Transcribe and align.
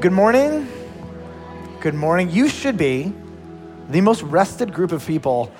good 0.00 0.12
morning. 0.12 0.66
Good 1.80 1.92
morning. 1.92 2.30
You 2.30 2.48
should 2.48 2.78
be 2.78 3.12
the 3.90 4.00
most 4.00 4.22
rested 4.22 4.72
group 4.72 4.92
of 4.92 5.06
people 5.06 5.52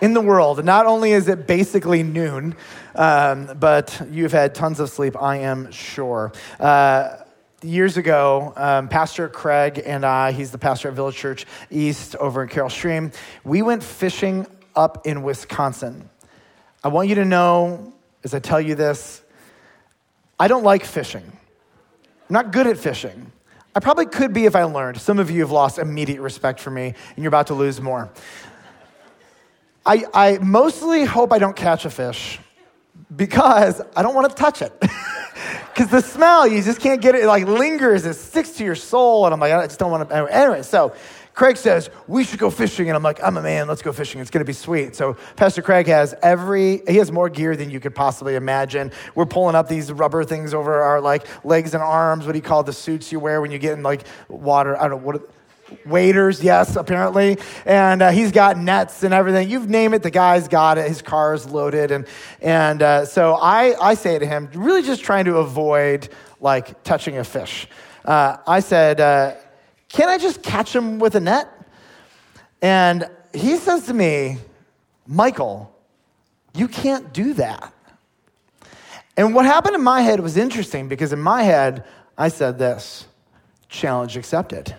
in 0.00 0.14
the 0.14 0.20
world. 0.20 0.64
Not 0.64 0.86
only 0.86 1.10
is 1.10 1.26
it 1.26 1.48
basically 1.48 2.04
noon, 2.04 2.54
um, 2.94 3.50
but 3.58 4.06
you've 4.08 4.30
had 4.30 4.54
tons 4.54 4.78
of 4.78 4.88
sleep, 4.88 5.20
I 5.20 5.38
am 5.38 5.72
sure. 5.72 6.30
Uh, 6.60 7.16
years 7.60 7.96
ago, 7.96 8.52
um, 8.54 8.86
Pastor 8.86 9.28
Craig 9.28 9.82
and 9.84 10.06
I, 10.06 10.30
he's 10.30 10.52
the 10.52 10.58
pastor 10.58 10.86
at 10.86 10.94
Village 10.94 11.16
Church 11.16 11.44
East 11.68 12.14
over 12.16 12.44
in 12.44 12.48
Carol 12.48 12.70
Stream, 12.70 13.10
we 13.42 13.62
went 13.62 13.82
fishing 13.82 14.46
up 14.76 15.08
in 15.08 15.24
Wisconsin. 15.24 16.08
I 16.84 16.88
want 16.88 17.08
you 17.08 17.16
to 17.16 17.24
know, 17.24 17.92
as 18.22 18.32
I 18.32 18.38
tell 18.38 18.60
you 18.60 18.76
this, 18.76 19.22
I 20.38 20.46
don't 20.46 20.62
like 20.62 20.84
fishing. 20.84 21.24
I'm 21.24 22.32
not 22.32 22.52
good 22.52 22.68
at 22.68 22.78
fishing. 22.78 23.32
I 23.76 23.78
probably 23.78 24.06
could 24.06 24.32
be 24.32 24.46
if 24.46 24.56
I 24.56 24.64
learned. 24.64 24.98
Some 24.98 25.18
of 25.18 25.30
you 25.30 25.42
have 25.42 25.50
lost 25.50 25.78
immediate 25.78 26.22
respect 26.22 26.60
for 26.60 26.70
me, 26.70 26.86
and 26.86 27.22
you're 27.22 27.28
about 27.28 27.48
to 27.48 27.54
lose 27.54 27.78
more. 27.78 28.08
I, 29.84 30.04
I 30.14 30.38
mostly 30.38 31.04
hope 31.04 31.30
I 31.30 31.38
don't 31.38 31.54
catch 31.54 31.84
a 31.84 31.90
fish 31.90 32.38
because 33.14 33.82
I 33.94 34.00
don't 34.00 34.14
want 34.14 34.30
to 34.30 34.34
touch 34.34 34.62
it. 34.62 34.72
Because 35.76 35.90
the 35.90 36.00
smell, 36.00 36.46
you 36.46 36.62
just 36.62 36.80
can't 36.80 37.02
get 37.02 37.14
it, 37.14 37.24
it 37.24 37.26
like 37.26 37.46
lingers, 37.46 38.06
it 38.06 38.14
sticks 38.14 38.52
to 38.52 38.64
your 38.64 38.74
soul. 38.74 39.26
And 39.26 39.34
I'm 39.34 39.40
like, 39.40 39.52
I 39.52 39.66
just 39.66 39.78
don't 39.78 39.90
want 39.90 40.08
to. 40.08 40.34
Anyway, 40.34 40.62
so 40.62 40.94
Craig 41.36 41.58
says, 41.58 41.90
We 42.08 42.24
should 42.24 42.40
go 42.40 42.50
fishing. 42.50 42.88
And 42.88 42.96
I'm 42.96 43.02
like, 43.02 43.22
I'm 43.22 43.36
a 43.36 43.42
man, 43.42 43.68
let's 43.68 43.82
go 43.82 43.92
fishing. 43.92 44.20
It's 44.22 44.30
going 44.30 44.40
to 44.40 44.48
be 44.48 44.54
sweet. 44.54 44.96
So 44.96 45.18
Pastor 45.36 45.60
Craig 45.60 45.86
has 45.86 46.14
every, 46.22 46.82
he 46.88 46.96
has 46.96 47.12
more 47.12 47.28
gear 47.28 47.54
than 47.54 47.70
you 47.70 47.78
could 47.78 47.94
possibly 47.94 48.34
imagine. 48.34 48.90
We're 49.14 49.26
pulling 49.26 49.54
up 49.54 49.68
these 49.68 49.92
rubber 49.92 50.24
things 50.24 50.54
over 50.54 50.80
our 50.80 51.00
like 51.00 51.26
legs 51.44 51.74
and 51.74 51.82
arms, 51.82 52.24
what 52.24 52.34
he 52.34 52.40
called 52.40 52.64
the 52.64 52.72
suits 52.72 53.12
you 53.12 53.20
wear 53.20 53.42
when 53.42 53.50
you 53.50 53.58
get 53.58 53.74
in 53.74 53.82
like 53.82 54.06
water. 54.28 54.76
I 54.78 54.88
don't 54.88 55.02
know, 55.02 55.06
what, 55.06 55.30
waders, 55.84 56.42
yes, 56.42 56.74
apparently. 56.74 57.36
And 57.66 58.00
uh, 58.00 58.12
he's 58.12 58.32
got 58.32 58.56
nets 58.56 59.02
and 59.02 59.12
everything. 59.12 59.50
You've 59.50 59.68
name 59.68 59.92
it, 59.92 60.02
the 60.02 60.10
guy's 60.10 60.48
got 60.48 60.78
it. 60.78 60.88
His 60.88 61.02
car's 61.02 61.46
loaded. 61.46 61.90
And, 61.90 62.06
and 62.40 62.80
uh, 62.80 63.04
so 63.04 63.34
I, 63.34 63.74
I 63.78 63.92
say 63.92 64.18
to 64.18 64.24
him, 64.24 64.48
really 64.54 64.82
just 64.82 65.04
trying 65.04 65.26
to 65.26 65.36
avoid 65.36 66.08
like 66.40 66.82
touching 66.82 67.18
a 67.18 67.24
fish. 67.24 67.68
Uh, 68.06 68.38
I 68.46 68.60
said, 68.60 69.00
uh, 69.00 69.34
can't 69.88 70.10
I 70.10 70.18
just 70.18 70.42
catch 70.42 70.74
him 70.74 70.98
with 70.98 71.14
a 71.14 71.20
net? 71.20 71.48
And 72.60 73.08
he 73.32 73.56
says 73.56 73.86
to 73.86 73.94
me, 73.94 74.38
Michael, 75.06 75.72
you 76.54 76.68
can't 76.68 77.12
do 77.12 77.34
that. 77.34 77.72
And 79.16 79.34
what 79.34 79.46
happened 79.46 79.74
in 79.74 79.82
my 79.82 80.02
head 80.02 80.20
was 80.20 80.36
interesting 80.36 80.88
because 80.88 81.12
in 81.12 81.20
my 81.20 81.42
head, 81.42 81.84
I 82.18 82.28
said 82.28 82.58
this 82.58 83.06
challenge 83.68 84.16
accepted. 84.16 84.74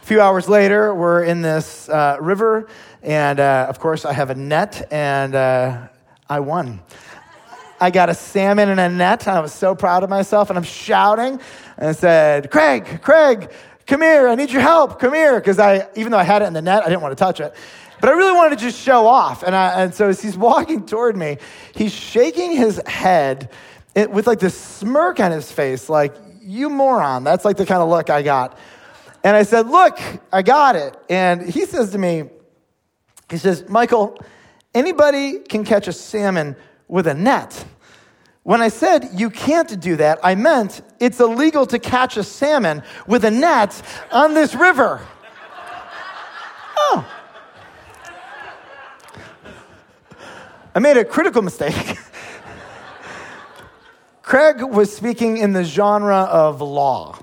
a 0.00 0.04
few 0.04 0.20
hours 0.20 0.48
later, 0.48 0.94
we're 0.94 1.24
in 1.24 1.42
this 1.42 1.88
uh, 1.88 2.16
river, 2.20 2.68
and 3.02 3.40
uh, 3.40 3.66
of 3.68 3.78
course, 3.78 4.04
I 4.04 4.12
have 4.12 4.30
a 4.30 4.34
net, 4.34 4.88
and 4.90 5.34
uh, 5.34 5.88
I 6.28 6.40
won. 6.40 6.80
I 7.80 7.90
got 7.90 8.08
a 8.08 8.14
salmon 8.14 8.68
in 8.68 8.78
a 8.78 8.88
net. 8.88 9.26
I 9.26 9.40
was 9.40 9.52
so 9.52 9.74
proud 9.74 10.04
of 10.04 10.10
myself, 10.10 10.50
and 10.50 10.56
I'm 10.56 10.64
shouting 10.64 11.40
and 11.78 11.96
said, 11.96 12.50
Craig, 12.50 13.00
Craig, 13.02 13.50
come 13.86 14.02
here. 14.02 14.28
I 14.28 14.34
need 14.34 14.50
your 14.50 14.62
help. 14.62 14.98
Come 14.98 15.14
here. 15.14 15.38
Because 15.40 15.58
I, 15.58 15.88
even 15.96 16.12
though 16.12 16.18
I 16.18 16.24
had 16.24 16.42
it 16.42 16.46
in 16.46 16.52
the 16.52 16.62
net, 16.62 16.82
I 16.82 16.88
didn't 16.88 17.02
want 17.02 17.12
to 17.12 17.24
touch 17.24 17.40
it. 17.40 17.54
But 18.00 18.10
I 18.10 18.12
really 18.14 18.36
wanted 18.36 18.58
to 18.58 18.64
just 18.64 18.80
show 18.80 19.06
off. 19.06 19.42
And, 19.42 19.54
I, 19.54 19.82
and 19.82 19.94
so 19.94 20.08
as 20.08 20.20
he's 20.20 20.36
walking 20.36 20.86
toward 20.86 21.16
me, 21.16 21.38
he's 21.74 21.92
shaking 21.92 22.56
his 22.56 22.80
head 22.86 23.50
with 23.94 24.26
like 24.26 24.40
this 24.40 24.58
smirk 24.58 25.20
on 25.20 25.30
his 25.30 25.52
face, 25.52 25.88
like, 25.88 26.14
you 26.40 26.68
moron. 26.68 27.24
That's 27.24 27.44
like 27.44 27.56
the 27.56 27.66
kind 27.66 27.82
of 27.82 27.88
look 27.88 28.10
I 28.10 28.22
got. 28.22 28.58
And 29.24 29.36
I 29.36 29.44
said, 29.44 29.68
Look, 29.68 29.98
I 30.32 30.42
got 30.42 30.76
it. 30.76 30.96
And 31.08 31.42
he 31.42 31.64
says 31.64 31.90
to 31.92 31.98
me, 31.98 32.24
He 33.30 33.38
says, 33.38 33.68
Michael, 33.68 34.18
anybody 34.74 35.38
can 35.38 35.64
catch 35.64 35.88
a 35.88 35.92
salmon 35.92 36.56
with 36.88 37.06
a 37.06 37.14
net. 37.14 37.64
When 38.44 38.60
I 38.60 38.68
said 38.68 39.10
you 39.14 39.30
can't 39.30 39.80
do 39.80 39.96
that, 39.96 40.18
I 40.22 40.34
meant 40.34 40.82
it's 40.98 41.20
illegal 41.20 41.64
to 41.66 41.78
catch 41.78 42.16
a 42.16 42.24
salmon 42.24 42.82
with 43.06 43.24
a 43.24 43.30
net 43.30 43.80
on 44.10 44.34
this 44.34 44.54
river. 44.54 45.00
Oh. 46.76 47.08
I 50.74 50.78
made 50.80 50.96
a 50.96 51.04
critical 51.04 51.42
mistake. 51.42 51.98
Craig 54.22 54.62
was 54.62 54.94
speaking 54.94 55.36
in 55.36 55.52
the 55.52 55.62
genre 55.62 56.22
of 56.22 56.60
law, 56.60 57.18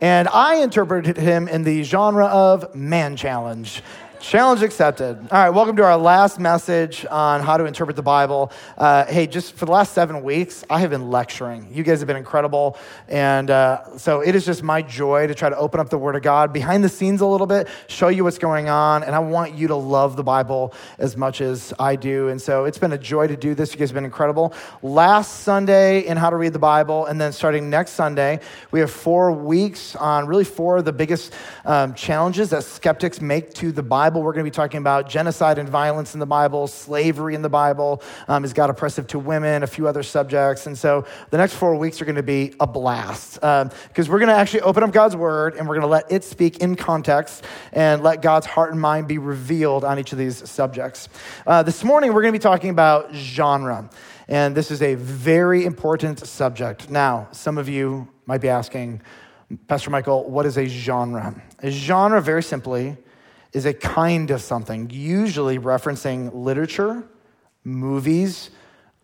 and 0.00 0.28
I 0.28 0.56
interpreted 0.56 1.16
him 1.16 1.48
in 1.48 1.62
the 1.62 1.84
genre 1.84 2.26
of 2.26 2.74
man 2.74 3.16
challenge. 3.16 3.82
Challenge 4.24 4.62
accepted. 4.62 5.18
All 5.18 5.38
right, 5.38 5.50
welcome 5.50 5.76
to 5.76 5.84
our 5.84 5.98
last 5.98 6.40
message 6.40 7.04
on 7.10 7.42
how 7.42 7.58
to 7.58 7.66
interpret 7.66 7.94
the 7.94 8.02
Bible. 8.02 8.50
Uh, 8.78 9.04
hey, 9.04 9.26
just 9.26 9.52
for 9.52 9.66
the 9.66 9.70
last 9.70 9.92
seven 9.92 10.22
weeks, 10.22 10.64
I 10.70 10.80
have 10.80 10.88
been 10.88 11.10
lecturing. 11.10 11.68
You 11.70 11.82
guys 11.82 12.00
have 12.00 12.06
been 12.06 12.16
incredible. 12.16 12.78
And 13.06 13.50
uh, 13.50 13.98
so 13.98 14.22
it 14.22 14.34
is 14.34 14.46
just 14.46 14.62
my 14.62 14.80
joy 14.80 15.26
to 15.26 15.34
try 15.34 15.50
to 15.50 15.56
open 15.58 15.78
up 15.78 15.90
the 15.90 15.98
Word 15.98 16.16
of 16.16 16.22
God 16.22 16.54
behind 16.54 16.82
the 16.82 16.88
scenes 16.88 17.20
a 17.20 17.26
little 17.26 17.46
bit, 17.46 17.68
show 17.86 18.08
you 18.08 18.24
what's 18.24 18.38
going 18.38 18.70
on. 18.70 19.04
And 19.04 19.14
I 19.14 19.18
want 19.18 19.52
you 19.56 19.68
to 19.68 19.76
love 19.76 20.16
the 20.16 20.24
Bible 20.24 20.72
as 20.96 21.18
much 21.18 21.42
as 21.42 21.74
I 21.78 21.94
do. 21.94 22.28
And 22.28 22.40
so 22.40 22.64
it's 22.64 22.78
been 22.78 22.92
a 22.92 22.98
joy 22.98 23.26
to 23.26 23.36
do 23.36 23.54
this. 23.54 23.74
You 23.74 23.78
guys 23.78 23.90
have 23.90 23.94
been 23.94 24.06
incredible. 24.06 24.54
Last 24.80 25.40
Sunday 25.40 26.06
in 26.06 26.16
How 26.16 26.30
to 26.30 26.36
Read 26.36 26.54
the 26.54 26.58
Bible, 26.58 27.04
and 27.04 27.20
then 27.20 27.30
starting 27.30 27.68
next 27.68 27.90
Sunday, 27.90 28.40
we 28.70 28.80
have 28.80 28.90
four 28.90 29.32
weeks 29.32 29.94
on 29.96 30.26
really 30.26 30.44
four 30.44 30.78
of 30.78 30.86
the 30.86 30.94
biggest 30.94 31.34
um, 31.66 31.92
challenges 31.92 32.48
that 32.50 32.64
skeptics 32.64 33.20
make 33.20 33.52
to 33.54 33.70
the 33.70 33.82
Bible. 33.82 34.13
Bible, 34.14 34.22
we're 34.22 34.32
going 34.32 34.44
to 34.44 34.50
be 34.52 34.54
talking 34.54 34.78
about 34.78 35.08
genocide 35.08 35.58
and 35.58 35.68
violence 35.68 36.14
in 36.14 36.20
the 36.20 36.26
Bible, 36.26 36.68
slavery 36.68 37.34
in 37.34 37.42
the 37.42 37.48
Bible. 37.48 38.00
Um, 38.28 38.44
is 38.44 38.52
God 38.52 38.70
oppressive 38.70 39.08
to 39.08 39.18
women? 39.18 39.64
A 39.64 39.66
few 39.66 39.88
other 39.88 40.04
subjects. 40.04 40.68
And 40.68 40.78
so 40.78 41.04
the 41.30 41.36
next 41.36 41.54
four 41.54 41.74
weeks 41.74 42.00
are 42.00 42.04
going 42.04 42.14
to 42.14 42.22
be 42.22 42.54
a 42.60 42.66
blast 42.68 43.34
because 43.34 43.66
um, 43.66 43.72
we're 44.06 44.20
going 44.20 44.28
to 44.28 44.36
actually 44.36 44.60
open 44.60 44.84
up 44.84 44.92
God's 44.92 45.16
word 45.16 45.56
and 45.56 45.66
we're 45.66 45.74
going 45.74 45.82
to 45.82 45.88
let 45.88 46.12
it 46.12 46.22
speak 46.22 46.58
in 46.58 46.76
context 46.76 47.44
and 47.72 48.04
let 48.04 48.22
God's 48.22 48.46
heart 48.46 48.70
and 48.70 48.80
mind 48.80 49.08
be 49.08 49.18
revealed 49.18 49.82
on 49.82 49.98
each 49.98 50.12
of 50.12 50.18
these 50.18 50.48
subjects. 50.48 51.08
Uh, 51.44 51.64
this 51.64 51.82
morning, 51.82 52.12
we're 52.12 52.22
going 52.22 52.32
to 52.32 52.38
be 52.38 52.40
talking 52.40 52.70
about 52.70 53.12
genre. 53.12 53.90
And 54.28 54.56
this 54.56 54.70
is 54.70 54.80
a 54.80 54.94
very 54.94 55.64
important 55.64 56.24
subject. 56.24 56.88
Now, 56.88 57.26
some 57.32 57.58
of 57.58 57.68
you 57.68 58.06
might 58.26 58.40
be 58.40 58.48
asking, 58.48 59.02
Pastor 59.66 59.90
Michael, 59.90 60.30
what 60.30 60.46
is 60.46 60.56
a 60.56 60.66
genre? 60.66 61.34
A 61.64 61.70
genre, 61.72 62.22
very 62.22 62.44
simply, 62.44 62.96
is 63.54 63.64
a 63.64 63.72
kind 63.72 64.30
of 64.32 64.42
something, 64.42 64.90
usually 64.90 65.58
referencing 65.58 66.30
literature, 66.34 67.04
movies, 67.62 68.50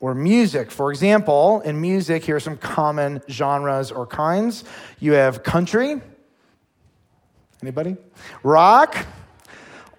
or 0.01 0.15
music. 0.15 0.71
For 0.71 0.91
example, 0.91 1.61
in 1.61 1.81
music, 1.81 2.25
here 2.25 2.37
are 2.37 2.41
some 2.41 2.57
common 2.57 3.23
genres 3.31 3.93
or 3.93 4.07
kinds. 4.07 4.65
You 4.99 5.13
have 5.13 5.45
country. 5.45 6.01
Anybody? 7.63 7.97
Rock, 8.43 9.07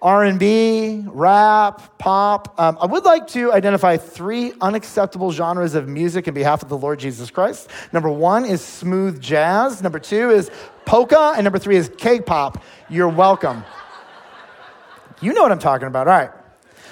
R&B, 0.02 1.04
rap, 1.06 1.96
pop. 1.98 2.58
Um, 2.58 2.76
I 2.80 2.86
would 2.86 3.04
like 3.04 3.28
to 3.28 3.52
identify 3.52 3.96
three 3.96 4.52
unacceptable 4.60 5.30
genres 5.30 5.76
of 5.76 5.88
music 5.88 6.26
in 6.26 6.34
behalf 6.34 6.62
of 6.62 6.68
the 6.68 6.76
Lord 6.76 6.98
Jesus 6.98 7.30
Christ. 7.30 7.70
Number 7.92 8.10
one 8.10 8.44
is 8.44 8.62
smooth 8.62 9.20
jazz. 9.20 9.80
Number 9.80 10.00
two 10.00 10.30
is 10.30 10.50
polka. 10.84 11.34
And 11.36 11.44
number 11.44 11.60
three 11.60 11.76
is 11.76 11.90
K-pop. 11.96 12.62
You're 12.90 13.08
welcome. 13.08 13.64
You 15.22 15.32
know 15.32 15.42
what 15.42 15.52
I'm 15.52 15.60
talking 15.60 15.86
about. 15.86 16.08
All 16.08 16.14
right. 16.14 16.30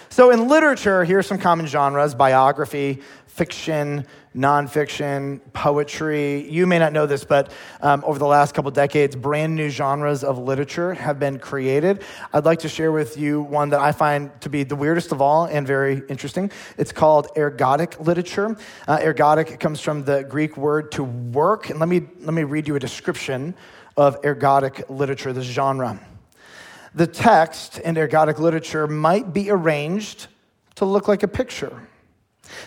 So, 0.09 0.31
in 0.31 0.47
literature, 0.47 1.03
here's 1.03 1.27
some 1.27 1.39
common 1.39 1.67
genres 1.67 2.15
biography, 2.15 3.01
fiction, 3.27 4.07
nonfiction, 4.37 5.41
poetry. 5.53 6.49
You 6.49 6.65
may 6.69 6.79
not 6.79 6.93
know 6.93 7.07
this, 7.07 7.25
but 7.25 7.51
um, 7.81 8.05
over 8.07 8.21
the 8.21 8.27
last 8.27 8.55
couple 8.55 8.71
decades, 8.71 9.17
brand 9.17 9.57
new 9.57 9.69
genres 9.69 10.23
of 10.23 10.39
literature 10.39 10.95
have 10.95 11.19
been 11.19 11.41
created. 11.41 12.05
I'd 12.33 12.45
like 12.45 12.61
to 12.61 12.69
share 12.69 12.93
with 12.93 13.17
you 13.17 13.43
one 13.43 13.71
that 13.71 13.81
I 13.81 13.91
find 13.91 14.31
to 14.43 14.49
be 14.49 14.63
the 14.63 14.77
weirdest 14.77 15.11
of 15.11 15.21
all 15.21 15.47
and 15.47 15.67
very 15.67 16.03
interesting. 16.09 16.53
It's 16.79 16.93
called 16.93 17.29
ergodic 17.37 17.99
literature. 18.05 18.57
Uh, 18.87 18.99
ergodic 18.99 19.59
comes 19.59 19.81
from 19.81 20.05
the 20.05 20.23
Greek 20.23 20.57
word 20.57 20.93
to 20.93 21.03
work. 21.03 21.69
And 21.69 21.81
let 21.81 21.89
me, 21.89 22.03
let 22.21 22.35
me 22.35 22.45
read 22.45 22.69
you 22.69 22.77
a 22.77 22.81
description 22.81 23.55
of 23.97 24.23
ergodic 24.23 24.89
literature, 24.89 25.33
this 25.33 25.47
genre 25.47 26.01
the 26.95 27.07
text 27.07 27.79
in 27.79 27.95
ergodic 27.95 28.39
literature 28.39 28.87
might 28.87 29.33
be 29.33 29.51
arranged 29.51 30.27
to 30.77 30.85
look 30.85 31.09
like 31.09 31.23
a 31.23 31.29
picture. 31.29 31.89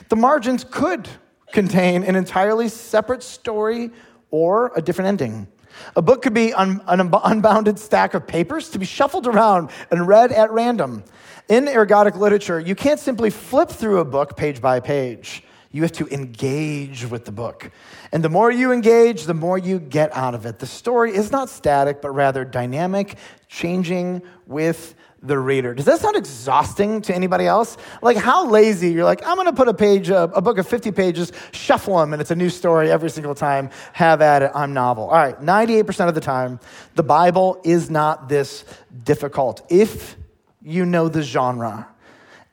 The 0.10 0.16
margins 0.16 0.64
could 0.64 1.10
contain 1.52 2.04
an 2.04 2.16
entirely 2.16 2.70
separate 2.70 3.24
story 3.24 3.92
or 4.32 4.72
a 4.76 4.82
different 4.82 5.08
ending. 5.10 5.48
A 5.96 6.02
book 6.02 6.22
could 6.22 6.34
be 6.34 6.54
un- 6.54 6.82
an 6.88 7.12
unbounded 7.24 7.80
stack 7.80 8.14
of 8.14 8.28
papers 8.28 8.70
to 8.70 8.80
be 8.80 8.86
shuffled 8.86 9.28
around 9.28 9.72
and 9.92 10.08
read 10.08 10.32
at 10.32 10.52
random. 10.52 11.04
In 11.50 11.66
ergodic 11.66 12.16
literature, 12.16 12.60
you 12.60 12.76
can't 12.76 13.00
simply 13.00 13.30
flip 13.30 13.70
through 13.70 14.00
a 14.00 14.06
book 14.06 14.38
page 14.38 14.62
by 14.62 14.80
page. 14.80 15.44
You 15.74 15.82
have 15.82 15.92
to 15.94 16.08
engage 16.10 17.06
with 17.08 17.26
the 17.26 17.32
book. 17.32 17.72
And 18.12 18.24
the 18.24 18.30
more 18.30 18.52
you 18.52 18.72
engage, 18.72 19.24
the 19.24 19.34
more 19.34 19.58
you 19.58 19.80
get 19.80 20.16
out 20.16 20.36
of 20.36 20.46
it. 20.46 20.60
The 20.60 20.68
story 20.68 21.16
is 21.16 21.32
not 21.32 21.50
static, 21.50 22.00
but 22.00 22.12
rather 22.12 22.46
dynamic, 22.46 23.18
changing 23.48 24.22
with 24.46 24.94
the 25.24 25.40
reader. 25.40 25.74
Does 25.74 25.86
that 25.86 26.00
sound 26.00 26.16
exhausting 26.16 27.02
to 27.02 27.16
anybody 27.16 27.48
else? 27.48 27.78
Like, 28.04 28.18
how 28.18 28.46
lazy 28.46 28.92
you're 28.92 29.04
like, 29.04 29.26
I'm 29.26 29.36
going 29.36 29.48
to 29.48 29.54
put 29.54 29.68
a 29.68 29.74
page, 29.74 30.10
a, 30.10 30.24
a, 30.24 30.42
book 30.42 30.60
of 30.60 30.68
50 30.68 30.92
pages, 30.92 31.32
shuffle 31.54 31.98
them, 31.98 32.14
and 32.14 32.22
it's 32.22 32.30
a 32.30 32.36
new 32.36 32.50
story 32.50 32.92
every 32.92 33.10
single 33.10 33.34
time. 33.34 33.72
Have 33.94 34.22
at 34.22 34.44
it. 34.44 34.52
I'm 34.54 34.74
novel. 34.74 35.06
All 35.06 35.16
right, 35.16 35.40
98% 35.42 36.08
of 36.08 36.14
the 36.14 36.22
time, 36.22 36.60
the 36.94 37.04
Bible 37.04 37.60
is 37.64 37.90
not 37.90 38.30
this 38.30 38.64
difficult. 39.04 39.66
If 39.70 40.18
you 40.62 40.86
know 40.86 41.10
the 41.10 41.24
genre 41.24 41.88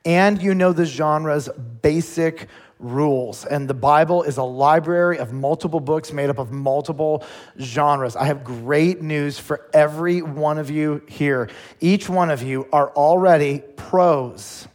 and 0.05 0.41
you 0.41 0.55
know 0.55 0.73
the 0.73 0.85
genre's 0.85 1.49
basic 1.81 2.47
rules. 2.81 3.45
And 3.45 3.69
the 3.69 3.73
Bible 3.73 4.23
is 4.23 4.37
a 4.37 4.43
library 4.43 5.19
of 5.19 5.31
multiple 5.31 5.79
books 5.79 6.11
made 6.11 6.29
up 6.29 6.39
of 6.39 6.51
multiple 6.51 7.23
genres. 7.59 8.15
I 8.15 8.25
have 8.25 8.43
great 8.43 9.01
news 9.01 9.39
for 9.39 9.69
every 9.73 10.21
one 10.21 10.57
of 10.57 10.69
you 10.69 11.01
here. 11.07 11.49
Each 11.79 12.09
one 12.09 12.29
of 12.29 12.41
you 12.41 12.67
are 12.73 12.89
already 12.91 13.59
pros 13.75 14.67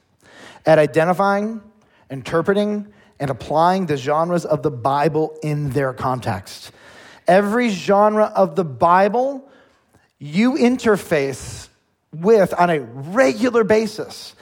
at 0.64 0.78
identifying, 0.78 1.60
interpreting, 2.10 2.92
and 3.18 3.30
applying 3.30 3.86
the 3.86 3.96
genres 3.96 4.44
of 4.44 4.62
the 4.62 4.70
Bible 4.70 5.36
in 5.42 5.70
their 5.70 5.92
context. 5.92 6.72
Every 7.26 7.70
genre 7.70 8.32
of 8.34 8.54
the 8.54 8.64
Bible 8.64 9.48
you 10.18 10.52
interface 10.52 11.68
with 12.12 12.54
on 12.54 12.70
a 12.70 12.80
regular 12.80 13.64
basis. 13.64 14.35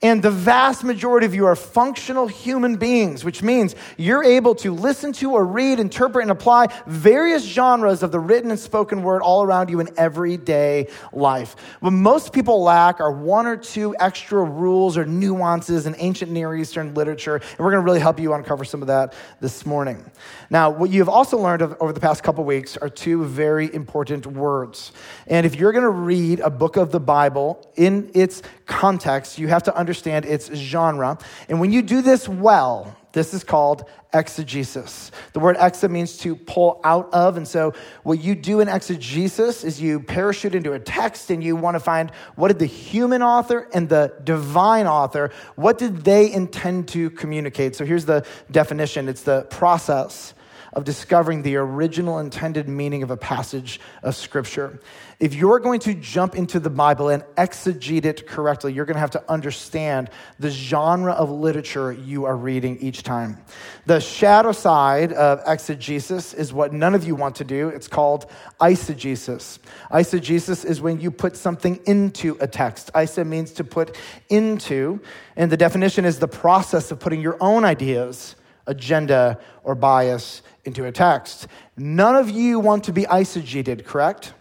And 0.00 0.22
the 0.22 0.30
vast 0.30 0.84
majority 0.84 1.26
of 1.26 1.34
you 1.34 1.46
are 1.46 1.56
functional 1.56 2.28
human 2.28 2.76
beings, 2.76 3.24
which 3.24 3.42
means 3.42 3.74
you're 3.96 4.22
able 4.22 4.54
to 4.56 4.72
listen 4.72 5.12
to 5.14 5.32
or 5.32 5.44
read, 5.44 5.80
interpret, 5.80 6.22
and 6.22 6.30
apply 6.30 6.68
various 6.86 7.44
genres 7.44 8.04
of 8.04 8.12
the 8.12 8.20
written 8.20 8.52
and 8.52 8.60
spoken 8.60 9.02
word 9.02 9.22
all 9.22 9.42
around 9.42 9.70
you 9.70 9.80
in 9.80 9.88
everyday 9.96 10.86
life. 11.12 11.56
What 11.80 11.90
most 11.90 12.32
people 12.32 12.62
lack 12.62 13.00
are 13.00 13.10
one 13.10 13.46
or 13.46 13.56
two 13.56 13.96
extra 13.98 14.40
rules 14.44 14.96
or 14.96 15.04
nuances 15.04 15.84
in 15.84 15.96
ancient 15.98 16.30
Near 16.30 16.54
Eastern 16.54 16.94
literature. 16.94 17.34
And 17.34 17.58
we're 17.58 17.72
going 17.72 17.82
to 17.82 17.86
really 17.86 17.98
help 17.98 18.20
you 18.20 18.34
uncover 18.34 18.64
some 18.64 18.82
of 18.82 18.86
that 18.86 19.14
this 19.40 19.66
morning. 19.66 20.08
Now, 20.48 20.70
what 20.70 20.90
you've 20.90 21.08
also 21.08 21.38
learned 21.38 21.62
over 21.62 21.92
the 21.92 22.00
past 22.00 22.22
couple 22.22 22.44
weeks 22.44 22.76
are 22.76 22.88
two 22.88 23.24
very 23.24 23.74
important 23.74 24.28
words. 24.28 24.92
And 25.26 25.44
if 25.44 25.56
you're 25.56 25.72
going 25.72 25.82
to 25.82 25.90
read 25.90 26.38
a 26.38 26.50
book 26.50 26.76
of 26.76 26.92
the 26.92 27.00
Bible 27.00 27.68
in 27.74 28.12
its 28.14 28.42
context, 28.66 29.40
you 29.40 29.48
have 29.48 29.64
to 29.64 29.74
understand 29.74 29.87
its 30.24 30.52
genre. 30.52 31.18
And 31.48 31.60
when 31.60 31.72
you 31.72 31.82
do 31.82 32.02
this 32.02 32.28
well, 32.28 32.96
this 33.12 33.32
is 33.32 33.42
called 33.42 33.84
exegesis. 34.12 35.10
The 35.32 35.40
word 35.40 35.56
exa 35.56 35.90
means 35.90 36.18
to 36.18 36.36
pull 36.36 36.80
out 36.84 37.12
of. 37.12 37.36
And 37.36 37.48
so, 37.48 37.74
what 38.02 38.22
you 38.22 38.34
do 38.34 38.60
in 38.60 38.68
exegesis 38.68 39.64
is 39.64 39.80
you 39.80 40.00
parachute 40.00 40.54
into 40.54 40.72
a 40.72 40.78
text 40.78 41.30
and 41.30 41.42
you 41.42 41.56
want 41.56 41.74
to 41.74 41.80
find 41.80 42.10
what 42.36 42.48
did 42.48 42.58
the 42.58 42.66
human 42.66 43.22
author 43.22 43.68
and 43.72 43.88
the 43.88 44.14
divine 44.24 44.86
author, 44.86 45.30
what 45.56 45.78
did 45.78 46.04
they 46.04 46.30
intend 46.30 46.88
to 46.88 47.10
communicate? 47.10 47.76
So, 47.76 47.84
here's 47.84 48.04
the 48.04 48.26
definition 48.50 49.08
it's 49.08 49.22
the 49.22 49.42
process 49.50 50.34
of 50.72 50.84
discovering 50.84 51.42
the 51.42 51.56
original 51.56 52.18
intended 52.18 52.68
meaning 52.68 53.02
of 53.02 53.10
a 53.10 53.16
passage 53.16 53.80
of 54.02 54.14
Scripture. 54.14 54.80
If 55.20 55.34
you're 55.34 55.58
going 55.58 55.80
to 55.80 55.94
jump 55.94 56.36
into 56.36 56.60
the 56.60 56.70
Bible 56.70 57.08
and 57.08 57.24
exegete 57.36 58.04
it 58.04 58.26
correctly, 58.26 58.72
you're 58.72 58.84
going 58.84 58.94
to 58.94 59.00
have 59.00 59.10
to 59.12 59.24
understand 59.28 60.10
the 60.38 60.50
genre 60.50 61.12
of 61.12 61.30
literature 61.30 61.92
you 61.92 62.24
are 62.24 62.36
reading 62.36 62.78
each 62.78 63.02
time. 63.02 63.38
The 63.86 63.98
shadow 63.98 64.52
side 64.52 65.12
of 65.12 65.40
exegesis 65.44 66.34
is 66.34 66.52
what 66.52 66.72
none 66.72 66.94
of 66.94 67.04
you 67.04 67.16
want 67.16 67.36
to 67.36 67.44
do. 67.44 67.68
It's 67.68 67.88
called 67.88 68.30
eisegesis. 68.60 69.58
Eisegesis 69.90 70.64
is 70.64 70.80
when 70.80 71.00
you 71.00 71.10
put 71.10 71.36
something 71.36 71.80
into 71.86 72.36
a 72.40 72.46
text. 72.46 72.92
Eise 72.94 73.26
means 73.26 73.52
to 73.52 73.64
put 73.64 73.96
into, 74.28 75.00
and 75.34 75.50
the 75.50 75.56
definition 75.56 76.04
is 76.04 76.20
the 76.20 76.28
process 76.28 76.92
of 76.92 77.00
putting 77.00 77.20
your 77.20 77.36
own 77.40 77.64
ideas 77.64 78.36
agenda, 78.68 79.40
or 79.64 79.74
bias 79.74 80.42
into 80.68 80.84
a 80.84 80.92
text. 80.92 81.48
None 81.76 82.14
of 82.14 82.30
you 82.30 82.60
want 82.60 82.84
to 82.84 82.92
be 82.92 83.02
eisegeted, 83.02 83.84
correct? 83.84 84.34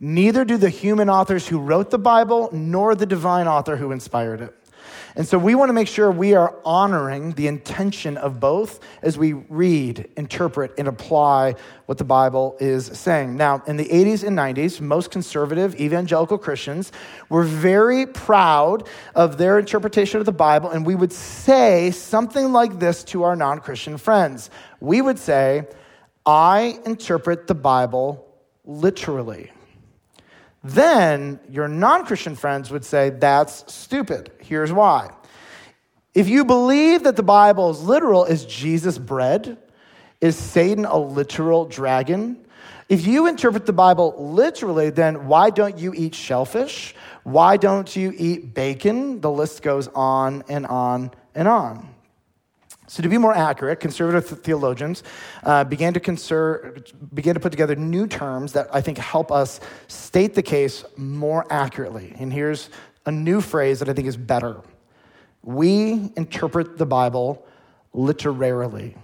Neither 0.00 0.44
do 0.44 0.56
the 0.56 0.70
human 0.70 1.10
authors 1.10 1.48
who 1.48 1.58
wrote 1.58 1.90
the 1.90 1.98
Bible, 1.98 2.48
nor 2.52 2.94
the 2.94 3.06
divine 3.06 3.46
author 3.46 3.76
who 3.76 3.92
inspired 3.92 4.40
it. 4.40 4.54
And 5.16 5.26
so 5.26 5.38
we 5.38 5.54
want 5.54 5.70
to 5.70 5.72
make 5.72 5.88
sure 5.88 6.10
we 6.10 6.34
are 6.34 6.54
honoring 6.62 7.32
the 7.32 7.46
intention 7.46 8.18
of 8.18 8.38
both 8.38 8.80
as 9.00 9.16
we 9.16 9.32
read, 9.32 10.10
interpret, 10.14 10.74
and 10.76 10.86
apply 10.86 11.54
what 11.86 11.96
the 11.96 12.04
Bible 12.04 12.54
is 12.60 12.86
saying. 12.86 13.34
Now, 13.34 13.62
in 13.66 13.78
the 13.78 13.86
80s 13.86 14.24
and 14.24 14.36
90s, 14.36 14.78
most 14.78 15.10
conservative 15.10 15.80
evangelical 15.80 16.36
Christians 16.36 16.92
were 17.30 17.44
very 17.44 18.04
proud 18.04 18.86
of 19.14 19.38
their 19.38 19.58
interpretation 19.58 20.20
of 20.20 20.26
the 20.26 20.32
Bible, 20.32 20.68
and 20.68 20.84
we 20.84 20.94
would 20.94 21.14
say 21.14 21.92
something 21.92 22.52
like 22.52 22.78
this 22.78 23.02
to 23.04 23.22
our 23.22 23.34
non 23.34 23.60
Christian 23.60 23.96
friends. 23.96 24.50
We 24.80 25.00
would 25.00 25.18
say, 25.18 25.66
I 26.26 26.78
interpret 26.84 27.46
the 27.46 27.54
Bible 27.54 28.22
literally 28.66 29.50
then 30.64 31.40
your 31.48 31.68
non 31.68 32.06
Christian 32.06 32.36
friends 32.36 32.70
would 32.70 32.84
say, 32.84 33.10
That's 33.10 33.72
stupid. 33.72 34.32
Here's 34.40 34.72
why. 34.72 35.10
If 36.14 36.28
you 36.28 36.44
believe 36.44 37.04
that 37.04 37.16
the 37.16 37.22
Bible 37.22 37.70
is 37.70 37.82
literal, 37.82 38.24
is 38.24 38.44
Jesus 38.46 38.96
bread? 38.96 39.58
Is 40.20 40.36
Satan 40.36 40.86
a 40.86 40.96
literal 40.96 41.66
dragon? 41.66 42.46
If 42.88 43.06
you 43.06 43.26
interpret 43.26 43.66
the 43.66 43.72
Bible 43.72 44.14
literally, 44.16 44.90
then 44.90 45.26
why 45.26 45.50
don't 45.50 45.76
you 45.78 45.92
eat 45.94 46.14
shellfish? 46.14 46.94
Why 47.24 47.56
don't 47.56 47.94
you 47.94 48.14
eat 48.16 48.54
bacon? 48.54 49.20
The 49.20 49.30
list 49.30 49.62
goes 49.62 49.88
on 49.88 50.44
and 50.48 50.66
on 50.66 51.10
and 51.34 51.48
on. 51.48 51.95
So, 52.88 53.02
to 53.02 53.08
be 53.08 53.18
more 53.18 53.34
accurate, 53.34 53.80
conservative 53.80 54.42
theologians 54.42 55.02
uh, 55.42 55.64
began, 55.64 55.92
to 55.94 56.00
conser- 56.00 56.92
began 57.12 57.34
to 57.34 57.40
put 57.40 57.50
together 57.50 57.74
new 57.74 58.06
terms 58.06 58.52
that 58.52 58.68
I 58.72 58.80
think 58.80 58.98
help 58.98 59.32
us 59.32 59.58
state 59.88 60.34
the 60.34 60.42
case 60.42 60.84
more 60.96 61.44
accurately. 61.50 62.14
And 62.18 62.32
here's 62.32 62.70
a 63.04 63.10
new 63.10 63.40
phrase 63.40 63.80
that 63.80 63.88
I 63.88 63.92
think 63.92 64.06
is 64.06 64.16
better 64.16 64.60
We 65.42 66.12
interpret 66.16 66.78
the 66.78 66.86
Bible 66.86 67.44
literarily, 67.92 68.96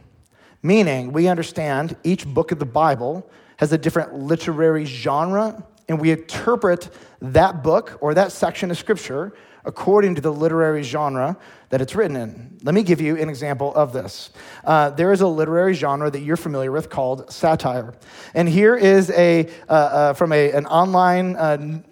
meaning 0.62 1.12
we 1.12 1.26
understand 1.26 1.96
each 2.04 2.26
book 2.26 2.52
of 2.52 2.60
the 2.60 2.66
Bible 2.66 3.28
has 3.56 3.72
a 3.72 3.78
different 3.78 4.14
literary 4.14 4.84
genre, 4.84 5.64
and 5.88 6.00
we 6.00 6.10
interpret 6.10 6.90
that 7.20 7.62
book 7.62 7.98
or 8.00 8.14
that 8.14 8.32
section 8.32 8.70
of 8.70 8.78
Scripture 8.78 9.32
according 9.64 10.16
to 10.16 10.20
the 10.20 10.32
literary 10.32 10.82
genre 10.82 11.36
that 11.68 11.80
it's 11.80 11.94
written 11.94 12.16
in. 12.16 12.58
Let 12.62 12.74
me 12.74 12.82
give 12.82 13.00
you 13.00 13.16
an 13.16 13.28
example 13.28 13.74
of 13.74 13.92
this. 13.92 14.30
Uh, 14.64 14.90
there 14.90 15.12
is 15.12 15.20
a 15.20 15.26
literary 15.26 15.74
genre 15.74 16.10
that 16.10 16.20
you're 16.20 16.36
familiar 16.36 16.70
with 16.70 16.90
called 16.90 17.32
satire. 17.32 17.94
And 18.34 18.48
here 18.48 18.76
is 18.76 19.10
a, 19.10 19.48
uh, 19.68 19.72
uh, 19.72 20.12
from 20.14 20.32
a, 20.32 20.52
an 20.52 20.66
online 20.66 21.36
uh, 21.36 21.82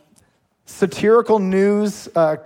satirical 0.67 1.39
news, 1.39 2.09
uh, 2.15 2.37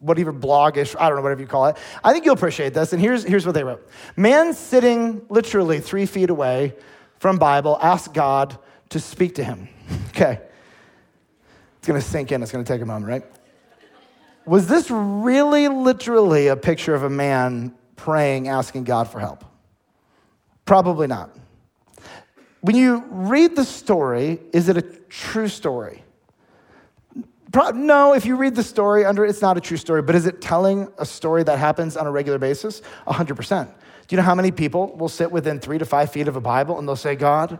whatever 0.00 0.32
blogish, 0.32 0.96
I 0.98 1.08
don't 1.08 1.16
know, 1.16 1.22
whatever 1.22 1.40
you 1.40 1.46
call 1.46 1.66
it. 1.66 1.76
I 2.02 2.12
think 2.12 2.24
you'll 2.24 2.34
appreciate 2.34 2.72
this. 2.72 2.92
And 2.92 3.02
here's, 3.02 3.24
here's 3.24 3.44
what 3.44 3.54
they 3.54 3.64
wrote 3.64 3.86
Man 4.16 4.54
sitting 4.54 5.22
literally 5.28 5.80
three 5.80 6.06
feet 6.06 6.30
away 6.30 6.74
from 7.18 7.38
Bible 7.38 7.78
asked 7.82 8.14
God 8.14 8.58
to 8.90 9.00
speak 9.00 9.36
to 9.36 9.44
him. 9.44 9.68
Okay. 10.08 10.40
It's 11.78 11.86
going 11.86 12.00
to 12.00 12.06
sink 12.06 12.32
in. 12.32 12.42
It's 12.42 12.50
going 12.50 12.64
to 12.64 12.70
take 12.70 12.82
a 12.82 12.86
moment, 12.86 13.06
right? 13.06 13.37
Was 14.48 14.66
this 14.66 14.90
really 14.90 15.68
literally 15.68 16.46
a 16.46 16.56
picture 16.56 16.94
of 16.94 17.02
a 17.02 17.10
man 17.10 17.74
praying, 17.96 18.48
asking 18.48 18.84
God 18.84 19.06
for 19.06 19.20
help? 19.20 19.44
Probably 20.64 21.06
not. 21.06 21.36
When 22.62 22.74
you 22.74 23.04
read 23.10 23.56
the 23.56 23.64
story, 23.64 24.40
is 24.54 24.70
it 24.70 24.78
a 24.78 24.82
true 24.82 25.48
story? 25.48 26.02
Pro- 27.52 27.72
no, 27.72 28.14
if 28.14 28.24
you 28.24 28.36
read 28.36 28.54
the 28.54 28.62
story 28.62 29.04
under 29.04 29.26
it's 29.26 29.42
not 29.42 29.58
a 29.58 29.60
true 29.60 29.76
story, 29.76 30.00
but 30.00 30.14
is 30.14 30.24
it 30.24 30.40
telling 30.40 30.88
a 30.96 31.04
story 31.04 31.42
that 31.42 31.58
happens 31.58 31.94
on 31.94 32.06
a 32.06 32.10
regular 32.10 32.38
basis? 32.38 32.80
100%. 33.06 33.66
Do 33.66 33.72
you 34.08 34.16
know 34.16 34.22
how 34.22 34.34
many 34.34 34.50
people 34.50 34.96
will 34.96 35.10
sit 35.10 35.30
within 35.30 35.60
three 35.60 35.76
to 35.76 35.84
five 35.84 36.10
feet 36.10 36.26
of 36.26 36.36
a 36.36 36.40
Bible 36.40 36.78
and 36.78 36.88
they'll 36.88 36.96
say, 36.96 37.16
God, 37.16 37.58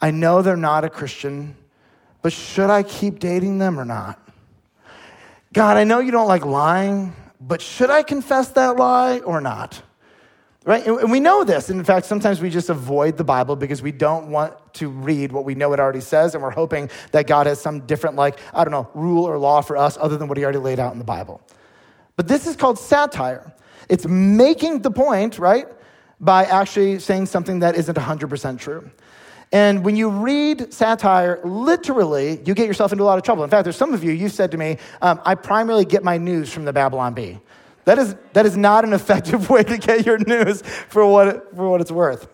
I 0.00 0.10
know 0.10 0.42
they're 0.42 0.56
not 0.56 0.82
a 0.82 0.90
Christian, 0.90 1.54
but 2.20 2.32
should 2.32 2.68
I 2.68 2.82
keep 2.82 3.20
dating 3.20 3.58
them 3.58 3.78
or 3.78 3.84
not? 3.84 4.23
God, 5.54 5.76
I 5.76 5.84
know 5.84 6.00
you 6.00 6.10
don't 6.10 6.26
like 6.26 6.44
lying, 6.44 7.14
but 7.40 7.62
should 7.62 7.88
I 7.88 8.02
confess 8.02 8.48
that 8.50 8.76
lie 8.76 9.20
or 9.20 9.40
not? 9.40 9.80
Right? 10.64 10.84
And 10.84 11.12
we 11.12 11.20
know 11.20 11.44
this. 11.44 11.70
In 11.70 11.84
fact, 11.84 12.06
sometimes 12.06 12.40
we 12.40 12.50
just 12.50 12.70
avoid 12.70 13.16
the 13.16 13.22
Bible 13.22 13.54
because 13.54 13.80
we 13.80 13.92
don't 13.92 14.30
want 14.30 14.54
to 14.74 14.88
read 14.88 15.30
what 15.30 15.44
we 15.44 15.54
know 15.54 15.72
it 15.72 15.78
already 15.78 16.00
says, 16.00 16.34
and 16.34 16.42
we're 16.42 16.50
hoping 16.50 16.90
that 17.12 17.28
God 17.28 17.46
has 17.46 17.60
some 17.60 17.86
different, 17.86 18.16
like, 18.16 18.40
I 18.52 18.64
don't 18.64 18.72
know, 18.72 18.90
rule 18.94 19.24
or 19.26 19.38
law 19.38 19.60
for 19.60 19.76
us 19.76 19.96
other 20.00 20.16
than 20.16 20.26
what 20.26 20.38
he 20.38 20.42
already 20.42 20.58
laid 20.58 20.80
out 20.80 20.92
in 20.92 20.98
the 20.98 21.04
Bible. 21.04 21.40
But 22.16 22.26
this 22.26 22.48
is 22.48 22.56
called 22.56 22.78
satire. 22.78 23.54
It's 23.88 24.06
making 24.06 24.82
the 24.82 24.90
point, 24.90 25.38
right, 25.38 25.68
by 26.18 26.46
actually 26.46 26.98
saying 26.98 27.26
something 27.26 27.60
that 27.60 27.76
isn't 27.76 27.96
100% 27.96 28.58
true. 28.58 28.90
And 29.52 29.84
when 29.84 29.96
you 29.96 30.08
read 30.10 30.72
satire 30.72 31.40
literally, 31.44 32.40
you 32.44 32.54
get 32.54 32.66
yourself 32.66 32.92
into 32.92 33.04
a 33.04 33.06
lot 33.06 33.18
of 33.18 33.24
trouble. 33.24 33.44
In 33.44 33.50
fact, 33.50 33.64
there's 33.64 33.76
some 33.76 33.94
of 33.94 34.02
you, 34.02 34.12
you 34.12 34.28
said 34.28 34.50
to 34.50 34.58
me, 34.58 34.78
um, 35.00 35.20
I 35.24 35.34
primarily 35.34 35.84
get 35.84 36.02
my 36.02 36.18
news 36.18 36.52
from 36.52 36.64
the 36.64 36.72
Babylon 36.72 37.14
Bee. 37.14 37.38
That 37.84 37.98
is, 37.98 38.16
that 38.32 38.46
is 38.46 38.56
not 38.56 38.84
an 38.84 38.92
effective 38.92 39.50
way 39.50 39.62
to 39.62 39.78
get 39.78 40.06
your 40.06 40.18
news 40.18 40.62
for 40.62 41.06
what, 41.06 41.54
for 41.54 41.68
what 41.68 41.80
it's 41.80 41.92
worth. 41.92 42.28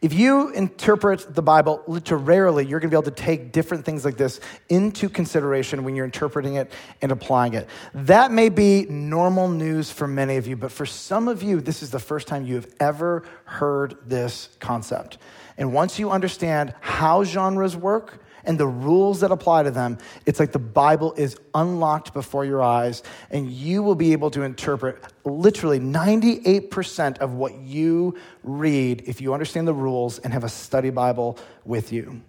If 0.00 0.12
you 0.12 0.50
interpret 0.50 1.34
the 1.34 1.42
Bible 1.42 1.82
literally, 1.88 2.64
you're 2.64 2.78
going 2.78 2.88
to 2.88 2.94
be 2.94 3.00
able 3.00 3.10
to 3.10 3.22
take 3.22 3.50
different 3.50 3.84
things 3.84 4.04
like 4.04 4.16
this 4.16 4.38
into 4.68 5.08
consideration 5.08 5.82
when 5.82 5.96
you're 5.96 6.04
interpreting 6.04 6.54
it 6.54 6.70
and 7.02 7.10
applying 7.10 7.54
it. 7.54 7.68
That 7.94 8.30
may 8.30 8.48
be 8.48 8.86
normal 8.88 9.48
news 9.48 9.90
for 9.90 10.06
many 10.06 10.36
of 10.36 10.46
you, 10.46 10.56
but 10.56 10.70
for 10.70 10.86
some 10.86 11.26
of 11.26 11.42
you, 11.42 11.60
this 11.60 11.82
is 11.82 11.90
the 11.90 11.98
first 11.98 12.28
time 12.28 12.46
you 12.46 12.54
have 12.54 12.68
ever 12.78 13.24
heard 13.44 13.96
this 14.06 14.50
concept. 14.60 15.18
And 15.58 15.74
once 15.74 15.98
you 15.98 16.10
understand 16.10 16.72
how 16.80 17.24
genres 17.24 17.76
work, 17.76 18.22
and 18.48 18.58
the 18.58 18.66
rules 18.66 19.20
that 19.20 19.30
apply 19.30 19.64
to 19.64 19.70
them, 19.70 19.98
it's 20.24 20.40
like 20.40 20.52
the 20.52 20.58
Bible 20.58 21.12
is 21.18 21.36
unlocked 21.54 22.14
before 22.14 22.46
your 22.46 22.62
eyes, 22.62 23.02
and 23.30 23.50
you 23.50 23.82
will 23.82 23.94
be 23.94 24.12
able 24.12 24.30
to 24.30 24.42
interpret 24.42 25.04
literally 25.24 25.78
98% 25.78 27.18
of 27.18 27.34
what 27.34 27.54
you 27.58 28.16
read 28.42 29.02
if 29.06 29.20
you 29.20 29.34
understand 29.34 29.68
the 29.68 29.74
rules 29.74 30.18
and 30.20 30.32
have 30.32 30.44
a 30.44 30.48
study 30.48 30.88
Bible 30.88 31.38
with 31.66 31.92
you. 31.92 32.22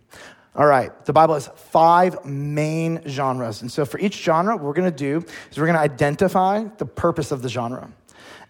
All 0.56 0.66
right, 0.66 1.06
the 1.06 1.14
Bible 1.14 1.36
has 1.36 1.48
five 1.56 2.26
main 2.26 3.02
genres. 3.08 3.62
And 3.62 3.72
so 3.72 3.86
for 3.86 3.98
each 4.00 4.22
genre, 4.22 4.58
what 4.58 4.66
we're 4.66 4.74
going 4.74 4.92
to 4.92 4.98
do 4.98 5.26
is 5.50 5.58
we're 5.58 5.68
going 5.68 5.76
to 5.76 5.82
identify 5.82 6.66
the 6.80 6.86
purpose 6.86 7.32
of 7.32 7.42
the 7.42 7.50
genre. 7.50 7.90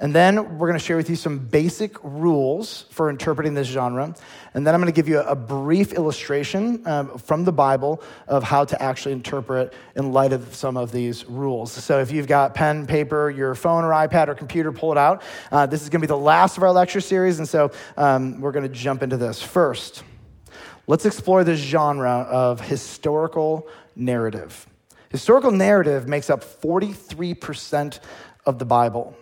And 0.01 0.15
then 0.15 0.57
we're 0.57 0.67
going 0.67 0.79
to 0.79 0.85
share 0.85 0.95
with 0.95 1.09
you 1.09 1.17
some 1.17 1.39
basic 1.39 2.01
rules 2.03 2.85
for 2.89 3.09
interpreting 3.09 3.53
this 3.53 3.67
genre. 3.67 4.15
And 4.53 4.65
then 4.65 4.73
I'm 4.73 4.79
going 4.79 4.91
to 4.91 4.95
give 4.95 5.09
you 5.09 5.19
a 5.19 5.35
brief 5.35 5.91
illustration 5.91 6.87
um, 6.87 7.17
from 7.17 7.43
the 7.43 7.51
Bible 7.51 8.01
of 8.25 8.43
how 8.43 8.63
to 8.63 8.81
actually 8.81 9.11
interpret 9.11 9.73
in 9.97 10.13
light 10.13 10.31
of 10.31 10.55
some 10.55 10.77
of 10.77 10.93
these 10.93 11.25
rules. 11.25 11.73
So 11.73 11.99
if 11.99 12.11
you've 12.11 12.27
got 12.27 12.55
pen, 12.55 12.87
paper, 12.87 13.29
your 13.29 13.55
phone 13.55 13.83
or 13.83 13.91
iPad 13.91 14.29
or 14.29 14.35
computer, 14.35 14.71
pull 14.71 14.93
it 14.93 14.97
out. 14.97 15.21
Uh, 15.51 15.65
this 15.65 15.81
is 15.81 15.89
going 15.89 15.99
to 15.99 16.07
be 16.07 16.11
the 16.11 16.17
last 16.17 16.55
of 16.55 16.63
our 16.63 16.71
lecture 16.71 17.01
series. 17.01 17.39
And 17.39 17.47
so 17.47 17.71
um, 17.97 18.39
we're 18.39 18.53
going 18.53 18.67
to 18.67 18.73
jump 18.73 19.03
into 19.03 19.17
this. 19.17 19.41
First, 19.41 20.03
let's 20.87 21.05
explore 21.05 21.43
the 21.43 21.57
genre 21.57 22.25
of 22.29 22.61
historical 22.61 23.67
narrative. 23.97 24.65
Historical 25.09 25.51
narrative 25.51 26.07
makes 26.07 26.29
up 26.29 26.43
43% 26.61 27.99
of 28.45 28.59
the 28.59 28.65
Bible. 28.65 29.17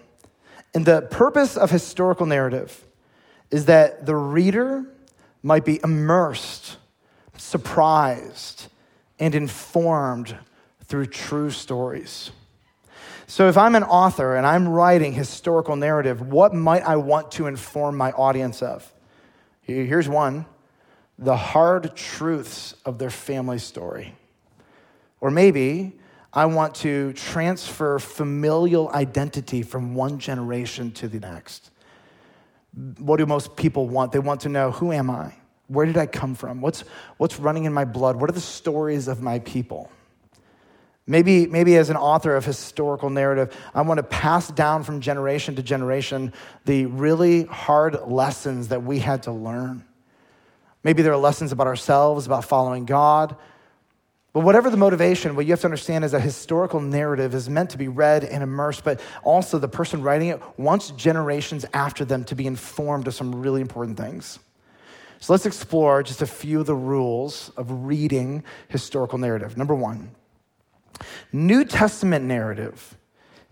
And 0.74 0.86
the 0.86 1.02
purpose 1.02 1.58
of 1.58 1.72
historical 1.72 2.26
narrative 2.26 2.84
is 3.50 3.66
that 3.66 4.06
the 4.06 4.16
reader 4.16 4.86
might 5.42 5.66
be 5.66 5.80
immersed, 5.84 6.78
surprised, 7.38 8.68
and 9.20 9.34
informed 9.34 10.38
through 10.86 11.08
true 11.08 11.50
stories. 11.50 12.32
So, 13.30 13.50
if 13.50 13.58
I'm 13.58 13.76
an 13.76 13.84
author 13.84 14.36
and 14.36 14.48
I'm 14.48 14.68
writing 14.70 15.14
historical 15.14 15.76
narrative, 15.76 16.22
what 16.22 16.54
might 16.54 16.84
I 16.84 16.96
want 16.96 17.32
to 17.34 17.48
inform 17.48 17.98
my 17.98 18.12
audience 18.14 18.62
of? 18.62 18.92
Here's 19.62 20.08
one 20.08 20.46
the 21.20 21.36
hard 21.36 21.96
truths 21.96 22.76
of 22.86 23.00
their 23.00 23.10
family 23.10 23.58
story. 23.58 24.16
Or 25.20 25.32
maybe 25.32 25.94
I 26.34 26.46
want 26.46 26.76
to 26.76 27.14
transfer 27.14 28.00
familial 28.00 28.90
identity 28.90 29.64
from 29.64 29.96
one 29.96 30.20
generation 30.20 30.92
to 30.94 31.08
the 31.08 31.20
next. 31.20 31.72
What 32.98 33.18
do 33.18 33.26
most 33.26 33.56
people 33.56 33.88
want? 33.88 34.12
They 34.12 34.20
want 34.20 34.42
to 34.42 34.50
know 34.50 34.72
who 34.72 34.92
am 34.92 35.10
I? 35.10 35.34
Where 35.68 35.86
did 35.86 35.98
I 35.98 36.06
come 36.06 36.36
from? 36.36 36.62
What's, 36.62 36.84
what's 37.18 37.40
running 37.40 37.66
in 37.66 37.74
my 37.74 37.86
blood? 37.86 38.16
What 38.18 38.30
are 38.30 38.34
the 38.34 38.40
stories 38.40 39.08
of 39.08 39.22
my 39.22 39.40
people? 39.40 39.92
Maybe, 41.10 41.48
maybe 41.48 41.78
as 41.78 41.90
an 41.90 41.96
author 41.96 42.36
of 42.36 42.44
historical 42.44 43.10
narrative, 43.10 43.56
I 43.74 43.82
want 43.82 43.98
to 43.98 44.04
pass 44.04 44.50
down 44.50 44.84
from 44.84 45.00
generation 45.00 45.56
to 45.56 45.64
generation 45.64 46.34
the 46.66 46.86
really 46.86 47.46
hard 47.46 47.98
lessons 48.08 48.68
that 48.68 48.84
we 48.84 49.00
had 49.00 49.24
to 49.24 49.32
learn. 49.32 49.86
Maybe 50.84 51.02
there 51.02 51.14
are 51.14 51.18
lessons 51.18 51.54
about 51.54 51.68
ourselves, 51.68 52.26
about 52.26 52.44
following 52.44 52.86
God, 52.86 53.38
but 54.34 54.42
whatever 54.42 54.70
the 54.70 54.78
motivation, 54.78 55.36
what 55.36 55.46
you 55.46 55.52
have 55.54 55.62
to 55.62 55.68
understand 55.68 56.04
is 56.04 56.12
that 56.12 56.22
historical 56.22 56.80
narrative 56.80 57.34
is 57.34 57.50
meant 57.50 57.72
to 57.72 57.78
be 57.78 57.88
read 57.88 58.24
and 58.24 58.44
immersed, 58.44 58.84
but 58.84 59.00
also 59.24 59.58
the 59.58 59.68
person 59.68 60.04
writing 60.04 60.30
it 60.30 60.42
wants 60.58 60.92
generations 60.92 61.66
after 61.74 62.06
them 62.06 62.24
to 62.26 62.36
be 62.36 62.46
informed 62.46 63.08
of 63.08 63.16
some 63.16 63.34
really 63.42 63.62
important 63.62 63.98
things. 63.98 64.40
So 65.20 65.34
let's 65.34 65.46
explore 65.46 66.04
just 66.04 66.22
a 66.22 66.28
few 66.28 66.60
of 66.60 66.68
the 66.68 66.76
rules 66.76 67.52
of 67.58 67.86
reading 67.86 68.44
historical 68.68 69.18
narrative. 69.18 69.58
Number 69.58 69.74
one, 69.74 70.12
New 71.32 71.66
Testament 71.66 72.26
narrative 72.26 72.96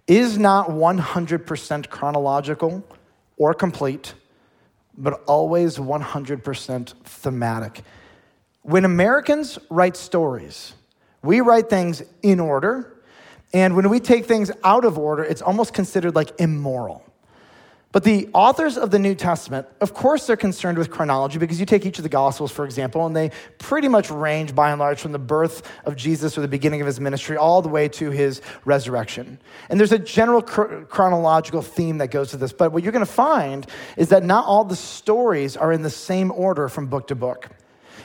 is 0.08 0.38
not 0.38 0.70
100% 0.70 1.89
chronological 1.89 2.86
or 3.38 3.53
complete, 3.53 4.13
but 4.98 5.24
always 5.25 5.77
100% 5.77 6.94
thematic. 7.03 7.84
When 8.65 8.84
Americans 8.84 9.60
write 9.69 9.95
stories, 9.95 10.74
we 11.22 11.39
write 11.39 11.69
things 11.69 12.01
in 12.24 12.39
order. 12.39 13.00
And 13.53 13.75
when 13.75 13.89
we 13.89 14.00
take 14.00 14.25
things 14.25 14.50
out 14.63 14.86
of 14.86 14.98
order, 14.98 15.24
it's 15.24 15.43
almost 15.43 15.72
considered 15.72 16.15
like 16.15 16.31
immoral. 16.41 17.03
But 17.91 18.03
the 18.03 18.27
authors 18.34 18.75
of 18.75 18.89
the 18.89 18.98
New 18.98 19.13
Testament, 19.13 19.67
of 19.81 19.93
course, 19.93 20.25
they're 20.25 20.36
concerned 20.36 20.79
with 20.79 20.89
chronology 20.89 21.38
because 21.38 21.60
you 21.60 21.67
take 21.67 21.86
each 21.86 22.00
of 22.00 22.03
the 22.03 22.10
Gospels, 22.10 22.51
for 22.51 22.65
example, 22.65 23.05
and 23.05 23.15
they 23.15 23.29
pretty 23.60 23.88
much 23.88 24.10
range 24.10 24.55
by 24.55 24.72
and 24.72 24.79
large 24.79 25.00
from 25.00 25.12
the 25.12 25.19
birth 25.19 25.62
of 25.86 25.95
Jesus 25.95 26.36
or 26.36 26.41
the 26.41 26.48
beginning 26.48 26.81
of 26.81 26.88
his 26.88 27.00
ministry 27.00 27.38
all 27.38 27.62
the 27.62 27.69
way 27.69 27.88
to 27.89 28.10
his 28.10 28.41
resurrection. 28.65 29.38
And 29.69 29.79
there's 29.79 29.91
a 29.91 30.00
general 30.00 30.41
chronological 30.41 31.62
theme 31.62 32.00
that 32.00 32.10
goes 32.10 32.31
to 32.31 32.38
this. 32.38 32.51
But 32.51 32.72
what 32.72 32.81
you're 32.81 32.91
going 32.91 33.05
to 33.05 33.12
find 33.12 33.67
is 33.95 34.10
that 34.10 34.24
not 34.24 34.45
all 34.48 34.63
the 34.65 34.75
stories 34.75 35.55
are 35.55 35.72
in 35.72 35.84
the 35.84 35.91
same 35.91 36.31
order 36.31 36.67
from 36.67 36.88
book 36.88 37.07
to 37.10 37.15
book. 37.15 37.51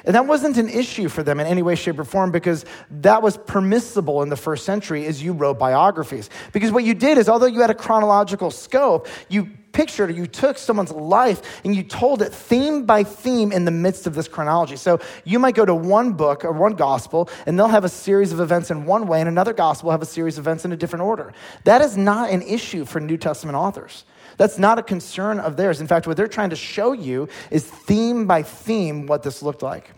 And 0.05 0.15
that 0.15 0.27
wasn't 0.27 0.57
an 0.57 0.69
issue 0.69 1.09
for 1.09 1.23
them 1.23 1.41
in 1.41 1.47
any 1.47 1.63
way, 1.63 1.75
shape, 1.75 1.99
or 1.99 2.05
form 2.05 2.31
because 2.31 2.65
that 2.91 3.23
was 3.23 3.37
permissible 3.37 4.23
in 4.23 4.29
the 4.29 4.37
first 4.37 4.65
century 4.65 5.07
as 5.07 5.23
you 5.23 5.33
wrote 5.33 5.59
biographies. 5.59 6.31
Because 6.53 6.73
what 6.73 6.85
you 6.85 6.95
did 6.95 7.19
is, 7.19 7.29
although 7.29 7.47
you 7.47 7.61
had 7.61 7.71
a 7.71 7.75
chronological 7.75 8.51
scope, 8.51 9.09
you 9.29 9.51
pictured 9.73 10.11
or 10.11 10.13
you 10.13 10.27
took 10.27 10.59
someone's 10.59 10.91
life 10.93 11.61
and 11.65 11.75
you 11.75 11.83
told 11.83 12.23
it 12.23 12.33
theme 12.33 12.85
by 12.85 13.05
theme 13.05 13.53
in 13.53 13.65
the 13.65 13.71
midst 13.71 14.07
of 14.07 14.15
this 14.15 14.29
chronology. 14.29 14.77
So 14.77 15.01
you 15.25 15.39
might 15.39 15.55
go 15.55 15.65
to 15.65 15.75
one 15.75 16.13
book 16.13 16.45
or 16.45 16.53
one 16.53 16.75
gospel 16.75 17.29
and 17.47 17.59
they'll 17.59 17.69
have 17.69 17.85
a 17.85 17.89
series 17.89 18.33
of 18.33 18.41
events 18.41 18.71
in 18.71 18.85
one 18.85 19.07
way 19.07 19.21
and 19.21 19.29
another 19.29 19.53
gospel 19.53 19.87
will 19.87 19.93
have 19.93 20.03
a 20.03 20.07
series 20.07 20.39
of 20.39 20.45
events 20.45 20.65
in 20.65 20.73
a 20.73 20.77
different 20.77 21.05
order. 21.05 21.33
That 21.65 21.83
is 21.83 21.97
not 21.97 22.31
an 22.31 22.43
issue 22.43 22.85
for 22.85 23.01
New 23.01 23.17
Testament 23.17 23.57
authors. 23.57 24.05
That's 24.41 24.59
not 24.59 24.79
a 24.79 24.83
concern 24.83 25.39
of 25.39 25.59
theirs. 25.59 25.83
In 25.83 25.87
fact, 25.87 26.07
what 26.07 26.17
they're 26.17 26.27
trying 26.27 26.49
to 26.49 26.57
show 26.57 26.93
you 26.93 27.29
is 27.51 27.63
theme 27.63 28.27
by 28.27 28.43
theme 28.43 29.07
what 29.07 29.23
this 29.23 29.43
looked 29.43 29.63
like. 29.63 29.91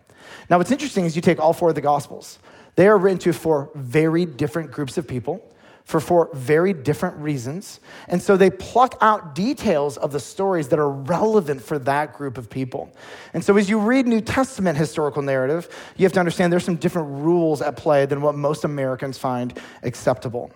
Now, 0.50 0.58
what's 0.58 0.72
interesting 0.72 1.04
is 1.04 1.14
you 1.14 1.22
take 1.22 1.38
all 1.38 1.52
four 1.52 1.68
of 1.68 1.76
the 1.76 1.80
Gospels, 1.80 2.40
they 2.74 2.88
are 2.88 2.98
written 2.98 3.20
to 3.20 3.32
four 3.32 3.70
very 3.76 4.26
different 4.26 4.72
groups 4.72 4.98
of 4.98 5.06
people 5.06 5.48
for 5.84 6.00
four 6.00 6.28
very 6.32 6.72
different 6.72 7.18
reasons. 7.18 7.78
And 8.08 8.20
so 8.20 8.36
they 8.36 8.50
pluck 8.50 8.98
out 9.00 9.36
details 9.36 9.96
of 9.96 10.10
the 10.10 10.18
stories 10.18 10.66
that 10.70 10.80
are 10.80 10.90
relevant 10.90 11.62
for 11.62 11.78
that 11.78 12.12
group 12.14 12.36
of 12.36 12.50
people. 12.50 12.92
And 13.34 13.44
so 13.44 13.56
as 13.56 13.70
you 13.70 13.78
read 13.78 14.08
New 14.08 14.20
Testament 14.20 14.76
historical 14.76 15.22
narrative, 15.22 15.68
you 15.96 16.04
have 16.04 16.12
to 16.14 16.20
understand 16.20 16.52
there's 16.52 16.64
some 16.64 16.74
different 16.74 17.22
rules 17.22 17.62
at 17.62 17.76
play 17.76 18.06
than 18.06 18.20
what 18.20 18.34
most 18.34 18.64
Americans 18.64 19.18
find 19.18 19.56
acceptable. 19.84 20.50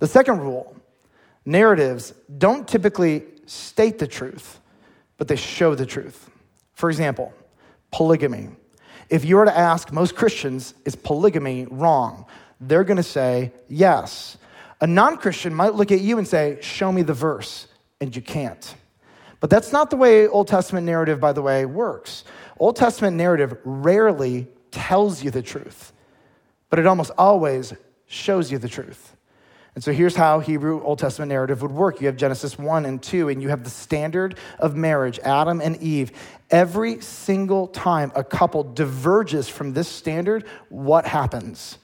The 0.00 0.08
second 0.08 0.40
rule 0.40 0.74
narratives 1.44 2.14
don't 2.38 2.66
typically 2.66 3.24
state 3.46 3.98
the 3.98 4.06
truth, 4.06 4.60
but 5.18 5.28
they 5.28 5.36
show 5.36 5.74
the 5.74 5.86
truth. 5.86 6.30
For 6.74 6.90
example, 6.90 7.32
polygamy. 7.90 8.48
If 9.08 9.24
you 9.24 9.36
were 9.36 9.44
to 9.44 9.56
ask 9.56 9.92
most 9.92 10.14
Christians, 10.14 10.74
is 10.84 10.96
polygamy 10.96 11.66
wrong? 11.70 12.26
They're 12.60 12.84
going 12.84 12.96
to 12.96 13.02
say 13.02 13.52
yes. 13.68 14.36
A 14.80 14.86
non 14.86 15.16
Christian 15.16 15.54
might 15.54 15.74
look 15.74 15.92
at 15.92 16.00
you 16.00 16.18
and 16.18 16.26
say, 16.26 16.58
Show 16.60 16.90
me 16.90 17.02
the 17.02 17.14
verse, 17.14 17.68
and 18.00 18.14
you 18.14 18.22
can't. 18.22 18.74
But 19.40 19.50
that's 19.50 19.72
not 19.72 19.90
the 19.90 19.96
way 19.96 20.26
Old 20.28 20.48
Testament 20.48 20.86
narrative, 20.86 21.20
by 21.20 21.32
the 21.32 21.42
way, 21.42 21.66
works. 21.66 22.24
Old 22.58 22.76
Testament 22.76 23.16
narrative 23.16 23.56
rarely 23.64 24.46
tells 24.70 25.22
you 25.22 25.30
the 25.30 25.42
truth, 25.42 25.92
but 26.70 26.78
it 26.78 26.86
almost 26.86 27.10
always 27.18 27.74
shows 28.06 28.50
you 28.50 28.58
the 28.58 28.68
truth. 28.68 29.11
And 29.74 29.82
so 29.82 29.92
here's 29.92 30.14
how 30.14 30.40
Hebrew 30.40 30.82
Old 30.82 30.98
Testament 30.98 31.30
narrative 31.30 31.62
would 31.62 31.72
work. 31.72 32.00
You 32.00 32.06
have 32.06 32.16
Genesis 32.16 32.58
1 32.58 32.84
and 32.84 33.02
2, 33.02 33.30
and 33.30 33.42
you 33.42 33.48
have 33.48 33.64
the 33.64 33.70
standard 33.70 34.38
of 34.58 34.76
marriage, 34.76 35.18
Adam 35.20 35.62
and 35.62 35.80
Eve. 35.82 36.12
Every 36.50 37.00
single 37.00 37.68
time 37.68 38.12
a 38.14 38.22
couple 38.22 38.64
diverges 38.64 39.48
from 39.48 39.72
this 39.72 39.88
standard, 39.88 40.44
what 40.68 41.06
happens? 41.06 41.78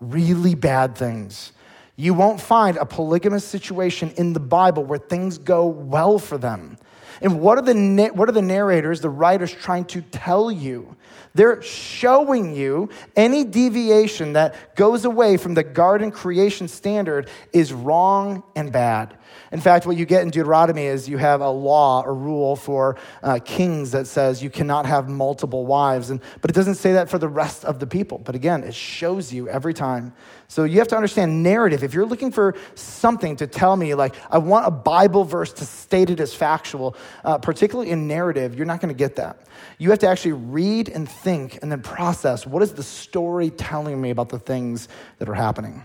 Really 0.00 0.54
bad 0.54 0.96
things. 0.96 1.52
You 1.96 2.14
won't 2.14 2.40
find 2.40 2.78
a 2.78 2.86
polygamous 2.86 3.44
situation 3.44 4.12
in 4.16 4.32
the 4.32 4.40
Bible 4.40 4.84
where 4.84 4.98
things 4.98 5.36
go 5.36 5.66
well 5.66 6.18
for 6.18 6.38
them. 6.38 6.78
And 7.20 7.40
what 7.40 7.58
are 7.58 7.62
the, 7.62 8.10
what 8.14 8.28
are 8.28 8.32
the 8.32 8.42
narrators, 8.42 9.00
the 9.00 9.10
writers 9.10 9.52
trying 9.52 9.84
to 9.86 10.02
tell 10.02 10.50
you? 10.50 10.96
They're 11.34 11.60
showing 11.60 12.54
you 12.54 12.88
any 13.14 13.44
deviation 13.44 14.32
that 14.34 14.74
goes 14.74 15.04
away 15.04 15.36
from 15.36 15.54
the 15.54 15.62
garden 15.62 16.10
creation 16.10 16.66
standard 16.66 17.28
is 17.52 17.72
wrong 17.72 18.42
and 18.54 18.72
bad. 18.72 19.18
In 19.52 19.60
fact, 19.60 19.86
what 19.86 19.96
you 19.96 20.04
get 20.06 20.22
in 20.22 20.30
Deuteronomy 20.30 20.86
is 20.86 21.08
you 21.08 21.18
have 21.18 21.40
a 21.40 21.48
law, 21.48 22.02
a 22.04 22.12
rule 22.12 22.56
for 22.56 22.96
uh, 23.22 23.38
kings 23.44 23.92
that 23.92 24.06
says 24.06 24.42
you 24.42 24.50
cannot 24.50 24.86
have 24.86 25.08
multiple 25.08 25.66
wives. 25.66 26.10
And, 26.10 26.20
but 26.40 26.50
it 26.50 26.54
doesn't 26.54 26.74
say 26.76 26.94
that 26.94 27.08
for 27.08 27.18
the 27.18 27.28
rest 27.28 27.64
of 27.64 27.78
the 27.78 27.86
people. 27.86 28.18
But 28.18 28.34
again, 28.34 28.64
it 28.64 28.74
shows 28.74 29.32
you 29.32 29.48
every 29.48 29.74
time. 29.74 30.12
So 30.48 30.64
you 30.64 30.78
have 30.78 30.88
to 30.88 30.96
understand 30.96 31.42
narrative. 31.42 31.84
If 31.84 31.94
you're 31.94 32.06
looking 32.06 32.32
for 32.32 32.54
something 32.74 33.36
to 33.36 33.46
tell 33.46 33.76
me, 33.76 33.94
like, 33.94 34.14
I 34.30 34.38
want 34.38 34.66
a 34.66 34.70
Bible 34.70 35.24
verse 35.24 35.52
to 35.54 35.64
state 35.64 36.10
it 36.10 36.20
as 36.20 36.34
factual, 36.34 36.96
uh, 37.24 37.38
particularly 37.38 37.90
in 37.90 38.08
narrative, 38.08 38.56
you're 38.56 38.66
not 38.66 38.80
going 38.80 38.94
to 38.94 38.98
get 38.98 39.16
that. 39.16 39.46
You 39.78 39.90
have 39.90 40.00
to 40.00 40.08
actually 40.08 40.32
read 40.32 40.88
and 40.88 41.08
think 41.08 41.60
and 41.62 41.70
then 41.70 41.82
process 41.82 42.46
what 42.46 42.62
is 42.62 42.72
the 42.72 42.82
story 42.82 43.50
telling 43.50 44.00
me 44.00 44.10
about 44.10 44.28
the 44.28 44.38
things 44.38 44.88
that 45.18 45.28
are 45.28 45.34
happening. 45.34 45.84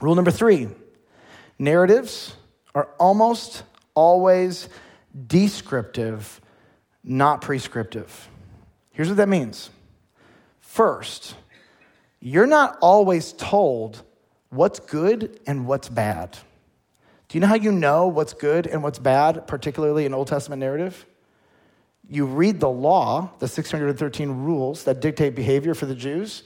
Rule 0.00 0.14
number 0.14 0.30
three 0.30 0.68
narratives 1.58 2.34
are 2.78 2.88
almost 3.00 3.64
always 3.94 4.68
descriptive, 5.26 6.40
not 7.02 7.40
prescriptive. 7.40 8.28
Here's 8.92 9.08
what 9.08 9.16
that 9.16 9.28
means. 9.28 9.70
First, 10.60 11.34
you're 12.20 12.46
not 12.46 12.78
always 12.80 13.32
told 13.32 14.04
what's 14.50 14.78
good 14.78 15.40
and 15.44 15.66
what's 15.66 15.88
bad. 15.88 16.38
Do 17.26 17.36
you 17.36 17.40
know 17.40 17.48
how 17.48 17.56
you 17.56 17.72
know 17.72 18.06
what's 18.06 18.32
good 18.32 18.68
and 18.68 18.80
what's 18.80 19.00
bad, 19.00 19.48
particularly 19.48 20.06
in 20.06 20.14
Old 20.14 20.28
Testament 20.28 20.60
narrative? 20.60 21.04
You 22.08 22.26
read 22.26 22.60
the 22.60 22.70
law, 22.70 23.32
the 23.40 23.48
613 23.48 24.30
rules 24.30 24.84
that 24.84 25.00
dictate 25.00 25.34
behavior 25.34 25.74
for 25.74 25.86
the 25.86 25.96
Jews, 25.96 26.44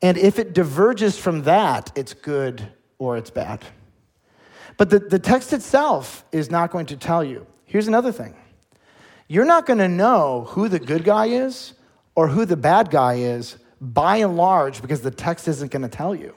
and 0.00 0.16
if 0.16 0.38
it 0.38 0.52
diverges 0.52 1.18
from 1.18 1.42
that, 1.42 1.90
it's 1.96 2.14
good 2.14 2.68
or 2.98 3.16
it's 3.16 3.30
bad. 3.30 3.64
But 4.80 4.88
the, 4.88 4.98
the 4.98 5.18
text 5.18 5.52
itself 5.52 6.24
is 6.32 6.50
not 6.50 6.70
going 6.70 6.86
to 6.86 6.96
tell 6.96 7.22
you. 7.22 7.46
Here's 7.66 7.86
another 7.86 8.12
thing 8.12 8.34
you're 9.28 9.44
not 9.44 9.66
going 9.66 9.78
to 9.78 9.88
know 9.88 10.46
who 10.48 10.70
the 10.70 10.78
good 10.78 11.04
guy 11.04 11.26
is 11.26 11.74
or 12.14 12.28
who 12.28 12.46
the 12.46 12.56
bad 12.56 12.88
guy 12.88 13.16
is 13.16 13.58
by 13.78 14.16
and 14.16 14.38
large 14.38 14.80
because 14.80 15.02
the 15.02 15.10
text 15.10 15.48
isn't 15.48 15.70
going 15.70 15.82
to 15.82 15.88
tell 15.90 16.14
you. 16.14 16.34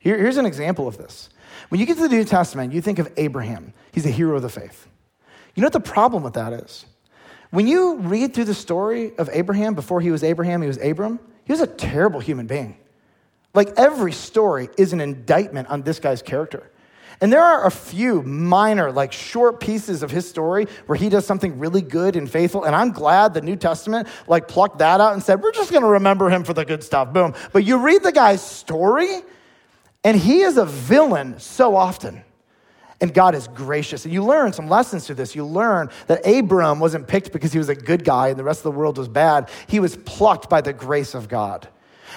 Here, 0.00 0.18
here's 0.18 0.38
an 0.38 0.44
example 0.44 0.88
of 0.88 0.98
this. 0.98 1.30
When 1.68 1.78
you 1.78 1.86
get 1.86 1.98
to 1.98 2.08
the 2.08 2.08
New 2.08 2.24
Testament, 2.24 2.72
you 2.72 2.80
think 2.80 2.98
of 2.98 3.12
Abraham, 3.16 3.72
he's 3.92 4.06
a 4.06 4.10
hero 4.10 4.34
of 4.34 4.42
the 4.42 4.48
faith. 4.48 4.88
You 5.54 5.60
know 5.60 5.66
what 5.66 5.72
the 5.72 5.78
problem 5.78 6.24
with 6.24 6.34
that 6.34 6.52
is? 6.52 6.84
When 7.50 7.68
you 7.68 7.98
read 7.98 8.34
through 8.34 8.46
the 8.46 8.54
story 8.54 9.16
of 9.18 9.30
Abraham 9.32 9.74
before 9.74 10.00
he 10.00 10.10
was 10.10 10.24
Abraham, 10.24 10.62
he 10.62 10.66
was 10.66 10.82
Abram, 10.82 11.20
he 11.44 11.52
was 11.52 11.60
a 11.60 11.66
terrible 11.68 12.18
human 12.18 12.48
being. 12.48 12.76
Like 13.54 13.68
every 13.76 14.14
story 14.14 14.68
is 14.76 14.92
an 14.92 15.00
indictment 15.00 15.68
on 15.68 15.82
this 15.82 16.00
guy's 16.00 16.22
character. 16.22 16.72
And 17.20 17.32
there 17.32 17.42
are 17.42 17.66
a 17.66 17.70
few 17.70 18.22
minor, 18.22 18.92
like 18.92 19.12
short 19.12 19.58
pieces 19.58 20.02
of 20.02 20.10
his 20.10 20.28
story 20.28 20.66
where 20.86 20.96
he 20.96 21.08
does 21.08 21.26
something 21.26 21.58
really 21.58 21.82
good 21.82 22.14
and 22.14 22.30
faithful. 22.30 22.64
And 22.64 22.76
I'm 22.76 22.92
glad 22.92 23.34
the 23.34 23.40
New 23.40 23.56
Testament 23.56 24.06
like 24.28 24.46
plucked 24.46 24.78
that 24.78 25.00
out 25.00 25.14
and 25.14 25.22
said, 25.22 25.42
we're 25.42 25.52
just 25.52 25.72
going 25.72 25.82
to 25.82 25.88
remember 25.88 26.30
him 26.30 26.44
for 26.44 26.52
the 26.52 26.64
good 26.64 26.84
stuff. 26.84 27.12
Boom. 27.12 27.34
But 27.52 27.64
you 27.64 27.78
read 27.78 28.04
the 28.04 28.12
guy's 28.12 28.40
story, 28.40 29.22
and 30.04 30.16
he 30.16 30.42
is 30.42 30.56
a 30.58 30.64
villain 30.64 31.40
so 31.40 31.74
often. 31.74 32.22
And 33.00 33.14
God 33.14 33.34
is 33.34 33.46
gracious. 33.48 34.04
And 34.04 34.12
you 34.12 34.24
learn 34.24 34.52
some 34.52 34.68
lessons 34.68 35.06
through 35.06 35.16
this. 35.16 35.34
You 35.36 35.44
learn 35.44 35.90
that 36.08 36.26
Abram 36.26 36.80
wasn't 36.80 37.06
picked 37.06 37.32
because 37.32 37.52
he 37.52 37.58
was 37.58 37.68
a 37.68 37.74
good 37.76 38.04
guy 38.04 38.28
and 38.28 38.38
the 38.38 38.42
rest 38.42 38.60
of 38.60 38.64
the 38.64 38.72
world 38.72 38.98
was 38.98 39.06
bad. 39.06 39.50
He 39.68 39.78
was 39.78 39.96
plucked 39.96 40.50
by 40.50 40.60
the 40.60 40.72
grace 40.72 41.14
of 41.14 41.28
God. 41.28 41.68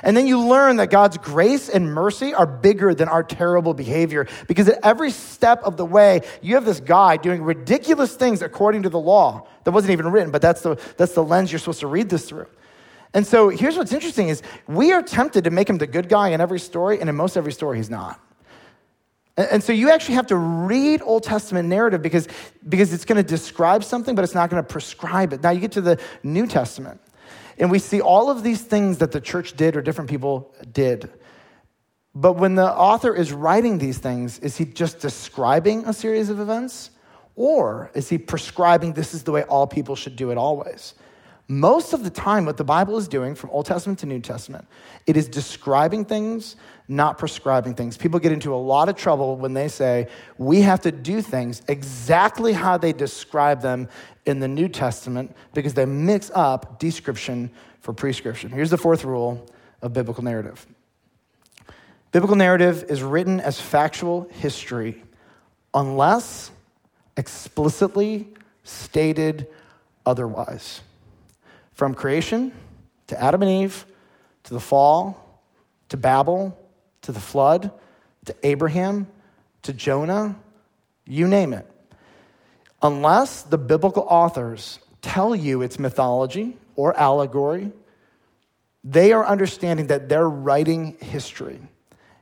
And 0.03 0.15
then 0.15 0.27
you 0.27 0.39
learn 0.39 0.77
that 0.77 0.89
God's 0.89 1.17
grace 1.17 1.69
and 1.69 1.93
mercy 1.93 2.33
are 2.33 2.45
bigger 2.45 2.93
than 2.93 3.09
our 3.09 3.23
terrible 3.23 3.73
behavior 3.73 4.27
because 4.47 4.67
at 4.67 4.79
every 4.83 5.11
step 5.11 5.63
of 5.63 5.77
the 5.77 5.85
way, 5.85 6.21
you 6.41 6.55
have 6.55 6.65
this 6.65 6.79
guy 6.79 7.17
doing 7.17 7.43
ridiculous 7.43 8.15
things 8.15 8.41
according 8.41 8.83
to 8.83 8.89
the 8.89 8.99
law 8.99 9.47
that 9.63 9.71
wasn't 9.71 9.91
even 9.91 10.11
written, 10.11 10.31
but 10.31 10.41
that's 10.41 10.61
the, 10.61 10.79
that's 10.97 11.13
the 11.13 11.23
lens 11.23 11.51
you're 11.51 11.59
supposed 11.59 11.81
to 11.81 11.87
read 11.87 12.09
this 12.09 12.27
through. 12.27 12.47
And 13.13 13.27
so 13.27 13.49
here's 13.49 13.77
what's 13.77 13.93
interesting 13.93 14.29
is 14.29 14.41
we 14.67 14.93
are 14.93 15.01
tempted 15.01 15.43
to 15.43 15.49
make 15.49 15.69
him 15.69 15.77
the 15.77 15.87
good 15.87 16.07
guy 16.07 16.29
in 16.29 16.41
every 16.41 16.59
story, 16.59 16.99
and 16.99 17.09
in 17.09 17.15
most 17.15 17.35
every 17.35 17.51
story, 17.51 17.77
he's 17.77 17.89
not. 17.89 18.19
And 19.37 19.63
so 19.63 19.73
you 19.73 19.89
actually 19.89 20.15
have 20.15 20.27
to 20.27 20.35
read 20.35 21.01
Old 21.01 21.23
Testament 21.23 21.67
narrative 21.67 22.01
because, 22.01 22.27
because 22.67 22.93
it's 22.93 23.05
going 23.05 23.17
to 23.21 23.27
describe 23.27 23.83
something, 23.83 24.13
but 24.13 24.23
it's 24.23 24.35
not 24.35 24.49
going 24.49 24.61
to 24.61 24.67
prescribe 24.67 25.33
it. 25.33 25.41
Now 25.41 25.51
you 25.51 25.59
get 25.59 25.71
to 25.73 25.81
the 25.81 25.99
New 26.21 26.47
Testament. 26.47 26.99
And 27.61 27.69
we 27.69 27.77
see 27.77 28.01
all 28.01 28.31
of 28.31 28.41
these 28.41 28.61
things 28.61 28.97
that 28.97 29.11
the 29.11 29.21
church 29.21 29.55
did 29.55 29.77
or 29.77 29.83
different 29.83 30.09
people 30.09 30.53
did. 30.73 31.11
But 32.15 32.33
when 32.33 32.55
the 32.55 32.69
author 32.69 33.15
is 33.15 33.31
writing 33.31 33.77
these 33.77 33.99
things, 33.99 34.39
is 34.39 34.57
he 34.57 34.65
just 34.65 34.99
describing 34.99 35.85
a 35.85 35.93
series 35.93 36.29
of 36.29 36.39
events? 36.39 36.89
Or 37.35 37.91
is 37.93 38.09
he 38.09 38.17
prescribing 38.17 38.93
this 38.93 39.13
is 39.13 39.23
the 39.23 39.31
way 39.31 39.43
all 39.43 39.67
people 39.67 39.95
should 39.95 40.15
do 40.15 40.31
it 40.31 40.37
always? 40.39 40.95
Most 41.51 41.91
of 41.91 42.05
the 42.05 42.09
time, 42.09 42.45
what 42.45 42.55
the 42.55 42.63
Bible 42.63 42.97
is 42.97 43.09
doing 43.09 43.35
from 43.35 43.49
Old 43.49 43.65
Testament 43.65 43.99
to 43.99 44.05
New 44.05 44.21
Testament, 44.21 44.65
it 45.05 45.17
is 45.17 45.27
describing 45.27 46.05
things, 46.05 46.55
not 46.87 47.17
prescribing 47.17 47.75
things. 47.75 47.97
People 47.97 48.21
get 48.21 48.31
into 48.31 48.53
a 48.53 48.55
lot 48.55 48.87
of 48.87 48.95
trouble 48.95 49.35
when 49.35 49.53
they 49.53 49.67
say, 49.67 50.07
we 50.37 50.61
have 50.61 50.79
to 50.79 50.93
do 50.93 51.21
things 51.21 51.61
exactly 51.67 52.53
how 52.53 52.77
they 52.77 52.93
describe 52.93 53.61
them 53.61 53.89
in 54.25 54.39
the 54.39 54.47
New 54.47 54.69
Testament 54.69 55.35
because 55.53 55.73
they 55.73 55.83
mix 55.83 56.31
up 56.33 56.79
description 56.79 57.51
for 57.81 57.91
prescription. 57.91 58.49
Here's 58.49 58.69
the 58.69 58.77
fourth 58.77 59.03
rule 59.03 59.45
of 59.81 59.91
biblical 59.91 60.23
narrative 60.23 60.65
biblical 62.13 62.37
narrative 62.37 62.85
is 62.87 63.03
written 63.03 63.41
as 63.41 63.59
factual 63.59 64.25
history 64.31 65.03
unless 65.73 66.49
explicitly 67.17 68.29
stated 68.63 69.49
otherwise. 70.05 70.79
From 71.81 71.95
creation 71.95 72.51
to 73.07 73.19
Adam 73.19 73.41
and 73.41 73.49
Eve 73.49 73.87
to 74.43 74.53
the 74.53 74.59
fall 74.59 75.41
to 75.89 75.97
Babel 75.97 76.55
to 77.01 77.11
the 77.11 77.19
flood 77.19 77.71
to 78.25 78.35
Abraham 78.43 79.07
to 79.63 79.73
Jonah, 79.73 80.35
you 81.07 81.27
name 81.27 81.53
it. 81.53 81.65
Unless 82.83 83.41
the 83.41 83.57
biblical 83.57 84.05
authors 84.07 84.77
tell 85.01 85.35
you 85.35 85.63
it's 85.63 85.79
mythology 85.79 86.55
or 86.75 86.95
allegory, 86.95 87.71
they 88.83 89.11
are 89.11 89.25
understanding 89.25 89.87
that 89.87 90.07
they're 90.07 90.29
writing 90.29 90.97
history. 91.01 91.59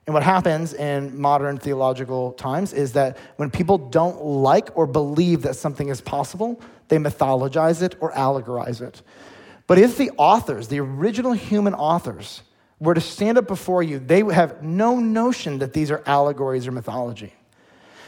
And 0.08 0.14
what 0.14 0.24
happens 0.24 0.74
in 0.74 1.20
modern 1.20 1.58
theological 1.58 2.32
times 2.32 2.72
is 2.72 2.94
that 2.94 3.18
when 3.36 3.52
people 3.52 3.78
don't 3.78 4.24
like 4.24 4.70
or 4.78 4.88
believe 4.88 5.42
that 5.42 5.58
something 5.58 5.90
is 5.90 6.00
possible, 6.00 6.62
they 6.88 6.96
mythologize 6.96 7.82
it 7.82 7.98
or 8.00 8.14
allegorize 8.14 8.80
it. 8.80 9.02
But 9.70 9.78
if 9.78 9.98
the 9.98 10.10
authors, 10.18 10.68
the 10.68 10.80
original 10.80 11.32
human 11.32 11.76
authors, 11.76 12.42
were 12.80 12.96
to 12.96 13.02
stand 13.02 13.38
up 13.38 13.46
before 13.46 13.84
you, 13.84 14.00
they 14.00 14.22
have 14.22 14.64
no 14.64 15.00
notion 15.00 15.60
that 15.60 15.74
these 15.74 15.92
are 15.92 16.02
allegories 16.08 16.66
or 16.66 16.72
mythology. 16.72 17.36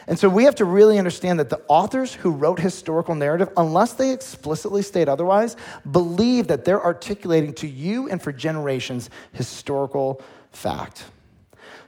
And 0.07 0.17
so 0.17 0.27
we 0.27 0.45
have 0.45 0.55
to 0.55 0.65
really 0.65 0.97
understand 0.97 1.39
that 1.39 1.51
the 1.51 1.61
authors 1.67 2.15
who 2.15 2.31
wrote 2.31 2.59
historical 2.59 3.13
narrative, 3.13 3.49
unless 3.57 3.93
they 3.93 4.11
explicitly 4.11 4.81
state 4.81 5.07
otherwise, 5.07 5.55
believe 5.91 6.47
that 6.47 6.65
they're 6.65 6.83
articulating 6.83 7.53
to 7.53 7.67
you 7.67 8.09
and 8.09 8.19
for 8.19 8.31
generations 8.31 9.11
historical 9.31 10.19
fact. 10.51 11.03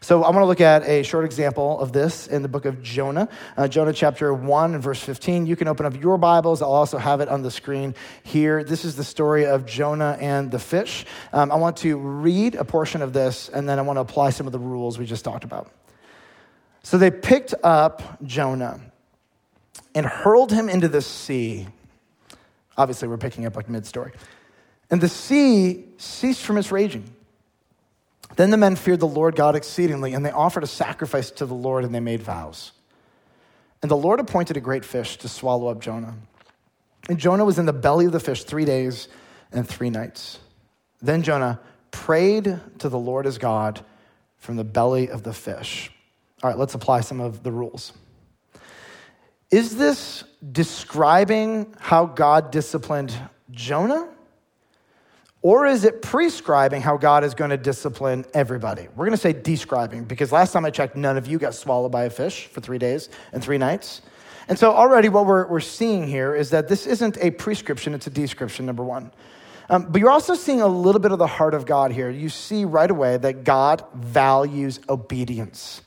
So 0.03 0.21
I 0.21 0.31
want 0.31 0.41
to 0.41 0.47
look 0.47 0.59
at 0.59 0.83
a 0.83 1.01
short 1.03 1.23
example 1.23 1.79
of 1.79 1.93
this 1.93 2.27
in 2.27 2.41
the 2.41 2.49
book 2.49 2.65
of 2.65 2.83
Jonah, 2.83 3.29
uh, 3.55 3.69
Jonah 3.69 3.93
chapter 3.93 4.33
1 4.33 4.73
and 4.73 4.83
verse 4.83 4.99
15. 4.99 5.45
You 5.45 5.55
can 5.55 5.69
open 5.69 5.85
up 5.85 5.95
your 5.95 6.17
Bibles. 6.17 6.61
I'll 6.61 6.73
also 6.73 6.97
have 6.97 7.21
it 7.21 7.29
on 7.29 7.41
the 7.41 7.49
screen 7.49 7.95
here. 8.21 8.65
This 8.65 8.83
is 8.83 8.97
the 8.97 9.05
story 9.05 9.45
of 9.45 9.65
Jonah 9.65 10.17
and 10.19 10.51
the 10.51 10.59
fish. 10.59 11.05
Um, 11.31 11.53
I 11.53 11.55
want 11.55 11.77
to 11.77 11.95
read 11.95 12.55
a 12.55 12.65
portion 12.65 13.01
of 13.01 13.13
this, 13.13 13.47
and 13.47 13.67
then 13.67 13.79
I 13.79 13.83
want 13.83 13.95
to 13.95 14.01
apply 14.01 14.31
some 14.31 14.45
of 14.45 14.51
the 14.51 14.59
rules 14.59 14.99
we 14.99 15.05
just 15.05 15.23
talked 15.23 15.45
about. 15.45 15.71
So 16.83 16.97
they 16.97 17.09
picked 17.09 17.53
up 17.63 18.21
Jonah 18.25 18.81
and 19.95 20.05
hurled 20.05 20.51
him 20.51 20.67
into 20.67 20.89
the 20.89 21.01
sea. 21.01 21.65
Obviously, 22.77 23.07
we're 23.07 23.15
picking 23.15 23.45
up 23.45 23.55
like 23.55 23.69
mid 23.69 23.85
story. 23.85 24.11
And 24.91 24.99
the 24.99 25.07
sea 25.07 25.85
ceased 25.97 26.41
from 26.41 26.57
its 26.57 26.73
raging. 26.73 27.09
Then 28.36 28.50
the 28.50 28.58
men 28.58 28.76
feared 28.76 29.00
the 29.00 29.08
Lord 29.08 29.36
God 29.36 29.56
exceedingly, 29.56 30.13
and 30.13 30.26
they 30.26 30.32
offered 30.32 30.63
a 30.63 30.67
sacrifice 30.67 31.30
to 31.32 31.46
the 31.46 31.54
Lord, 31.54 31.84
and 31.84 31.93
they 31.93 32.00
made 32.00 32.22
vows. 32.22 32.72
And 33.82 33.91
the 33.91 33.98
Lord 33.98 34.19
appointed 34.19 34.58
a 34.58 34.62
great 34.62 34.86
fish 34.86 35.17
to 35.17 35.28
swallow 35.28 35.67
up 35.67 35.80
Jonah. 35.80 36.15
And 37.10 37.19
Jonah 37.19 37.46
was 37.46 37.60
in 37.60 37.65
the 37.65 37.74
belly 37.74 38.06
of 38.06 38.12
the 38.12 38.19
fish 38.19 38.43
three 38.43 38.65
days 38.65 39.08
and 39.52 39.67
three 39.67 39.89
nights. 39.89 40.39
Then 41.02 41.22
Jonah 41.22 41.60
prayed 41.91 42.60
to 42.80 42.89
the 42.89 42.98
Lord 42.98 43.26
his 43.26 43.38
God 43.38 43.84
from 44.38 44.56
the 44.56 44.63
belly 44.63 45.10
of 45.10 45.24
the 45.24 45.34
fish. 45.34 45.91
All 46.41 46.50
right, 46.50 46.58
let's 46.58 46.74
apply 46.74 47.02
some 47.02 47.19
of 47.19 47.43
the 47.43 47.52
rules. 47.52 47.93
Is 49.52 49.78
this 49.78 50.24
describing 50.52 51.76
how 51.80 52.06
God 52.06 52.52
disciplined 52.52 53.13
Jonah? 53.52 54.12
Or 55.43 55.65
is 55.65 55.84
it 55.84 56.01
prescribing 56.01 56.82
how 56.82 56.95
God 56.95 57.25
is 57.25 57.34
going 57.34 57.49
to 57.49 57.58
discipline 57.58 58.23
everybody? 58.34 58.88
We're 58.95 59.06
going 59.06 59.12
to 59.12 59.17
say 59.17 59.34
describing 59.34 60.06
because 60.06 60.32
last 60.32 60.53
time 60.53 60.63
I 60.63 60.69
checked, 60.69 60.95
none 60.95 61.17
of 61.17 61.27
you 61.27 61.38
got 61.38 61.53
swallowed 61.53 61.91
by 61.91 62.06
a 62.06 62.10
fish 62.10 62.45
for 62.47 62.62
three 62.62 62.77
days 62.77 63.10
and 63.34 63.43
three 63.43 63.58
nights. 63.58 64.01
And 64.47 64.58
so 64.58 64.71
already 64.71 65.10
what 65.10 65.25
we're, 65.25 65.45
we're 65.47 65.60
seeing 65.60 66.08
here 66.08 66.34
is 66.34 66.51
that 66.51 66.69
this 66.69 66.88
isn't 66.88 67.17
a 67.17 67.32
prescription, 67.32 67.93
it's 67.93 68.08
a 68.08 68.10
description, 68.10 68.65
number 68.65 68.86
one. 68.86 69.12
Um, 69.69 69.88
but 69.89 69.99
you're 69.99 70.12
also 70.12 70.34
seeing 70.34 70.62
a 70.62 70.67
little 70.67 71.01
bit 71.01 71.12
of 71.12 71.19
the 71.19 71.27
heart 71.27 71.53
of 71.53 71.65
God 71.65 71.91
here. 71.91 72.10
You 72.10 72.29
see 72.29 72.63
right 72.63 72.89
away 72.89 73.17
that 73.17 73.43
God 73.43 73.84
values 73.93 74.79
obedience. 74.88 75.82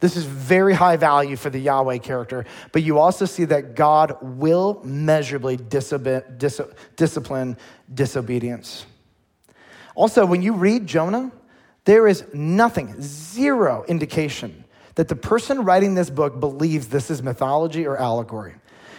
This 0.00 0.16
is 0.16 0.24
very 0.24 0.74
high 0.74 0.96
value 0.96 1.36
for 1.36 1.48
the 1.48 1.60
Yahweh 1.60 1.98
character, 1.98 2.44
but 2.72 2.82
you 2.82 2.98
also 2.98 3.24
see 3.24 3.44
that 3.46 3.76
God 3.76 4.18
will 4.20 4.80
measurably 4.84 5.56
disobe- 5.56 6.38
dis- 6.38 6.60
discipline 6.96 7.56
disobedience. 7.92 8.84
Also, 9.96 10.24
when 10.26 10.42
you 10.42 10.52
read 10.52 10.86
Jonah, 10.86 11.32
there 11.84 12.06
is 12.06 12.24
nothing, 12.34 12.94
zero 13.00 13.84
indication 13.88 14.64
that 14.94 15.08
the 15.08 15.16
person 15.16 15.64
writing 15.64 15.94
this 15.94 16.10
book 16.10 16.38
believes 16.38 16.88
this 16.88 17.10
is 17.10 17.22
mythology 17.22 17.86
or 17.86 17.96
allegory. 17.96 18.54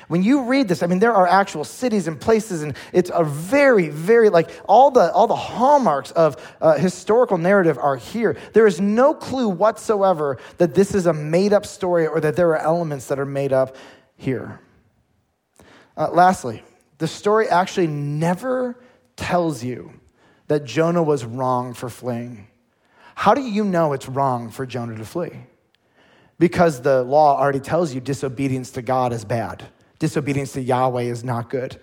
When 0.07 0.23
you 0.23 0.43
read 0.43 0.67
this, 0.69 0.81
I 0.81 0.87
mean, 0.87 0.99
there 0.99 1.13
are 1.13 1.27
actual 1.27 1.65
cities 1.65 2.07
and 2.07 2.19
places, 2.19 2.63
and 2.63 2.75
it's 2.93 3.11
a 3.13 3.23
very, 3.23 3.89
very, 3.89 4.29
like, 4.29 4.49
all 4.67 4.89
the, 4.89 5.11
all 5.11 5.27
the 5.27 5.35
hallmarks 5.35 6.11
of 6.11 6.37
uh, 6.61 6.77
historical 6.77 7.37
narrative 7.37 7.77
are 7.77 7.97
here. 7.97 8.37
There 8.53 8.65
is 8.65 8.79
no 8.79 9.13
clue 9.13 9.49
whatsoever 9.49 10.37
that 10.57 10.73
this 10.73 10.95
is 10.95 11.05
a 11.05 11.13
made 11.13 11.53
up 11.53 11.65
story 11.65 12.07
or 12.07 12.21
that 12.21 12.35
there 12.35 12.49
are 12.49 12.57
elements 12.57 13.07
that 13.07 13.19
are 13.19 13.25
made 13.25 13.53
up 13.53 13.75
here. 14.15 14.61
Uh, 15.95 16.09
lastly, 16.09 16.63
the 16.97 17.07
story 17.07 17.49
actually 17.49 17.87
never 17.87 18.79
tells 19.17 19.63
you 19.63 19.96
that 20.47 20.65
Jonah 20.65 21.03
was 21.03 21.25
wrong 21.25 21.73
for 21.73 21.89
fleeing. 21.89 22.47
How 23.15 23.33
do 23.33 23.41
you 23.41 23.63
know 23.63 23.93
it's 23.93 24.07
wrong 24.07 24.49
for 24.49 24.65
Jonah 24.65 24.95
to 24.95 25.05
flee? 25.05 25.31
Because 26.39 26.81
the 26.81 27.03
law 27.03 27.39
already 27.39 27.59
tells 27.59 27.93
you 27.93 27.99
disobedience 27.99 28.71
to 28.71 28.81
God 28.81 29.11
is 29.11 29.25
bad, 29.25 29.67
disobedience 29.99 30.53
to 30.53 30.61
Yahweh 30.61 31.03
is 31.03 31.23
not 31.23 31.49
good. 31.49 31.79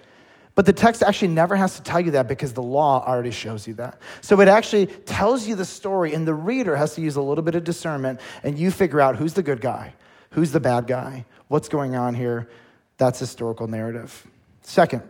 But 0.55 0.67
the 0.67 0.73
text 0.73 1.03
actually 1.03 1.29
never 1.29 1.57
has 1.57 1.75
to 1.77 1.83
tell 1.83 2.01
you 2.01 2.13
that 2.13 2.29
because 2.29 2.53
the 2.53 2.63
law 2.63 3.05
already 3.05 3.33
shows 3.33 3.67
you 3.67 3.75
that. 3.75 3.99
So 4.21 4.41
it 4.41 4.47
actually 4.47 4.87
tells 4.87 5.49
you 5.49 5.57
the 5.57 5.65
story, 5.65 6.15
and 6.15 6.27
the 6.27 6.35
reader 6.35 6.77
has 6.77 6.95
to 6.95 7.01
use 7.01 7.17
a 7.17 7.23
little 7.23 7.43
bit 7.43 7.57
of 7.57 7.65
discernment, 7.65 8.21
and 8.45 8.57
you 8.57 8.71
figure 8.71 9.01
out 9.01 9.17
who's 9.17 9.35
the 9.35 9.43
good 9.43 9.61
guy, 9.61 9.95
who's 10.31 10.53
the 10.53 10.61
bad 10.61 10.87
guy, 10.87 11.25
what's 11.49 11.69
going 11.69 11.97
on 11.97 12.15
here. 12.15 12.49
That's 12.99 13.19
historical 13.19 13.67
narrative. 13.67 14.25
Second, 14.63 15.03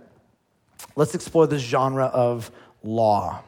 let's 0.97 1.15
explore 1.15 1.47
the 1.47 1.59
genre 1.59 2.07
of 2.07 2.51
law. 2.85 3.43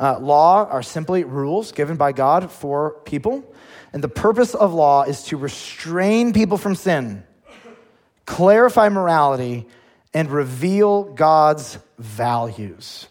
Uh, 0.00 0.18
law 0.18 0.64
are 0.66 0.82
simply 0.82 1.24
rules 1.24 1.72
given 1.72 1.96
by 1.96 2.12
God 2.12 2.50
for 2.50 3.00
people. 3.04 3.44
And 3.92 4.02
the 4.02 4.08
purpose 4.08 4.54
of 4.54 4.72
law 4.72 5.02
is 5.02 5.24
to 5.24 5.36
restrain 5.36 6.32
people 6.32 6.56
from 6.56 6.74
sin, 6.74 7.24
clarify 8.26 8.88
morality, 8.88 9.66
and 10.14 10.30
reveal 10.30 11.04
God's 11.04 11.78
values. 11.98 13.08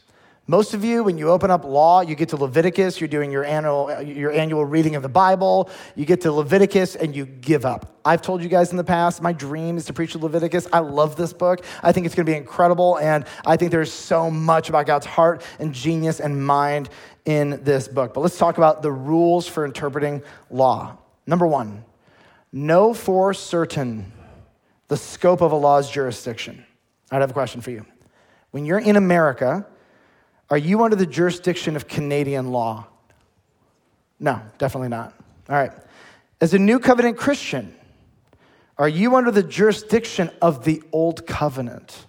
Most 0.49 0.73
of 0.73 0.81
you, 0.85 1.03
when 1.03 1.17
you 1.17 1.29
open 1.29 1.51
up 1.51 1.65
law, 1.65 1.99
you 1.99 2.15
get 2.15 2.29
to 2.29 2.37
Leviticus, 2.37 3.01
you're 3.01 3.09
doing 3.09 3.33
your 3.33 3.43
annual, 3.43 4.01
your 4.01 4.31
annual 4.31 4.63
reading 4.63 4.95
of 4.95 5.03
the 5.03 5.09
Bible, 5.09 5.69
you 5.93 6.05
get 6.05 6.21
to 6.21 6.31
Leviticus 6.31 6.95
and 6.95 7.13
you 7.13 7.25
give 7.25 7.65
up. 7.65 7.99
I've 8.05 8.21
told 8.21 8.41
you 8.41 8.47
guys 8.47 8.71
in 8.71 8.77
the 8.77 8.83
past, 8.85 9.21
my 9.21 9.33
dream 9.33 9.75
is 9.75 9.83
to 9.87 9.93
preach 9.93 10.15
Leviticus. 10.15 10.65
I 10.71 10.79
love 10.79 11.17
this 11.17 11.33
book. 11.33 11.65
I 11.83 11.91
think 11.91 12.05
it's 12.05 12.15
going 12.15 12.25
to 12.25 12.31
be 12.31 12.37
incredible, 12.37 12.97
and 12.97 13.25
I 13.45 13.57
think 13.57 13.71
there's 13.71 13.91
so 13.91 14.31
much 14.31 14.69
about 14.69 14.85
God's 14.85 15.05
heart 15.05 15.43
and 15.59 15.73
genius 15.73 16.21
and 16.21 16.45
mind 16.45 16.89
in 17.25 17.61
this 17.65 17.89
book. 17.89 18.13
But 18.13 18.21
let's 18.21 18.37
talk 18.37 18.57
about 18.57 18.81
the 18.81 18.91
rules 18.91 19.49
for 19.49 19.65
interpreting 19.65 20.23
law. 20.49 20.97
Number 21.25 21.45
one, 21.45 21.83
know 22.53 22.93
for 22.93 23.33
certain 23.33 24.13
the 24.87 24.95
scope 24.95 25.41
of 25.41 25.51
a 25.51 25.57
law's 25.57 25.91
jurisdiction. 25.91 26.65
I'd 27.11 27.19
have 27.19 27.31
a 27.31 27.33
question 27.33 27.59
for 27.59 27.71
you. 27.71 27.85
When 28.51 28.65
you're 28.65 28.79
in 28.79 28.95
America, 28.95 29.65
are 30.49 30.57
you 30.57 30.83
under 30.83 30.95
the 30.95 31.05
jurisdiction 31.05 31.75
of 31.75 31.87
Canadian 31.87 32.51
law? 32.51 32.87
No, 34.19 34.41
definitely 34.57 34.89
not. 34.89 35.13
All 35.49 35.55
right. 35.55 35.71
As 36.39 36.53
a 36.53 36.59
new 36.59 36.79
covenant 36.79 37.17
Christian, 37.17 37.75
are 38.77 38.87
you 38.87 39.15
under 39.15 39.31
the 39.31 39.43
jurisdiction 39.43 40.29
of 40.41 40.63
the 40.63 40.81
old 40.91 41.25
covenant? 41.25 42.05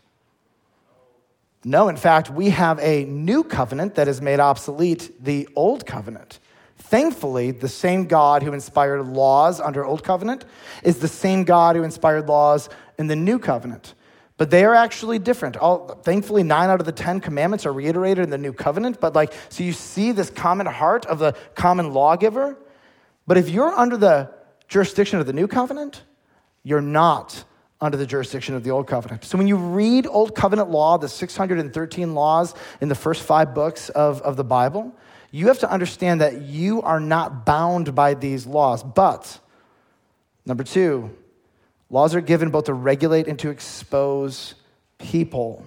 No, 1.64 1.88
in 1.88 1.96
fact, 1.96 2.30
we 2.30 2.50
have 2.50 2.78
a 2.80 3.04
new 3.04 3.42
covenant 3.42 3.96
that 3.96 4.06
has 4.06 4.22
made 4.22 4.38
obsolete 4.38 5.12
the 5.22 5.48
old 5.56 5.86
covenant. 5.86 6.38
Thankfully, 6.78 7.50
the 7.50 7.68
same 7.68 8.06
God 8.06 8.42
who 8.42 8.52
inspired 8.52 9.02
laws 9.06 9.60
under 9.60 9.84
old 9.84 10.04
covenant 10.04 10.44
is 10.84 10.98
the 10.98 11.08
same 11.08 11.44
God 11.44 11.74
who 11.76 11.82
inspired 11.82 12.28
laws 12.28 12.68
in 12.98 13.08
the 13.08 13.16
new 13.16 13.38
covenant. 13.38 13.94
But 14.38 14.50
they 14.50 14.64
are 14.64 14.74
actually 14.74 15.18
different. 15.18 15.56
All, 15.56 15.88
thankfully, 15.88 16.44
nine 16.44 16.70
out 16.70 16.78
of 16.80 16.86
the 16.86 16.92
10 16.92 17.20
commandments 17.20 17.66
are 17.66 17.72
reiterated 17.72 18.24
in 18.24 18.30
the 18.30 18.38
new 18.38 18.52
covenant. 18.52 19.00
But, 19.00 19.14
like, 19.14 19.34
so 19.48 19.64
you 19.64 19.72
see 19.72 20.12
this 20.12 20.30
common 20.30 20.66
heart 20.66 21.04
of 21.06 21.18
the 21.18 21.34
common 21.56 21.92
lawgiver. 21.92 22.56
But 23.26 23.36
if 23.36 23.50
you're 23.50 23.72
under 23.72 23.96
the 23.96 24.30
jurisdiction 24.68 25.18
of 25.18 25.26
the 25.26 25.32
new 25.32 25.48
covenant, 25.48 26.04
you're 26.62 26.80
not 26.80 27.44
under 27.80 27.96
the 27.96 28.06
jurisdiction 28.06 28.54
of 28.54 28.62
the 28.62 28.70
old 28.70 28.86
covenant. 28.86 29.24
So 29.24 29.38
when 29.38 29.48
you 29.48 29.56
read 29.56 30.06
old 30.06 30.34
covenant 30.34 30.70
law, 30.70 30.98
the 30.98 31.08
613 31.08 32.14
laws 32.14 32.54
in 32.80 32.88
the 32.88 32.94
first 32.94 33.22
five 33.22 33.54
books 33.54 33.88
of, 33.88 34.22
of 34.22 34.36
the 34.36 34.44
Bible, 34.44 34.94
you 35.32 35.48
have 35.48 35.58
to 35.60 35.70
understand 35.70 36.20
that 36.20 36.42
you 36.42 36.80
are 36.82 37.00
not 37.00 37.44
bound 37.44 37.94
by 37.94 38.14
these 38.14 38.46
laws. 38.46 38.82
But, 38.84 39.40
number 40.46 40.62
two, 40.62 41.10
Laws 41.90 42.14
are 42.14 42.20
given 42.20 42.50
both 42.50 42.64
to 42.64 42.74
regulate 42.74 43.28
and 43.28 43.38
to 43.38 43.50
expose 43.50 44.54
people. 44.98 45.66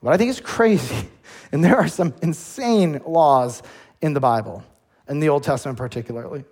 What 0.00 0.14
I 0.14 0.16
think 0.16 0.30
is 0.30 0.40
crazy, 0.40 1.08
and 1.52 1.62
there 1.62 1.76
are 1.76 1.88
some 1.88 2.14
insane 2.22 3.00
laws 3.06 3.62
in 4.00 4.14
the 4.14 4.20
Bible, 4.20 4.62
in 5.08 5.20
the 5.20 5.28
Old 5.28 5.42
Testament 5.42 5.78
particularly. 5.78 6.44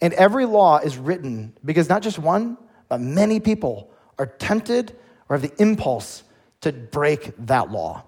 And 0.00 0.12
every 0.14 0.46
law 0.46 0.78
is 0.78 0.96
written 0.96 1.52
because 1.64 1.88
not 1.88 2.02
just 2.02 2.18
one, 2.18 2.56
but 2.88 3.00
many 3.00 3.40
people 3.40 3.90
are 4.18 4.26
tempted 4.26 4.96
or 5.28 5.36
have 5.36 5.42
the 5.42 5.62
impulse 5.62 6.22
to 6.60 6.72
break 6.72 7.32
that 7.46 7.70
law. 7.70 8.04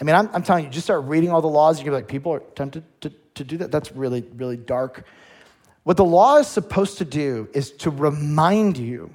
I 0.00 0.04
mean, 0.04 0.16
I'm, 0.16 0.28
I'm 0.32 0.42
telling 0.42 0.64
you, 0.64 0.70
just 0.70 0.86
start 0.86 1.04
reading 1.04 1.30
all 1.30 1.40
the 1.40 1.48
laws, 1.48 1.82
you're 1.82 1.94
like, 1.94 2.08
people 2.08 2.32
are 2.32 2.40
tempted 2.40 2.84
to, 3.02 3.12
to 3.34 3.44
do 3.44 3.58
that. 3.58 3.70
That's 3.70 3.92
really, 3.92 4.24
really 4.34 4.56
dark. 4.56 5.06
What 5.84 5.96
the 5.96 6.04
law 6.04 6.38
is 6.38 6.48
supposed 6.48 6.98
to 6.98 7.04
do 7.04 7.48
is 7.52 7.72
to 7.72 7.90
remind 7.90 8.78
you 8.78 9.14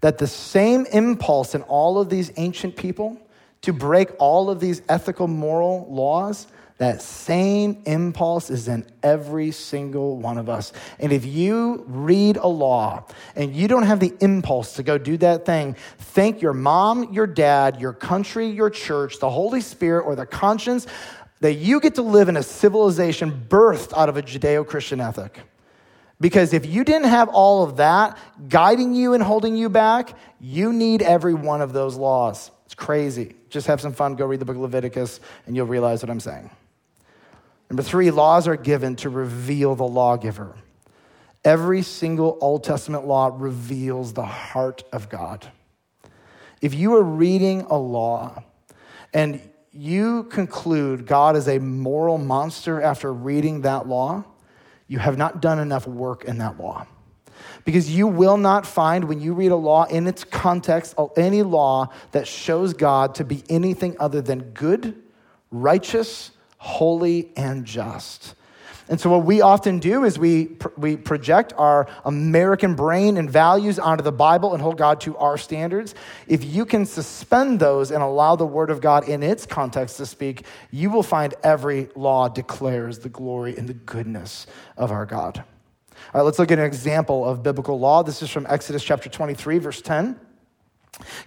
that 0.00 0.18
the 0.18 0.26
same 0.26 0.86
impulse 0.86 1.54
in 1.54 1.62
all 1.62 1.98
of 1.98 2.08
these 2.08 2.32
ancient 2.36 2.76
people 2.76 3.18
to 3.62 3.72
break 3.72 4.10
all 4.18 4.50
of 4.50 4.60
these 4.60 4.82
ethical, 4.88 5.28
moral 5.28 5.86
laws, 5.90 6.46
that 6.78 7.02
same 7.02 7.82
impulse 7.84 8.48
is 8.48 8.66
in 8.66 8.86
every 9.02 9.50
single 9.50 10.16
one 10.16 10.38
of 10.38 10.48
us. 10.48 10.72
And 10.98 11.12
if 11.12 11.26
you 11.26 11.84
read 11.86 12.38
a 12.38 12.46
law 12.46 13.04
and 13.36 13.54
you 13.54 13.68
don't 13.68 13.82
have 13.82 14.00
the 14.00 14.14
impulse 14.20 14.72
to 14.76 14.82
go 14.82 14.96
do 14.96 15.18
that 15.18 15.44
thing, 15.44 15.76
thank 15.98 16.40
your 16.40 16.54
mom, 16.54 17.12
your 17.12 17.26
dad, 17.26 17.82
your 17.82 17.92
country, 17.92 18.46
your 18.46 18.70
church, 18.70 19.18
the 19.18 19.28
Holy 19.28 19.60
Spirit, 19.60 20.04
or 20.04 20.16
the 20.16 20.24
conscience 20.24 20.86
that 21.40 21.54
you 21.54 21.80
get 21.80 21.96
to 21.96 22.02
live 22.02 22.30
in 22.30 22.38
a 22.38 22.42
civilization 22.42 23.46
birthed 23.50 23.92
out 23.94 24.08
of 24.08 24.16
a 24.16 24.22
Judeo 24.22 24.66
Christian 24.66 25.02
ethic. 25.02 25.38
Because 26.20 26.52
if 26.52 26.66
you 26.66 26.84
didn't 26.84 27.08
have 27.08 27.30
all 27.30 27.62
of 27.62 27.76
that 27.78 28.18
guiding 28.48 28.94
you 28.94 29.14
and 29.14 29.22
holding 29.22 29.56
you 29.56 29.70
back, 29.70 30.16
you 30.38 30.72
need 30.72 31.00
every 31.00 31.34
one 31.34 31.62
of 31.62 31.72
those 31.72 31.96
laws. 31.96 32.50
It's 32.66 32.74
crazy. 32.74 33.34
Just 33.48 33.66
have 33.68 33.80
some 33.80 33.92
fun, 33.92 34.16
go 34.16 34.26
read 34.26 34.40
the 34.40 34.44
book 34.44 34.56
of 34.56 34.62
Leviticus, 34.62 35.18
and 35.46 35.56
you'll 35.56 35.66
realize 35.66 36.02
what 36.02 36.10
I'm 36.10 36.20
saying. 36.20 36.50
Number 37.70 37.82
three, 37.82 38.10
laws 38.10 38.46
are 38.48 38.56
given 38.56 38.96
to 38.96 39.08
reveal 39.08 39.74
the 39.74 39.86
lawgiver. 39.86 40.54
Every 41.44 41.82
single 41.82 42.36
Old 42.40 42.64
Testament 42.64 43.06
law 43.06 43.34
reveals 43.34 44.12
the 44.12 44.26
heart 44.26 44.84
of 44.92 45.08
God. 45.08 45.46
If 46.60 46.74
you 46.74 46.94
are 46.96 47.02
reading 47.02 47.62
a 47.62 47.78
law 47.78 48.42
and 49.14 49.40
you 49.72 50.24
conclude 50.24 51.06
God 51.06 51.36
is 51.36 51.48
a 51.48 51.58
moral 51.58 52.18
monster 52.18 52.82
after 52.82 53.12
reading 53.12 53.62
that 53.62 53.88
law, 53.88 54.24
you 54.90 54.98
have 54.98 55.16
not 55.16 55.40
done 55.40 55.60
enough 55.60 55.86
work 55.86 56.24
in 56.24 56.38
that 56.38 56.58
law. 56.58 56.84
Because 57.64 57.94
you 57.94 58.08
will 58.08 58.36
not 58.36 58.66
find, 58.66 59.04
when 59.04 59.20
you 59.20 59.34
read 59.34 59.52
a 59.52 59.56
law 59.56 59.84
in 59.84 60.08
its 60.08 60.24
context, 60.24 60.96
any 61.16 61.44
law 61.44 61.90
that 62.10 62.26
shows 62.26 62.74
God 62.74 63.14
to 63.14 63.24
be 63.24 63.44
anything 63.48 63.94
other 64.00 64.20
than 64.20 64.50
good, 64.50 65.00
righteous, 65.52 66.32
holy, 66.58 67.30
and 67.36 67.64
just. 67.64 68.34
And 68.90 69.00
so, 69.00 69.08
what 69.08 69.24
we 69.24 69.40
often 69.40 69.78
do 69.78 70.02
is 70.02 70.18
we, 70.18 70.56
we 70.76 70.96
project 70.96 71.52
our 71.56 71.86
American 72.04 72.74
brain 72.74 73.16
and 73.16 73.30
values 73.30 73.78
onto 73.78 74.02
the 74.02 74.10
Bible 74.10 74.52
and 74.52 74.60
hold 74.60 74.78
God 74.78 75.00
to 75.02 75.16
our 75.16 75.38
standards. 75.38 75.94
If 76.26 76.44
you 76.44 76.66
can 76.66 76.84
suspend 76.84 77.60
those 77.60 77.92
and 77.92 78.02
allow 78.02 78.34
the 78.34 78.46
Word 78.46 78.68
of 78.68 78.80
God 78.80 79.08
in 79.08 79.22
its 79.22 79.46
context 79.46 79.98
to 79.98 80.06
speak, 80.06 80.44
you 80.72 80.90
will 80.90 81.04
find 81.04 81.34
every 81.44 81.88
law 81.94 82.28
declares 82.28 82.98
the 82.98 83.08
glory 83.08 83.56
and 83.56 83.68
the 83.68 83.74
goodness 83.74 84.48
of 84.76 84.90
our 84.90 85.06
God. 85.06 85.38
All 85.38 85.44
right, 86.14 86.22
let's 86.22 86.40
look 86.40 86.50
at 86.50 86.58
an 86.58 86.64
example 86.64 87.24
of 87.24 87.44
biblical 87.44 87.78
law. 87.78 88.02
This 88.02 88.22
is 88.22 88.30
from 88.30 88.44
Exodus 88.48 88.82
chapter 88.82 89.08
23, 89.08 89.58
verse 89.58 89.80
10. 89.80 90.18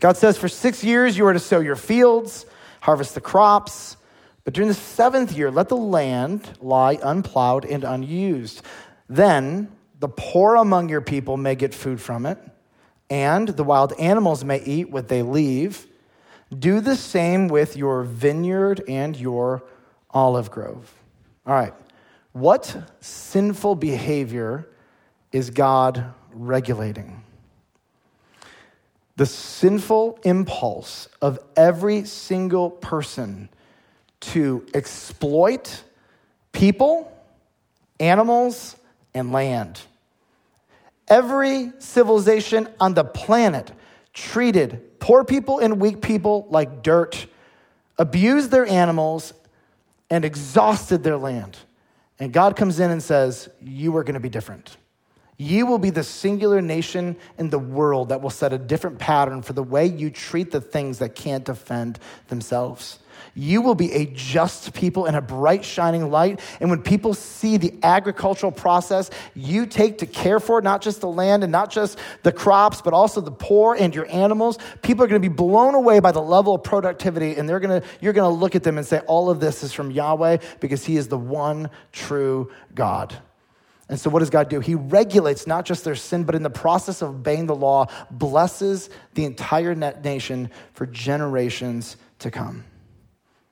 God 0.01 0.17
says, 0.17 0.37
For 0.37 0.49
six 0.49 0.83
years 0.83 1.17
you 1.17 1.25
are 1.27 1.33
to 1.33 1.39
sow 1.39 1.61
your 1.61 1.77
fields, 1.77 2.45
harvest 2.81 3.15
the 3.15 3.21
crops 3.21 3.95
but 4.43 4.53
during 4.53 4.67
the 4.67 4.73
seventh 4.73 5.31
year, 5.31 5.49
let 5.49 5.69
the 5.69 5.77
land 5.77 6.57
lie 6.59 6.99
unplowed 7.01 7.65
and 7.65 7.83
unused. 7.83 8.61
Then 9.07 9.71
the 9.99 10.09
poor 10.09 10.55
among 10.55 10.89
your 10.89 11.01
people 11.01 11.37
may 11.37 11.55
get 11.55 11.73
food 11.73 12.01
from 12.01 12.25
it, 12.25 12.37
and 13.09 13.47
the 13.47 13.63
wild 13.63 13.93
animals 13.99 14.43
may 14.43 14.61
eat 14.63 14.89
what 14.89 15.07
they 15.07 15.21
leave. 15.21 15.87
Do 16.57 16.81
the 16.81 16.95
same 16.95 17.47
with 17.47 17.77
your 17.77 18.03
vineyard 18.03 18.83
and 18.87 19.15
your 19.15 19.63
olive 20.11 20.51
grove. 20.51 20.93
All 21.45 21.53
right. 21.53 21.73
What 22.33 22.75
sinful 22.99 23.75
behavior 23.75 24.67
is 25.31 25.51
God 25.51 26.13
regulating? 26.33 27.23
The 29.15 29.25
sinful 29.25 30.19
impulse 30.23 31.07
of 31.21 31.39
every 31.55 32.05
single 32.05 32.71
person 32.71 33.49
to 34.31 34.65
exploit 34.73 35.83
people, 36.51 37.11
animals, 37.99 38.75
and 39.13 39.31
land. 39.31 39.81
Every 41.07 41.71
civilization 41.79 42.67
on 42.79 42.93
the 42.93 43.03
planet 43.03 43.71
treated 44.13 44.99
poor 44.99 45.23
people 45.23 45.59
and 45.59 45.79
weak 45.79 46.01
people 46.01 46.47
like 46.49 46.81
dirt, 46.83 47.27
abused 47.97 48.51
their 48.51 48.65
animals, 48.65 49.33
and 50.09 50.23
exhausted 50.23 51.03
their 51.03 51.17
land. 51.17 51.57
And 52.19 52.31
God 52.31 52.55
comes 52.55 52.79
in 52.79 52.91
and 52.91 53.01
says, 53.01 53.49
You 53.61 53.95
are 53.97 54.03
going 54.03 54.13
to 54.13 54.19
be 54.19 54.29
different. 54.29 54.77
You 55.37 55.65
will 55.65 55.79
be 55.79 55.89
the 55.89 56.03
singular 56.03 56.61
nation 56.61 57.17
in 57.37 57.49
the 57.49 57.59
world 57.59 58.09
that 58.09 58.21
will 58.21 58.29
set 58.29 58.53
a 58.53 58.57
different 58.57 58.99
pattern 58.99 59.41
for 59.41 59.53
the 59.53 59.63
way 59.63 59.87
you 59.87 60.09
treat 60.09 60.51
the 60.51 60.61
things 60.61 60.99
that 60.99 61.15
can't 61.15 61.43
defend 61.43 61.99
themselves. 62.27 62.99
You 63.35 63.61
will 63.61 63.75
be 63.75 63.91
a 63.93 64.05
just 64.05 64.73
people 64.73 65.05
in 65.05 65.15
a 65.15 65.21
bright, 65.21 65.65
shining 65.65 66.09
light. 66.09 66.39
And 66.59 66.69
when 66.69 66.81
people 66.81 67.13
see 67.13 67.57
the 67.57 67.73
agricultural 67.83 68.51
process 68.51 69.09
you 69.33 69.65
take 69.65 69.99
to 69.99 70.05
care 70.05 70.39
for 70.39 70.61
not 70.61 70.81
just 70.81 71.01
the 71.01 71.07
land 71.07 71.43
and 71.43 71.51
not 71.51 71.71
just 71.71 71.97
the 72.23 72.31
crops, 72.31 72.81
but 72.81 72.93
also 72.93 73.21
the 73.21 73.31
poor 73.31 73.75
and 73.75 73.93
your 73.93 74.09
animals, 74.09 74.57
people 74.81 75.03
are 75.03 75.07
going 75.07 75.21
to 75.21 75.29
be 75.29 75.33
blown 75.33 75.75
away 75.75 75.99
by 75.99 76.11
the 76.11 76.21
level 76.21 76.55
of 76.55 76.63
productivity. 76.63 77.35
And 77.35 77.47
they're 77.47 77.59
going 77.59 77.81
to, 77.81 77.87
you're 78.01 78.13
going 78.13 78.29
to 78.31 78.39
look 78.39 78.55
at 78.55 78.63
them 78.63 78.77
and 78.77 78.85
say, 78.85 78.99
All 78.99 79.29
of 79.29 79.39
this 79.39 79.63
is 79.63 79.73
from 79.73 79.91
Yahweh 79.91 80.37
because 80.59 80.85
He 80.85 80.97
is 80.97 81.07
the 81.07 81.17
one 81.17 81.69
true 81.91 82.51
God. 82.73 83.15
And 83.89 83.99
so, 83.99 84.09
what 84.09 84.19
does 84.19 84.29
God 84.29 84.49
do? 84.49 84.59
He 84.59 84.75
regulates 84.75 85.45
not 85.45 85.65
just 85.65 85.83
their 85.83 85.95
sin, 85.95 86.23
but 86.23 86.35
in 86.35 86.43
the 86.43 86.49
process 86.49 87.01
of 87.01 87.09
obeying 87.09 87.47
the 87.47 87.55
law, 87.55 87.87
blesses 88.09 88.89
the 89.13 89.25
entire 89.25 89.75
nation 89.75 90.49
for 90.73 90.85
generations 90.85 91.97
to 92.19 92.31
come. 92.31 92.63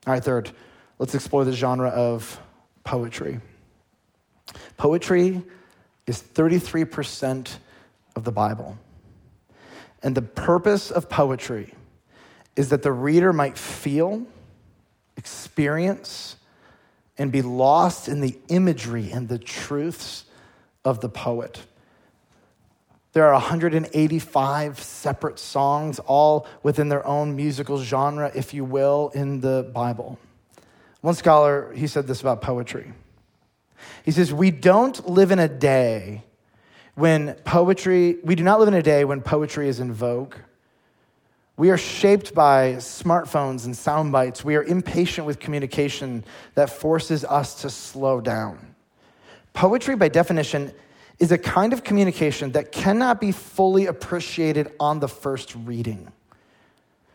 All 0.06 0.12
right, 0.12 0.22
third, 0.22 0.50
let's 0.98 1.14
explore 1.14 1.44
the 1.44 1.52
genre 1.52 1.88
of 1.88 2.40
poetry. 2.84 3.40
Poetry 4.76 5.42
is 6.06 6.20
33% 6.20 7.56
of 8.16 8.24
the 8.24 8.32
Bible. 8.32 8.76
And 10.02 10.16
the 10.16 10.22
purpose 10.22 10.90
of 10.90 11.08
poetry 11.08 11.74
is 12.56 12.70
that 12.70 12.82
the 12.82 12.92
reader 12.92 13.32
might 13.32 13.56
feel, 13.56 14.26
experience, 15.16 16.36
and 17.16 17.30
be 17.30 17.42
lost 17.42 18.08
in 18.08 18.20
the 18.20 18.36
imagery 18.48 19.12
and 19.12 19.28
the 19.28 19.38
truths 19.38 20.24
of 20.84 21.00
the 21.00 21.08
poet. 21.08 21.62
There 23.12 23.26
are 23.26 23.32
185 23.34 24.80
separate 24.80 25.38
songs, 25.38 25.98
all 25.98 26.46
within 26.62 26.88
their 26.88 27.06
own 27.06 27.36
musical 27.36 27.82
genre, 27.82 28.30
if 28.34 28.54
you 28.54 28.64
will, 28.64 29.10
in 29.14 29.40
the 29.40 29.70
Bible. 29.74 30.18
One 31.02 31.14
scholar, 31.14 31.72
he 31.74 31.86
said 31.86 32.06
this 32.06 32.22
about 32.22 32.40
poetry. 32.40 32.92
He 34.04 34.12
says, 34.12 34.32
We 34.32 34.50
don't 34.50 35.08
live 35.08 35.30
in 35.30 35.38
a 35.38 35.48
day 35.48 36.24
when 36.94 37.34
poetry, 37.44 38.18
we 38.22 38.34
do 38.34 38.44
not 38.44 38.58
live 38.58 38.68
in 38.68 38.74
a 38.74 38.82
day 38.82 39.04
when 39.04 39.20
poetry 39.20 39.68
is 39.68 39.80
in 39.80 39.92
vogue. 39.92 40.34
We 41.56 41.70
are 41.70 41.78
shaped 41.78 42.34
by 42.34 42.74
smartphones 42.74 43.66
and 43.66 43.76
sound 43.76 44.12
bites. 44.12 44.44
We 44.44 44.56
are 44.56 44.64
impatient 44.64 45.26
with 45.26 45.38
communication 45.38 46.24
that 46.54 46.70
forces 46.70 47.24
us 47.24 47.60
to 47.62 47.70
slow 47.70 48.20
down. 48.20 48.74
Poetry, 49.52 49.96
by 49.96 50.08
definition, 50.08 50.72
is 51.22 51.30
a 51.30 51.38
kind 51.38 51.72
of 51.72 51.84
communication 51.84 52.50
that 52.50 52.72
cannot 52.72 53.20
be 53.20 53.30
fully 53.30 53.86
appreciated 53.86 54.72
on 54.80 54.98
the 54.98 55.06
first 55.06 55.54
reading. 55.54 56.10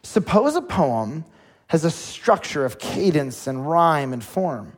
Suppose 0.02 0.56
a 0.56 0.62
poem 0.62 1.26
has 1.68 1.84
a 1.84 1.92
structure 1.92 2.64
of 2.64 2.80
cadence 2.80 3.48
and 3.48 3.70
rhyme 3.70 4.14
and 4.14 4.24
form. 4.24 4.78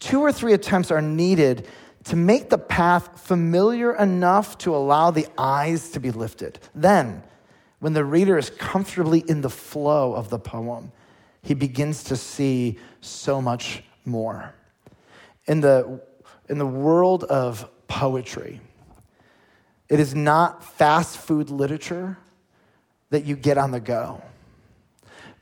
Two 0.00 0.20
or 0.20 0.32
three 0.32 0.54
attempts 0.54 0.90
are 0.90 1.00
needed 1.00 1.68
to 2.02 2.16
make 2.16 2.50
the 2.50 2.58
path 2.58 3.20
familiar 3.20 3.94
enough 3.94 4.58
to 4.58 4.74
allow 4.74 5.12
the 5.12 5.28
eyes 5.38 5.90
to 5.90 6.00
be 6.00 6.10
lifted. 6.10 6.58
Then, 6.74 7.22
when 7.78 7.92
the 7.92 8.04
reader 8.04 8.36
is 8.36 8.50
comfortably 8.50 9.20
in 9.28 9.40
the 9.40 9.50
flow 9.50 10.14
of 10.14 10.30
the 10.30 10.38
poem, 10.40 10.90
he 11.42 11.54
begins 11.54 12.02
to 12.02 12.16
see 12.16 12.80
so 13.02 13.40
much 13.40 13.84
more. 14.04 14.52
In 15.46 15.60
the, 15.60 16.00
in 16.48 16.58
the 16.58 16.66
world 16.66 17.22
of 17.22 17.70
poetry. 17.88 18.60
It 19.88 19.98
is 19.98 20.14
not 20.14 20.62
fast 20.62 21.18
food 21.18 21.50
literature 21.50 22.18
that 23.10 23.24
you 23.24 23.34
get 23.34 23.58
on 23.58 23.70
the 23.70 23.80
go. 23.80 24.22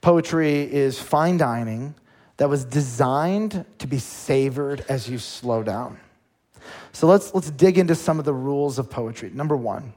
Poetry 0.01 0.61
is 0.63 0.99
fine 1.01 1.37
dining 1.37 1.95
that 2.37 2.49
was 2.49 2.65
designed 2.65 3.65
to 3.79 3.87
be 3.87 3.99
savored 3.99 4.85
as 4.89 5.09
you 5.09 5.19
slow 5.19 5.63
down. 5.63 5.99
So 6.93 7.07
let's, 7.07 7.35
let's 7.35 7.51
dig 7.51 7.79
into 7.79 7.95
some 7.95 8.19
of 8.19 8.25
the 8.25 8.33
rules 8.33 8.79
of 8.79 8.89
poetry. 8.89 9.31
Number 9.33 9.57
one, 9.57 9.93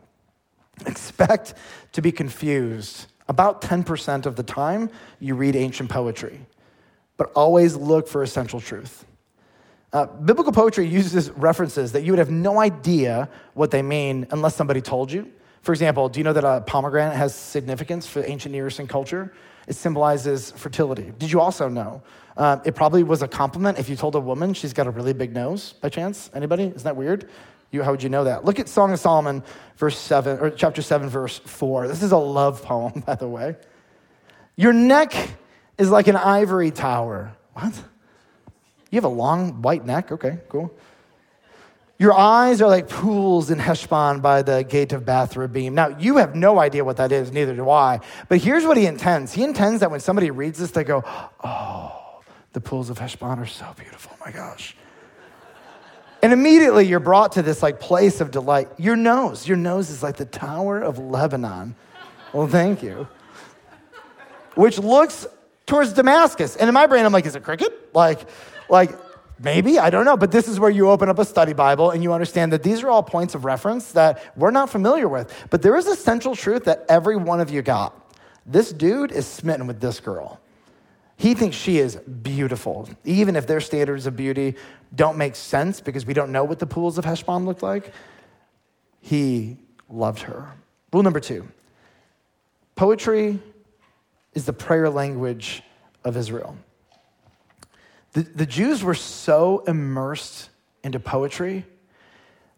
expect 0.86 1.54
to 1.94 2.02
be 2.02 2.12
confused 2.12 3.06
about 3.28 3.62
10% 3.62 4.26
of 4.26 4.36
the 4.36 4.44
time 4.44 4.90
you 5.20 5.36
read 5.36 5.56
ancient 5.56 5.90
poetry, 5.90 6.42
but 7.18 7.32
always 7.34 7.76
look 7.76 8.08
for 8.08 8.24
essential 8.24 8.60
truth. 8.60 9.06
Uh, 9.92 10.06
biblical 10.06 10.54
poetry 10.54 10.86
uses 10.86 11.32
references 11.32 11.94
that 11.94 12.04
you 12.04 12.12
would 12.12 12.20
have 12.20 12.30
no 12.30 12.60
idea 12.60 13.28
what 13.56 13.72
they 13.72 13.82
mean 13.82 14.28
unless 14.32 14.56
somebody 14.56 14.82
told 14.82 15.12
you. 15.12 15.28
For 15.62 15.74
example, 15.74 16.10
do 16.10 16.20
you 16.20 16.24
know 16.24 16.34
that 16.34 16.44
a 16.44 16.62
pomegranate 16.62 17.16
has 17.16 17.34
significance 17.34 18.06
for 18.08 18.24
ancient 18.24 18.54
Near 18.54 18.68
Eastern 18.68 18.88
culture? 18.88 19.34
It 19.68 19.76
symbolizes 19.76 20.52
fertility. 20.52 21.12
Did 21.18 21.32
you 21.32 21.42
also 21.42 21.68
know? 21.68 22.02
Uh, 22.38 22.60
it 22.66 22.76
probably 22.76 23.04
was 23.04 23.22
a 23.22 23.28
compliment 23.28 23.80
if 23.80 23.90
you 23.90 23.96
told 23.96 24.16
a 24.16 24.20
woman 24.20 24.54
she's 24.54 24.74
got 24.74 24.88
a 24.88 24.92
really 24.92 25.14
big 25.14 25.34
nose, 25.34 25.74
by 25.74 25.90
chance. 25.90 26.30
Anybody? 26.34 26.64
Isn't 26.64 26.84
that 26.84 26.96
weird? 26.96 27.30
You, 27.72 27.84
how 27.84 27.92
would 27.92 28.02
you 28.02 28.10
know 28.10 28.24
that? 28.24 28.46
Look 28.46 28.60
at 28.60 28.70
Song 28.70 28.92
of 28.94 29.00
Solomon, 29.00 29.44
verse 29.78 29.98
7, 29.98 30.40
or 30.40 30.50
chapter 30.50 30.82
7, 30.82 31.10
verse 31.10 31.40
4. 31.40 31.88
This 31.88 32.02
is 32.02 32.12
a 32.12 32.18
love 32.18 32.64
poem, 32.64 33.04
by 33.06 33.16
the 33.16 33.28
way. 33.28 33.56
Your 34.56 34.74
neck 34.74 35.14
is 35.78 35.90
like 35.90 36.08
an 36.08 36.16
ivory 36.16 36.72
tower. 36.72 37.36
What? 37.54 37.74
You 38.90 38.98
have 38.98 39.04
a 39.04 39.08
long 39.08 39.62
white 39.62 39.86
neck? 39.86 40.12
Okay, 40.12 40.40
cool. 40.50 40.74
Your 42.00 42.14
eyes 42.14 42.62
are 42.62 42.70
like 42.70 42.88
pools 42.88 43.52
in 43.52 43.60
Heshbon 43.60 44.22
by 44.22 44.42
the 44.42 44.64
gate 44.64 44.94
of 44.94 45.06
Bath 45.06 45.34
Rabbim. 45.34 45.74
Now, 45.74 45.90
you 46.00 46.16
have 46.18 46.34
no 46.34 46.58
idea 46.58 46.86
what 46.86 46.96
that 46.98 47.12
is, 47.12 47.32
neither 47.34 47.54
do 47.54 47.70
I. 47.70 48.00
But 48.30 48.40
here's 48.40 48.66
what 48.66 48.78
he 48.78 48.86
intends. 48.86 49.34
He 49.34 49.44
intends 49.44 49.82
that 49.82 49.92
when 49.92 50.00
somebody 50.00 50.32
reads 50.32 50.60
this, 50.60 50.72
they 50.72 50.86
go, 50.86 51.04
oh, 51.44 52.22
the 52.54 52.62
pools 52.62 52.90
of 52.90 52.98
Heshbon 53.00 53.38
are 53.38 53.46
so 53.46 53.66
beautiful. 53.78 54.14
Oh 54.16 54.24
my 54.26 54.32
gosh. 54.32 54.78
And 56.24 56.32
immediately 56.32 56.86
you're 56.86 57.02
brought 57.02 57.34
to 57.34 57.42
this 57.42 57.62
like 57.62 57.82
place 57.82 58.22
of 58.22 58.32
delight. 58.32 58.70
Your 58.78 58.96
nose, 58.96 59.46
your 59.46 59.58
nose 59.58 59.90
is 59.90 60.02
like 60.02 60.16
the 60.16 60.26
Tower 60.26 60.82
of 60.82 61.00
Lebanon. 61.00 61.76
Well, 62.32 62.48
thank 62.48 62.82
you. 62.82 63.08
Which 64.56 64.80
looks 64.80 65.28
towards 65.66 65.94
Damascus. 65.94 66.56
And 66.56 66.68
in 66.68 66.74
my 66.74 66.88
brain, 66.88 67.06
I'm 67.06 67.12
like, 67.12 67.26
is 67.26 67.36
it 67.36 67.44
cricket? 67.44 67.94
Like, 67.94 68.26
like, 68.70 68.98
maybe, 69.40 69.80
I 69.80 69.90
don't 69.90 70.06
know. 70.06 70.18
But 70.18 70.32
this 70.32 70.48
is 70.48 70.60
where 70.60 70.70
you 70.70 70.90
open 70.90 71.10
up 71.10 71.20
a 71.20 71.26
study 71.26 71.54
Bible 71.54 71.92
and 71.92 72.04
you 72.04 72.14
understand 72.14 72.54
that 72.54 72.64
these 72.64 72.84
are 72.84 72.90
all 72.90 73.04
points 73.04 73.36
of 73.36 73.46
reference 73.46 73.92
that 73.94 74.34
we're 74.36 74.52
not 74.52 74.70
familiar 74.70 75.08
with. 75.08 75.34
But 75.50 75.62
there 75.62 75.76
is 75.76 75.88
a 75.88 75.96
central 75.96 76.36
truth 76.36 76.66
that 76.66 76.86
every 76.90 77.16
one 77.16 77.40
of 77.40 77.50
you 77.50 77.62
got. 77.62 77.96
This 78.46 78.72
dude 78.72 79.12
is 79.12 79.28
smitten 79.28 79.68
with 79.68 79.80
this 79.80 80.00
girl. 80.00 80.40
He 81.18 81.34
thinks 81.34 81.58
she 81.58 81.80
is 81.80 81.98
beautiful, 81.98 82.90
even 83.04 83.36
if 83.36 83.46
their 83.46 83.60
standards 83.60 84.06
of 84.08 84.16
beauty 84.16 84.56
don't 84.96 85.18
make 85.18 85.36
sense 85.36 85.82
because 85.82 86.06
we 86.06 86.14
don't 86.14 86.32
know 86.32 86.46
what 86.46 86.60
the 86.60 86.66
pools 86.66 86.98
of 86.98 87.04
Heshbon 87.04 87.46
looked 87.46 87.62
like. 87.62 87.94
He 89.02 89.58
loved 89.90 90.22
her. 90.22 90.54
Rule 90.94 91.04
number 91.04 91.20
two 91.20 91.48
poetry 92.76 93.40
is 94.34 94.46
the 94.46 94.54
prayer 94.54 94.90
language 94.90 95.62
of 96.06 96.16
Israel. 96.16 96.56
The, 98.14 98.22
the 98.22 98.46
Jews 98.46 98.84
were 98.84 98.96
so 98.96 99.64
immersed 99.68 100.50
into 100.84 101.00
poetry 101.00 101.66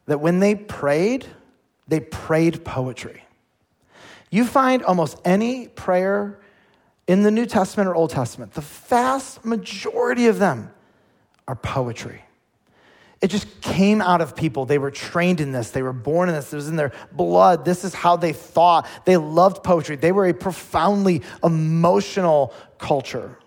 that 0.06 0.20
when 0.20 0.40
they 0.40 0.56
prayed, 0.56 1.26
they 1.88 2.00
prayed 2.00 2.64
poetry. 2.64 3.24
You 4.30 4.46
find 4.46 4.84
almost 4.84 5.20
any 5.26 5.68
prayer 5.68 6.40
in 7.08 7.24
the 7.24 7.32
New 7.32 7.46
Testament 7.46 7.90
or 7.90 7.96
Old 7.96 8.12
Testament, 8.12 8.54
the 8.54 8.62
vast 8.62 9.44
majority 9.44 10.28
of 10.28 10.40
them 10.40 10.72
are 11.48 11.56
poetry. 11.56 12.24
It 13.20 13.30
just 13.30 13.62
came 13.62 14.02
out 14.02 14.22
of 14.22 14.36
people. 14.36 14.66
They 14.66 14.80
were 14.80 14.90
trained 14.90 15.42
in 15.42 15.52
this. 15.52 15.70
They 15.70 15.84
were 15.84 15.94
born 15.94 16.30
in 16.30 16.34
this. 16.34 16.52
It 16.52 16.56
was 16.56 16.70
in 16.70 16.76
their 16.76 16.92
blood. 17.12 17.66
This 17.66 17.84
is 17.84 17.94
how 17.94 18.16
they 18.16 18.34
thought. 18.34 18.88
They 19.06 19.18
loved 19.18 19.64
poetry. 19.64 19.96
They 19.96 20.12
were 20.12 20.26
a 20.26 20.34
profoundly 20.34 21.22
emotional 21.44 22.54
culture. 22.80 23.38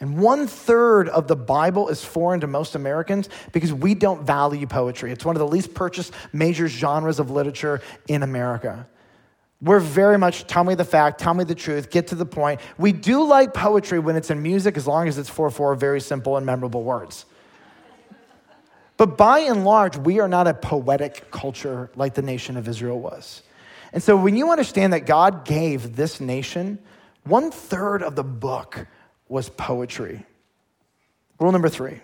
And 0.00 0.18
one 0.18 0.46
third 0.46 1.08
of 1.08 1.26
the 1.26 1.34
Bible 1.34 1.88
is 1.88 2.04
foreign 2.04 2.40
to 2.40 2.46
most 2.46 2.76
Americans 2.76 3.28
because 3.52 3.72
we 3.72 3.94
don't 3.94 4.24
value 4.24 4.66
poetry. 4.66 5.10
It's 5.10 5.24
one 5.24 5.34
of 5.34 5.40
the 5.40 5.48
least 5.48 5.74
purchased 5.74 6.12
major 6.32 6.68
genres 6.68 7.18
of 7.18 7.30
literature 7.30 7.80
in 8.06 8.22
America. 8.22 8.86
We're 9.60 9.80
very 9.80 10.16
much 10.16 10.46
tell 10.46 10.62
me 10.62 10.76
the 10.76 10.84
fact, 10.84 11.18
tell 11.18 11.34
me 11.34 11.42
the 11.42 11.56
truth, 11.56 11.90
get 11.90 12.08
to 12.08 12.14
the 12.14 12.26
point. 12.26 12.60
We 12.78 12.92
do 12.92 13.24
like 13.24 13.52
poetry 13.52 13.98
when 13.98 14.14
it's 14.14 14.30
in 14.30 14.40
music 14.40 14.76
as 14.76 14.86
long 14.86 15.08
as 15.08 15.18
it's 15.18 15.28
for 15.28 15.50
four 15.50 15.74
very 15.74 16.00
simple 16.00 16.36
and 16.36 16.46
memorable 16.46 16.84
words. 16.84 17.24
But 18.96 19.16
by 19.16 19.40
and 19.40 19.64
large, 19.64 19.96
we 19.96 20.20
are 20.20 20.28
not 20.28 20.46
a 20.46 20.54
poetic 20.54 21.30
culture 21.32 21.90
like 21.96 22.14
the 22.14 22.22
nation 22.22 22.56
of 22.56 22.68
Israel 22.68 23.00
was. 23.00 23.42
And 23.92 24.02
so 24.02 24.16
when 24.16 24.36
you 24.36 24.52
understand 24.52 24.92
that 24.92 25.06
God 25.06 25.44
gave 25.44 25.96
this 25.96 26.20
nation 26.20 26.78
one 27.24 27.50
third 27.50 28.02
of 28.02 28.14
the 28.14 28.24
book 28.24 28.86
was 29.28 29.48
poetry. 29.50 30.24
Rule 31.38 31.52
number 31.52 31.68
three 31.68 32.00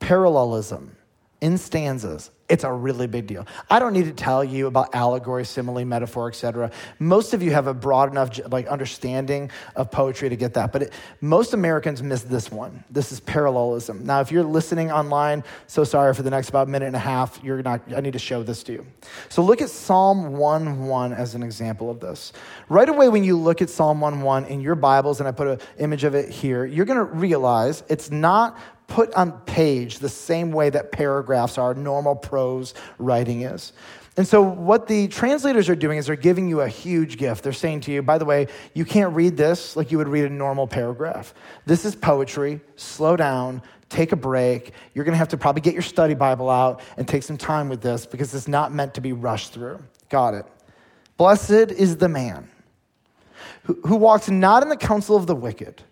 parallelism 0.00 0.96
in 1.40 1.56
stanzas 1.56 2.30
it's 2.54 2.64
a 2.64 2.72
really 2.72 3.08
big 3.08 3.26
deal. 3.26 3.46
I 3.68 3.80
don't 3.80 3.92
need 3.92 4.04
to 4.04 4.12
tell 4.12 4.44
you 4.44 4.68
about 4.68 4.94
allegory, 4.94 5.44
simile, 5.44 5.84
metaphor, 5.84 6.28
etc. 6.28 6.70
Most 7.00 7.34
of 7.34 7.42
you 7.42 7.50
have 7.50 7.66
a 7.66 7.74
broad 7.74 8.10
enough 8.12 8.40
like 8.50 8.68
understanding 8.68 9.50
of 9.74 9.90
poetry 9.90 10.28
to 10.28 10.36
get 10.36 10.54
that, 10.54 10.72
but 10.72 10.84
it, 10.84 10.92
most 11.20 11.52
Americans 11.52 12.00
miss 12.00 12.22
this 12.22 12.52
one. 12.52 12.84
This 12.88 13.10
is 13.10 13.18
parallelism. 13.18 14.06
Now, 14.06 14.20
if 14.20 14.30
you're 14.30 14.44
listening 14.44 14.92
online, 14.92 15.42
so 15.66 15.82
sorry 15.82 16.14
for 16.14 16.22
the 16.22 16.30
next 16.30 16.48
about 16.48 16.68
minute 16.68 16.86
and 16.86 16.94
a 16.94 17.00
half. 17.00 17.42
You're 17.42 17.60
not. 17.60 17.80
I 17.92 18.00
need 18.00 18.12
to 18.12 18.20
show 18.20 18.44
this 18.44 18.62
to 18.64 18.72
you. 18.72 18.86
So 19.28 19.42
look 19.42 19.60
at 19.60 19.68
Psalm 19.68 20.36
1:1 20.36 21.12
as 21.12 21.34
an 21.34 21.42
example 21.42 21.90
of 21.90 21.98
this. 21.98 22.32
Right 22.68 22.88
away, 22.88 23.08
when 23.08 23.24
you 23.24 23.36
look 23.36 23.62
at 23.62 23.68
Psalm 23.68 23.98
1:1 23.98 24.46
in 24.46 24.60
your 24.60 24.76
Bibles, 24.76 25.18
and 25.18 25.28
I 25.28 25.32
put 25.32 25.48
an 25.48 25.58
image 25.78 26.04
of 26.04 26.14
it 26.14 26.30
here, 26.30 26.64
you're 26.64 26.86
going 26.86 26.98
to 26.98 27.04
realize 27.04 27.82
it's 27.88 28.12
not 28.12 28.56
put 28.86 29.12
on 29.14 29.32
page 29.40 29.98
the 29.98 30.08
same 30.08 30.52
way 30.52 30.70
that 30.70 30.92
paragraphs 30.92 31.58
are, 31.58 31.74
normal 31.74 32.14
prose 32.14 32.74
writing 32.98 33.42
is. 33.42 33.72
And 34.16 34.26
so, 34.26 34.42
what 34.42 34.86
the 34.86 35.08
translators 35.08 35.68
are 35.68 35.74
doing 35.74 35.98
is 35.98 36.06
they're 36.06 36.14
giving 36.14 36.48
you 36.48 36.60
a 36.60 36.68
huge 36.68 37.18
gift. 37.18 37.42
They're 37.42 37.52
saying 37.52 37.80
to 37.82 37.92
you, 37.92 38.00
by 38.00 38.16
the 38.18 38.24
way, 38.24 38.46
you 38.72 38.84
can't 38.84 39.12
read 39.14 39.36
this 39.36 39.76
like 39.76 39.90
you 39.90 39.98
would 39.98 40.08
read 40.08 40.24
a 40.24 40.30
normal 40.30 40.68
paragraph. 40.68 41.34
This 41.66 41.84
is 41.84 41.96
poetry. 41.96 42.60
Slow 42.76 43.16
down, 43.16 43.60
take 43.88 44.12
a 44.12 44.16
break. 44.16 44.72
You're 44.94 45.04
going 45.04 45.14
to 45.14 45.18
have 45.18 45.28
to 45.28 45.36
probably 45.36 45.62
get 45.62 45.72
your 45.72 45.82
study 45.82 46.14
Bible 46.14 46.48
out 46.48 46.80
and 46.96 47.08
take 47.08 47.24
some 47.24 47.36
time 47.36 47.68
with 47.68 47.80
this 47.80 48.06
because 48.06 48.32
it's 48.34 48.46
not 48.46 48.72
meant 48.72 48.94
to 48.94 49.00
be 49.00 49.12
rushed 49.12 49.52
through. 49.52 49.82
Got 50.10 50.34
it. 50.34 50.46
Blessed 51.16 51.72
is 51.72 51.96
the 51.96 52.08
man 52.08 52.48
who, 53.64 53.80
who 53.84 53.96
walks 53.96 54.30
not 54.30 54.62
in 54.62 54.68
the 54.68 54.76
counsel 54.76 55.16
of 55.16 55.26
the 55.26 55.34
wicked 55.34 55.82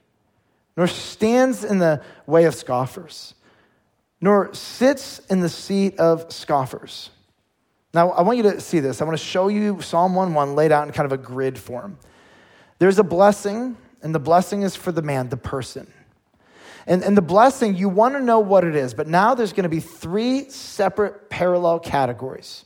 nor 0.77 0.87
stands 0.87 1.65
in 1.65 1.79
the 1.79 2.03
way 2.27 2.45
of 2.45 2.55
scoffers, 2.55 3.35
nor 4.21 4.53
sits 4.55 5.21
in 5.31 5.41
the 5.41 5.49
seat 5.49 5.99
of 5.99 6.33
scoffers. 6.33 7.11
Now, 7.95 8.11
I 8.11 8.23
want 8.23 8.39
you 8.39 8.45
to 8.45 8.61
see 8.61 8.81
this. 8.81 9.03
I 9.03 9.05
want 9.05 9.19
to 9.19 9.25
show 9.25 9.49
you 9.49 9.81
Psalm 9.83 10.15
1:1 10.15 10.55
laid 10.55 10.73
out 10.73 10.87
in 10.87 10.93
kind 10.93 11.05
of 11.05 11.13
a 11.13 11.23
grid 11.23 11.59
form. 11.59 11.99
There's 12.79 12.99
a 12.99 13.05
blessing, 13.05 13.77
and 14.03 14.15
the 14.15 14.19
blessing 14.19 14.63
is 14.63 14.75
for 14.75 14.93
the 14.93 15.03
man, 15.03 15.29
the 15.29 15.37
person. 15.37 15.87
And, 16.87 17.05
and 17.05 17.17
the 17.17 17.23
blessing, 17.23 17.77
you 17.77 17.89
want 17.89 18.15
to 18.15 18.21
know 18.21 18.41
what 18.41 18.65
it 18.65 18.75
is, 18.75 18.93
but 18.93 19.07
now 19.07 19.35
there's 19.35 19.53
going 19.53 19.63
to 19.65 19.69
be 19.69 19.81
three 19.81 20.49
separate 20.51 21.31
parallel 21.31 21.79
categories. 21.79 22.65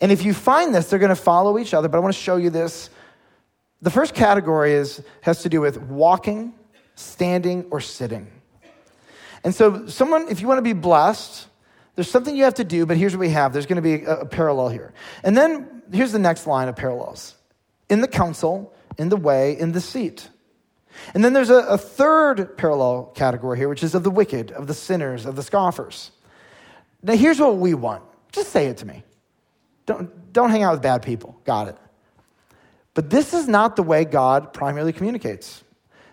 And 0.00 0.10
if 0.10 0.24
you 0.24 0.32
find 0.32 0.74
this, 0.74 0.88
they're 0.88 0.98
going 0.98 1.10
to 1.10 1.14
follow 1.14 1.58
each 1.58 1.74
other, 1.74 1.88
but 1.88 1.98
I 1.98 2.00
want 2.00 2.14
to 2.14 2.20
show 2.20 2.36
you 2.36 2.50
this. 2.50 2.88
The 3.82 3.90
first 3.90 4.14
category 4.14 4.72
is, 4.72 5.02
has 5.20 5.42
to 5.42 5.48
do 5.48 5.60
with 5.60 5.80
walking, 5.82 6.54
standing, 6.94 7.66
or 7.70 7.80
sitting. 7.80 8.26
And 9.44 9.54
so, 9.54 9.86
someone, 9.86 10.28
if 10.28 10.40
you 10.40 10.48
want 10.48 10.58
to 10.58 10.62
be 10.62 10.72
blessed, 10.72 11.46
there's 11.94 12.10
something 12.10 12.34
you 12.34 12.44
have 12.44 12.54
to 12.54 12.64
do, 12.64 12.86
but 12.86 12.96
here's 12.96 13.12
what 13.12 13.20
we 13.20 13.30
have. 13.30 13.52
There's 13.52 13.66
going 13.66 13.76
to 13.76 13.82
be 13.82 14.04
a, 14.04 14.20
a 14.20 14.26
parallel 14.26 14.68
here. 14.68 14.92
And 15.22 15.36
then 15.36 15.82
here's 15.92 16.12
the 16.12 16.18
next 16.18 16.46
line 16.46 16.68
of 16.68 16.76
parallels 16.76 17.36
in 17.88 18.00
the 18.00 18.08
counsel, 18.08 18.72
in 18.98 19.08
the 19.08 19.16
way, 19.16 19.58
in 19.58 19.72
the 19.72 19.80
seat. 19.80 20.28
And 21.14 21.24
then 21.24 21.32
there's 21.32 21.50
a, 21.50 21.58
a 21.58 21.78
third 21.78 22.56
parallel 22.56 23.12
category 23.14 23.58
here, 23.58 23.68
which 23.68 23.82
is 23.82 23.94
of 23.94 24.02
the 24.02 24.10
wicked, 24.10 24.50
of 24.52 24.66
the 24.66 24.74
sinners, 24.74 25.26
of 25.26 25.36
the 25.36 25.42
scoffers. 25.42 26.10
Now, 27.02 27.16
here's 27.16 27.40
what 27.40 27.56
we 27.56 27.74
want. 27.74 28.04
Just 28.30 28.50
say 28.50 28.66
it 28.66 28.78
to 28.78 28.86
me. 28.86 29.02
Don't, 29.86 30.32
don't 30.32 30.50
hang 30.50 30.62
out 30.62 30.72
with 30.72 30.82
bad 30.82 31.02
people. 31.02 31.38
Got 31.44 31.68
it. 31.68 31.76
But 32.94 33.10
this 33.10 33.34
is 33.34 33.48
not 33.48 33.76
the 33.76 33.82
way 33.82 34.04
God 34.04 34.52
primarily 34.52 34.92
communicates. 34.92 35.64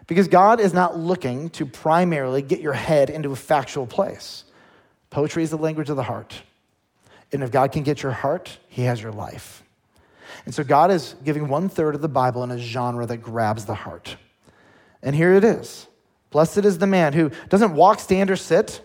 Because 0.10 0.28
God 0.28 0.60
is 0.60 0.74
not 0.74 0.98
looking 0.98 1.52
to 1.52 1.68
primarily 1.68 2.42
get 2.42 2.62
your 2.62 2.74
head 2.74 3.12
into 3.12 3.32
a 3.32 3.36
factual 3.36 3.86
place. 3.86 4.44
Poetry 5.12 5.44
is 5.44 5.52
the 5.52 5.58
language 5.58 5.92
of 5.92 5.98
the 5.98 6.04
heart. 6.04 6.42
And 7.32 7.44
if 7.44 7.52
God 7.52 7.72
can 7.72 7.84
get 7.84 8.02
your 8.02 8.12
heart, 8.12 8.58
He 8.70 8.82
has 8.82 9.00
your 9.00 9.12
life. 9.12 9.62
And 10.46 10.54
so 10.54 10.64
God 10.64 10.90
is 10.90 11.14
giving 11.24 11.48
one 11.48 11.70
third 11.70 11.94
of 11.94 12.02
the 12.02 12.10
Bible 12.10 12.44
in 12.44 12.50
a 12.50 12.58
genre 12.58 13.06
that 13.06 13.18
grabs 13.18 13.66
the 13.66 13.76
heart. 13.76 14.18
And 15.04 15.16
here 15.16 15.36
it 15.36 15.44
is 15.44 15.88
Blessed 16.32 16.66
is 16.66 16.80
the 16.80 16.88
man 16.88 17.14
who 17.14 17.30
doesn't 17.50 17.76
walk, 17.76 18.00
stand, 18.00 18.32
or 18.32 18.36
sit 18.36 18.82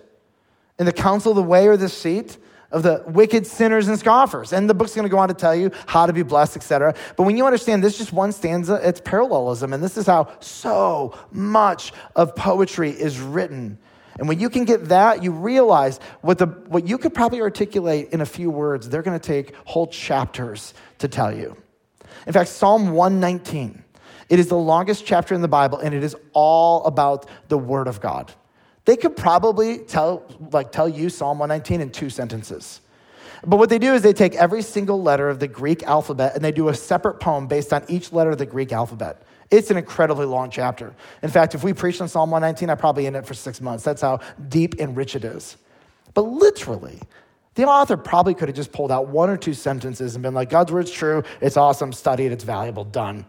in 0.78 0.84
the 0.84 0.92
counsel, 0.92 1.32
the 1.32 1.42
way, 1.42 1.66
or 1.66 1.78
the 1.78 1.88
seat, 1.88 2.37
of 2.70 2.83
the 2.83 3.03
wicked 3.07 3.46
sinners 3.46 3.88
and 3.88 3.98
scoffers. 3.98 4.53
And 4.53 4.68
the 4.68 4.74
book's 4.74 4.94
going 4.94 5.05
to 5.05 5.11
go 5.11 5.18
on 5.18 5.29
to 5.29 5.35
tell 5.35 5.55
you 5.55 5.70
how 5.87 6.07
to 6.07 6.12
be 6.12 6.22
blessed, 6.22 6.57
etc. 6.57 6.94
But 7.16 7.24
when 7.24 7.37
you 7.37 7.46
understand 7.46 7.83
this 7.83 7.98
just 7.98 8.12
one 8.12 8.33
stanza, 8.33 8.81
it's 8.83 9.00
parallelism. 9.00 9.72
And 9.72 9.83
this 9.83 9.96
is 9.96 10.07
how 10.07 10.33
so 10.40 11.16
much 11.31 11.92
of 12.16 12.35
poetry 12.35 12.90
is 12.90 13.20
written. 13.20 13.79
And 14.18 14.29
when 14.29 14.38
you 14.38 14.48
can 14.48 14.64
get 14.64 14.87
that, 14.87 15.22
you 15.22 15.33
realize 15.33 15.98
what, 16.20 16.38
the, 16.38 16.46
what 16.46 16.87
you 16.87 16.98
could 16.98 17.14
probably 17.14 17.40
articulate 17.40 18.11
in 18.12 18.20
a 18.20 18.27
few 18.27 18.50
words, 18.50 18.88
they're 18.88 19.03
going 19.03 19.18
to 19.18 19.27
take 19.27 19.55
whole 19.64 19.87
chapters 19.87 20.74
to 20.98 21.09
tell 21.09 21.35
you. 21.35 21.57
In 22.27 22.33
fact, 22.33 22.50
Psalm 22.50 22.92
119, 22.92 23.83
it 24.29 24.38
is 24.38 24.48
the 24.48 24.57
longest 24.57 25.05
chapter 25.05 25.35
in 25.35 25.42
the 25.42 25.48
Bible, 25.48 25.79
and 25.79 25.94
it 25.94 26.05
is 26.05 26.16
all 26.33 26.85
about 26.85 27.29
the 27.48 27.59
Word 27.59 27.88
of 27.88 28.00
God. 28.00 28.33
They 28.85 28.97
could 28.97 29.16
probably 29.16 29.79
tell, 29.79 30.25
like, 30.53 30.70
tell 30.70 30.88
you 30.88 31.09
Psalm 31.09 31.38
119 31.38 31.81
in 31.81 31.90
two 31.90 32.11
sentences. 32.11 32.81
But 33.47 33.59
what 33.59 33.68
they 33.68 33.79
do 33.79 33.94
is 33.94 34.03
they 34.03 34.12
take 34.12 34.35
every 34.35 34.62
single 34.62 35.03
letter 35.03 35.29
of 35.29 35.38
the 35.38 35.49
Greek 35.49 35.83
alphabet 35.83 36.35
and 36.35 36.44
they 36.44 36.53
do 36.53 36.68
a 36.68 36.75
separate 36.75 37.20
poem 37.20 37.47
based 37.47 37.73
on 37.73 37.85
each 37.88 38.12
letter 38.12 38.31
of 38.31 38.38
the 38.38 38.47
Greek 38.47 38.73
alphabet. 38.73 39.23
It's 39.51 39.70
an 39.70 39.77
incredibly 39.77 40.27
long 40.27 40.51
chapter. 40.51 40.94
In 41.23 41.31
fact, 41.31 41.55
if 41.55 41.62
we 41.62 41.73
preached 41.73 42.01
on 42.01 42.09
Psalm 42.09 42.31
119, 42.31 42.70
I'd 42.70 42.79
probably 42.79 43.07
end 43.07 43.16
it 43.16 43.27
for 43.27 43.35
six 43.35 43.61
months. 43.61 43.85
That's 43.85 44.03
how 44.03 44.20
deep 44.49 44.77
and 44.79 44.97
rich 44.97 45.14
it 45.14 45.25
is. 45.25 45.57
But 46.14 46.23
literally, 46.23 47.01
the 47.55 47.64
author 47.66 47.97
probably 47.97 48.35
could 48.35 48.49
have 48.49 48.57
just 48.57 48.73
pulled 48.73 48.90
out 48.90 49.08
one 49.08 49.31
or 49.31 49.37
two 49.37 49.54
sentences 49.54 50.15
and 50.17 50.23
been 50.23 50.35
like, 50.35 50.48
God's 50.48 50.73
word's 50.73 50.90
true, 50.90 51.23
it's 51.40 51.56
awesome, 51.56 51.92
study 51.92 52.27
it, 52.27 52.33
it's 52.33 52.44
valuable, 52.44 52.85
done. 52.85 53.27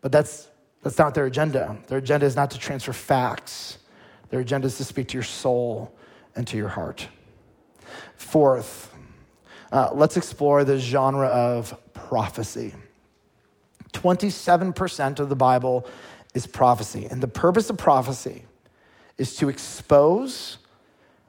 But 0.00 0.12
that's, 0.12 0.48
that's 0.82 0.98
not 0.98 1.14
their 1.14 1.26
agenda. 1.26 1.76
Their 1.88 1.98
agenda 1.98 2.24
is 2.26 2.36
not 2.36 2.52
to 2.52 2.58
transfer 2.58 2.92
facts, 2.92 3.77
their 4.30 4.40
agenda 4.40 4.66
is 4.66 4.76
to 4.78 4.84
speak 4.84 5.08
to 5.08 5.14
your 5.14 5.22
soul 5.22 5.94
and 6.36 6.46
to 6.48 6.56
your 6.56 6.68
heart. 6.68 7.08
Fourth, 8.16 8.94
uh, 9.72 9.90
let's 9.92 10.16
explore 10.16 10.64
the 10.64 10.78
genre 10.78 11.26
of 11.26 11.76
prophecy. 11.94 12.74
27% 13.92 15.18
of 15.18 15.28
the 15.28 15.36
Bible 15.36 15.86
is 16.34 16.46
prophecy. 16.46 17.06
And 17.06 17.22
the 17.22 17.28
purpose 17.28 17.70
of 17.70 17.78
prophecy 17.78 18.44
is 19.16 19.36
to 19.36 19.48
expose, 19.48 20.58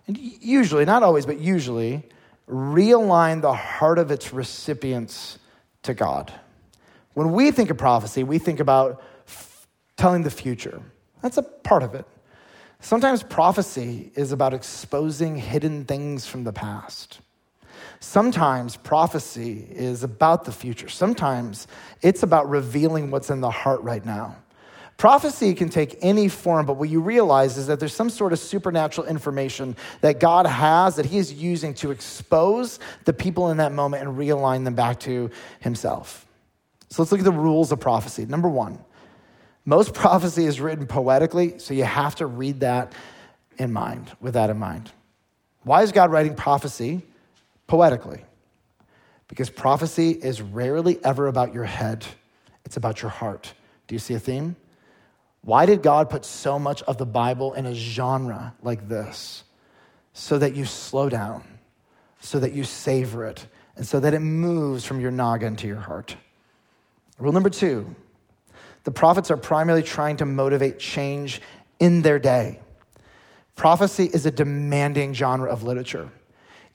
and 0.08 0.18
usually, 0.18 0.86
not 0.86 1.02
always, 1.02 1.26
but 1.26 1.40
usually, 1.40 2.04
realign 2.48 3.42
the 3.42 3.54
heart 3.54 3.98
of 3.98 4.12
its 4.12 4.34
recipients 4.34 5.40
to 5.84 5.94
God. 5.94 6.34
When 7.14 7.32
we 7.32 7.52
think 7.52 7.70
of 7.70 7.78
prophecy, 7.78 8.24
we 8.24 8.40
think 8.40 8.60
about 8.60 9.02
f- 9.28 9.68
telling 9.98 10.24
the 10.24 10.32
future 10.32 10.82
That's 11.22 11.38
a 11.38 11.44
part 11.44 11.84
of 11.84 11.96
it. 11.96 12.06
Sometimes 12.82 13.24
prophecy 13.24 14.12
is 14.16 14.32
about 14.32 14.54
exposing 14.54 15.36
hidden 15.36 15.86
things 15.86 16.26
from 16.26 16.44
the 16.44 16.54
past. 16.54 17.20
Sometimes 18.00 18.78
prophecy 18.78 19.68
is 19.70 20.04
about 20.04 20.46
the 20.46 20.52
future. 20.52 20.88
Sometimes 20.88 21.68
it's 22.02 22.24
about 22.24 22.50
revealing 22.50 23.12
what's 23.12 23.30
in 23.30 23.42
the 23.42 23.52
heart 23.52 23.82
right 23.82 24.06
now. 24.06 24.38
Prophecy 24.96 25.54
can 25.54 25.70
take 25.70 25.98
any 26.02 26.28
form, 26.28 26.66
but 26.66 26.74
what 26.74 26.90
you 26.90 27.00
realize 27.00 27.58
is 27.58 27.68
that 27.68 27.80
there's 27.80 27.94
some 27.94 28.10
sort 28.10 28.34
of 28.34 28.40
supernatural 28.40 29.08
information 29.08 29.76
that 30.02 30.20
God 30.20 30.46
has 30.46 30.98
that 30.98 31.06
He 31.06 31.18
is 31.18 31.32
using 31.34 31.74
to 31.76 31.92
expose 31.92 32.80
the 33.06 33.14
people 33.14 33.50
in 33.50 33.58
that 33.58 33.72
moment 33.72 34.06
and 34.06 34.18
realign 34.18 34.66
them 34.66 34.76
back 34.76 35.00
to 35.02 35.30
Himself. 35.62 36.26
So 36.90 37.02
let's 37.02 37.12
look 37.12 37.20
at 37.20 37.26
the 37.26 37.32
rules 37.32 37.72
of 37.72 37.80
prophecy. 37.80 38.26
Number 38.26 38.50
one, 38.50 38.80
most 39.70 39.94
prophecy 40.04 40.46
is 40.46 40.60
written 40.60 40.88
poetically, 40.88 41.60
so 41.60 41.74
you 41.74 41.84
have 41.84 42.16
to 42.16 42.26
read 42.26 42.62
that 42.62 42.94
in 43.58 43.72
mind, 43.72 44.12
with 44.20 44.34
that 44.34 44.50
in 44.50 44.58
mind. 44.58 44.92
Why 45.64 45.84
is 45.84 45.92
God 45.92 46.12
writing 46.12 46.36
prophecy 46.36 47.04
poetically? 47.68 48.24
Because 49.28 49.50
prophecy 49.50 50.12
is 50.12 50.42
rarely 50.42 50.98
ever 51.06 51.28
about 51.28 51.54
your 51.54 51.66
head, 51.66 52.06
it's 52.66 52.78
about 52.78 53.02
your 53.02 53.12
heart. 53.12 53.54
Do 53.88 53.96
you 53.96 54.00
see 54.00 54.16
a 54.16 54.20
theme? 54.20 54.56
Why 55.42 55.66
did 55.66 55.84
God 55.84 56.10
put 56.10 56.26
so 56.26 56.60
much 56.60 56.82
of 56.84 56.98
the 56.98 57.06
Bible 57.06 57.54
in 57.54 57.66
a 57.66 57.74
genre 57.74 58.56
like 58.62 58.90
this? 58.90 59.44
So 60.14 60.38
that 60.40 60.56
you 60.56 60.66
slow 60.66 61.10
down, 61.10 61.44
so 62.20 62.40
that 62.40 62.54
you 62.54 62.64
savor 62.64 63.26
it, 63.26 63.46
and 63.76 63.88
so 63.88 64.00
that 64.00 64.14
it 64.14 64.20
moves 64.20 64.84
from 64.84 65.00
your 65.00 65.12
noggin 65.12 65.56
to 65.58 65.68
your 65.68 65.78
heart. 65.78 66.16
Rule 67.20 67.32
number 67.32 67.50
two 67.50 67.96
the 68.84 68.92
prophets 68.92 69.30
are 69.32 69.38
primarily 69.38 69.84
trying 69.84 70.18
to 70.18 70.26
motivate 70.26 70.80
change 70.80 71.42
in 71.80 72.02
their 72.02 72.20
day. 72.20 72.60
Prophecy 73.56 74.06
is 74.06 74.26
a 74.26 74.32
demanding 74.32 75.14
genre 75.14 75.50
of 75.52 75.64
literature. 75.64 76.10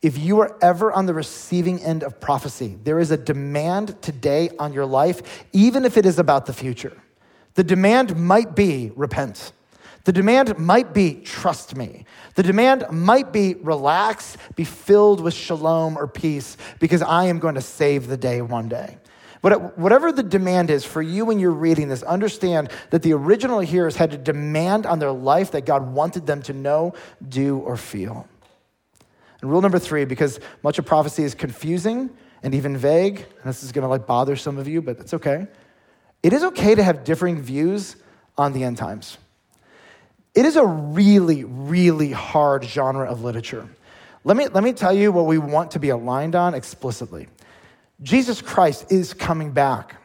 If 0.02 0.18
you 0.18 0.40
are 0.40 0.58
ever 0.60 0.92
on 0.92 1.06
the 1.06 1.14
receiving 1.14 1.82
end 1.82 2.02
of 2.02 2.20
prophecy, 2.20 2.76
there 2.84 2.98
is 2.98 3.10
a 3.10 3.16
demand 3.16 4.02
today 4.02 4.50
on 4.58 4.74
your 4.74 4.84
life, 4.84 5.46
even 5.54 5.86
if 5.86 5.96
it 5.96 6.04
is 6.04 6.18
about 6.18 6.44
the 6.44 6.52
future. 6.52 6.92
The 7.54 7.64
demand 7.64 8.14
might 8.16 8.54
be 8.54 8.92
repent. 8.96 9.52
The 10.04 10.12
demand 10.12 10.58
might 10.58 10.92
be 10.92 11.14
trust 11.14 11.74
me. 11.74 12.04
The 12.34 12.42
demand 12.42 12.84
might 12.90 13.32
be 13.32 13.54
relax, 13.54 14.36
be 14.54 14.64
filled 14.64 15.20
with 15.20 15.32
shalom 15.32 15.96
or 15.96 16.06
peace 16.06 16.58
because 16.78 17.00
I 17.00 17.24
am 17.24 17.38
going 17.38 17.54
to 17.54 17.62
save 17.62 18.06
the 18.06 18.18
day 18.18 18.42
one 18.42 18.68
day. 18.68 18.98
Whatever 19.44 20.10
the 20.10 20.22
demand 20.22 20.70
is 20.70 20.86
for 20.86 21.02
you 21.02 21.26
when 21.26 21.38
you're 21.38 21.50
reading 21.50 21.88
this, 21.88 22.02
understand 22.02 22.70
that 22.88 23.02
the 23.02 23.12
original 23.12 23.60
hearers 23.60 23.94
had 23.96 24.14
a 24.14 24.16
demand 24.16 24.86
on 24.86 25.00
their 25.00 25.12
life 25.12 25.50
that 25.50 25.66
God 25.66 25.92
wanted 25.92 26.26
them 26.26 26.40
to 26.44 26.54
know, 26.54 26.94
do, 27.28 27.58
or 27.58 27.76
feel. 27.76 28.26
And 29.42 29.50
rule 29.50 29.60
number 29.60 29.78
three, 29.78 30.06
because 30.06 30.40
much 30.62 30.78
of 30.78 30.86
prophecy 30.86 31.24
is 31.24 31.34
confusing 31.34 32.08
and 32.42 32.54
even 32.54 32.78
vague, 32.78 33.18
and 33.18 33.44
this 33.44 33.62
is 33.62 33.70
going 33.70 33.82
to 33.82 33.88
like 33.88 34.06
bother 34.06 34.34
some 34.34 34.56
of 34.56 34.66
you, 34.66 34.80
but 34.80 34.98
it's 34.98 35.12
okay. 35.12 35.46
It 36.22 36.32
is 36.32 36.42
okay 36.44 36.74
to 36.74 36.82
have 36.82 37.04
differing 37.04 37.42
views 37.42 37.96
on 38.38 38.54
the 38.54 38.64
end 38.64 38.78
times. 38.78 39.18
It 40.34 40.46
is 40.46 40.56
a 40.56 40.64
really, 40.64 41.44
really 41.44 42.12
hard 42.12 42.64
genre 42.64 43.06
of 43.06 43.22
literature. 43.22 43.68
Let 44.24 44.38
me, 44.38 44.48
let 44.48 44.64
me 44.64 44.72
tell 44.72 44.94
you 44.94 45.12
what 45.12 45.26
we 45.26 45.36
want 45.36 45.72
to 45.72 45.78
be 45.78 45.90
aligned 45.90 46.34
on 46.34 46.54
explicitly. 46.54 47.28
Jesus 48.04 48.40
Christ 48.40 48.92
is 48.92 49.12
coming 49.12 49.50
back. 49.50 49.96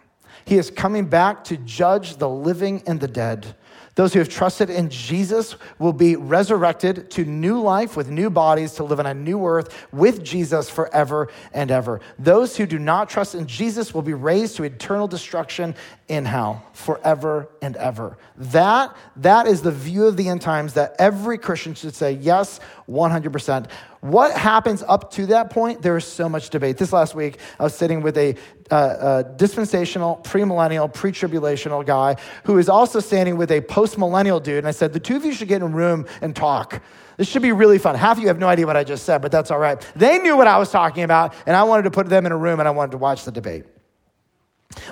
He 0.45 0.57
is 0.57 0.71
coming 0.71 1.05
back 1.05 1.43
to 1.45 1.57
judge 1.57 2.15
the 2.15 2.29
living 2.29 2.81
and 2.87 2.99
the 2.99 3.07
dead. 3.07 3.55
Those 3.95 4.13
who 4.13 4.19
have 4.19 4.29
trusted 4.29 4.69
in 4.69 4.89
Jesus 4.89 5.57
will 5.77 5.91
be 5.91 6.15
resurrected 6.15 7.11
to 7.11 7.25
new 7.25 7.59
life 7.59 7.97
with 7.97 8.09
new 8.09 8.29
bodies 8.29 8.71
to 8.75 8.85
live 8.85 9.01
on 9.01 9.05
a 9.05 9.13
new 9.13 9.45
earth 9.45 9.87
with 9.91 10.23
Jesus 10.23 10.69
forever 10.69 11.27
and 11.53 11.69
ever. 11.69 11.99
Those 12.17 12.55
who 12.55 12.65
do 12.65 12.79
not 12.79 13.09
trust 13.09 13.35
in 13.35 13.45
Jesus 13.45 13.93
will 13.93 14.01
be 14.01 14.13
raised 14.13 14.55
to 14.55 14.63
eternal 14.63 15.05
destruction 15.05 15.75
in 16.07 16.23
hell 16.23 16.63
forever 16.71 17.49
and 17.61 17.75
ever. 17.75 18.17
That, 18.37 18.95
that 19.17 19.47
is 19.47 19.63
the 19.63 19.71
view 19.71 20.05
of 20.05 20.15
the 20.15 20.29
end 20.29 20.41
times 20.41 20.75
that 20.75 20.95
every 20.97 21.37
Christian 21.37 21.73
should 21.73 21.93
say, 21.93 22.13
yes, 22.13 22.61
100%. 22.89 23.69
What 24.01 24.35
happens 24.35 24.83
up 24.87 25.11
to 25.11 25.25
that 25.27 25.49
point? 25.49 25.81
There 25.81 25.97
is 25.97 26.05
so 26.05 26.29
much 26.29 26.49
debate. 26.49 26.77
This 26.77 26.93
last 26.93 27.15
week, 27.15 27.39
I 27.59 27.63
was 27.63 27.75
sitting 27.75 28.01
with 28.01 28.17
a, 28.17 28.35
uh, 28.71 29.23
a 29.25 29.33
dispensational, 29.35 30.21
premillennial, 30.23 30.93
pre 30.93 31.11
tribulational 31.11 31.85
guy 31.85 32.15
who 32.45 32.57
is 32.57 32.69
also 32.69 32.99
standing 32.99 33.37
with 33.37 33.51
a 33.51 33.61
post 33.61 33.97
millennial 33.97 34.39
dude. 34.39 34.59
And 34.59 34.67
I 34.67 34.71
said, 34.71 34.93
The 34.93 34.99
two 34.99 35.17
of 35.17 35.25
you 35.25 35.33
should 35.33 35.47
get 35.47 35.57
in 35.57 35.63
a 35.63 35.67
room 35.67 36.05
and 36.21 36.35
talk. 36.35 36.81
This 37.17 37.27
should 37.27 37.41
be 37.41 37.51
really 37.51 37.79
fun. 37.79 37.95
Half 37.95 38.15
of 38.17 38.21
you 38.21 38.29
have 38.29 38.39
no 38.39 38.47
idea 38.47 38.65
what 38.65 38.77
I 38.77 38.85
just 38.85 39.03
said, 39.03 39.21
but 39.21 39.29
that's 39.29 39.51
all 39.51 39.59
right. 39.59 39.79
They 39.95 40.19
knew 40.19 40.37
what 40.37 40.47
I 40.47 40.57
was 40.57 40.71
talking 40.71 41.03
about, 41.03 41.33
and 41.45 41.53
I 41.53 41.63
wanted 41.63 41.83
to 41.83 41.91
put 41.91 42.07
them 42.07 42.25
in 42.25 42.31
a 42.31 42.37
room 42.37 42.59
and 42.59 42.67
I 42.67 42.71
wanted 42.71 42.91
to 42.91 42.97
watch 42.97 43.25
the 43.25 43.31
debate. 43.31 43.65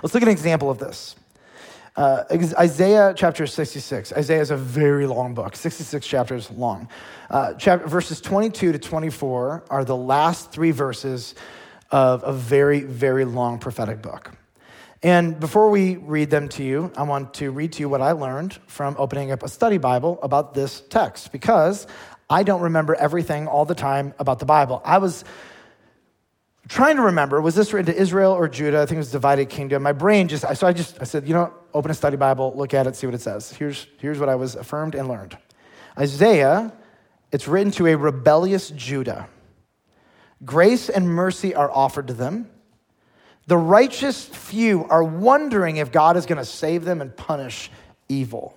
Let's 0.04 0.14
look 0.14 0.24
at 0.24 0.28
an 0.28 0.34
example 0.34 0.70
of 0.70 0.78
this. 0.78 1.16
Uh, 1.98 2.24
Isaiah 2.60 3.12
chapter 3.18 3.48
66. 3.48 4.14
Isaiah 4.14 4.42
is 4.42 4.52
a 4.52 4.56
very 4.56 5.08
long 5.08 5.34
book, 5.34 5.56
66 5.56 6.06
chapters 6.06 6.52
long. 6.52 6.90
Uh, 7.28 7.56
chapter, 7.56 7.88
verses 7.88 8.22
22 8.22 8.74
to 8.74 8.78
24 8.78 9.64
are 9.72 9.84
the 9.84 9.96
last 9.96 10.52
three 10.52 10.70
verses 10.70 11.34
of 11.90 12.22
a 12.24 12.32
very, 12.32 12.82
very 12.82 13.26
long 13.26 13.58
prophetic 13.58 14.04
book. 14.04 14.32
And 15.02 15.40
before 15.40 15.72
we 15.72 15.96
read 15.96 16.30
them 16.30 16.50
to 16.50 16.64
you, 16.64 16.92
I 16.96 17.02
want 17.02 17.34
to 17.36 17.50
read 17.50 17.74
to 17.74 17.80
you 17.80 17.90
what 17.90 18.02
I 18.02 18.12
learned 18.12 18.54
from 18.68 18.96
opening 19.00 19.32
up 19.32 19.42
a 19.42 19.50
study 19.50 19.80
Bible 19.80 20.20
about 20.22 20.54
this 20.54 20.82
text 20.90 21.32
because 21.32 21.88
I 22.30 22.44
don't 22.44 22.62
remember 22.62 22.94
everything 22.94 23.48
all 23.48 23.66
the 23.66 23.76
time 23.76 24.14
about 24.20 24.38
the 24.38 24.46
Bible. 24.46 24.84
I 24.86 25.00
was 25.00 25.24
trying 26.68 26.96
to 26.98 27.04
remember 27.04 27.42
was 27.42 27.56
this 27.56 27.74
written 27.74 27.94
to 27.94 28.00
Israel 28.00 28.32
or 28.32 28.48
Judah? 28.48 28.82
I 28.82 28.86
think 28.86 28.98
it 28.98 29.00
was 29.00 29.12
divided 29.12 29.50
kingdom. 29.50 29.84
My 29.84 29.94
brain 29.94 30.28
just, 30.28 30.46
so 30.58 30.68
I 30.68 30.74
just, 30.74 31.02
I 31.02 31.04
said, 31.06 31.28
you 31.28 31.34
know, 31.34 31.54
open 31.74 31.92
a 31.92 31.94
study 31.94 32.18
Bible, 32.18 32.54
look 32.56 32.74
at 32.74 32.88
it, 32.88 32.96
see 32.96 33.08
what 33.08 33.16
it 33.16 33.22
says. 33.22 33.52
Here's, 33.52 33.88
here's 34.00 34.20
what 34.20 34.30
I 34.30 34.36
was 34.36 34.56
affirmed 34.56 34.96
and 34.96 35.08
learned 35.08 35.38
Isaiah, 35.98 36.74
it's 37.32 37.48
written 37.48 37.72
to 37.74 37.88
a 37.88 37.96
rebellious 37.96 38.70
Judah. 38.70 39.28
Grace 40.46 40.90
and 40.90 41.10
mercy 41.10 41.56
are 41.56 41.72
offered 41.72 42.08
to 42.08 42.14
them. 42.14 42.50
The 43.48 43.58
righteous 43.58 44.26
few 44.26 44.86
are 44.86 45.04
wondering 45.04 45.78
if 45.78 45.92
God 45.92 46.18
is 46.18 46.26
going 46.26 46.38
to 46.38 46.46
save 46.46 46.86
them 46.86 47.02
and 47.02 47.16
punish 47.16 47.72
evil. 48.10 48.56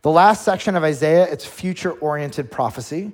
The 0.00 0.10
last 0.10 0.44
section 0.44 0.74
of 0.74 0.82
Isaiah, 0.82 1.30
it's 1.30 1.44
future 1.44 1.92
oriented 1.92 2.50
prophecy. 2.50 3.12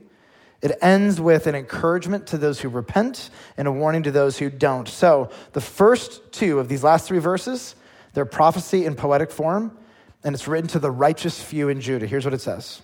It 0.61 0.77
ends 0.83 1.21
with 1.21 1.47
an 1.47 1.55
encouragement 1.55 2.27
to 2.29 2.39
those 2.39 2.61
who 2.61 2.69
repent 2.69 3.31
and 3.57 3.69
a 3.69 3.73
warning 3.73 4.03
to 4.05 4.11
those 4.11 4.39
who 4.39 4.51
don't. 4.51 4.89
So, 4.89 5.31
the 5.53 5.61
first 5.61 6.33
two 6.33 6.59
of 6.59 6.69
these 6.69 6.83
last 6.83 7.07
three 7.07 7.21
verses, 7.21 7.77
they're 8.13 8.25
prophecy 8.25 8.85
in 8.85 8.97
poetic 8.97 9.31
form, 9.31 9.77
and 10.25 10.35
it's 10.35 10.49
written 10.49 10.69
to 10.71 10.81
the 10.81 10.91
righteous 10.91 11.41
few 11.41 11.69
in 11.69 11.81
Judah. 11.81 12.07
Here's 12.07 12.25
what 12.25 12.35
it 12.35 12.41
says 12.41 12.83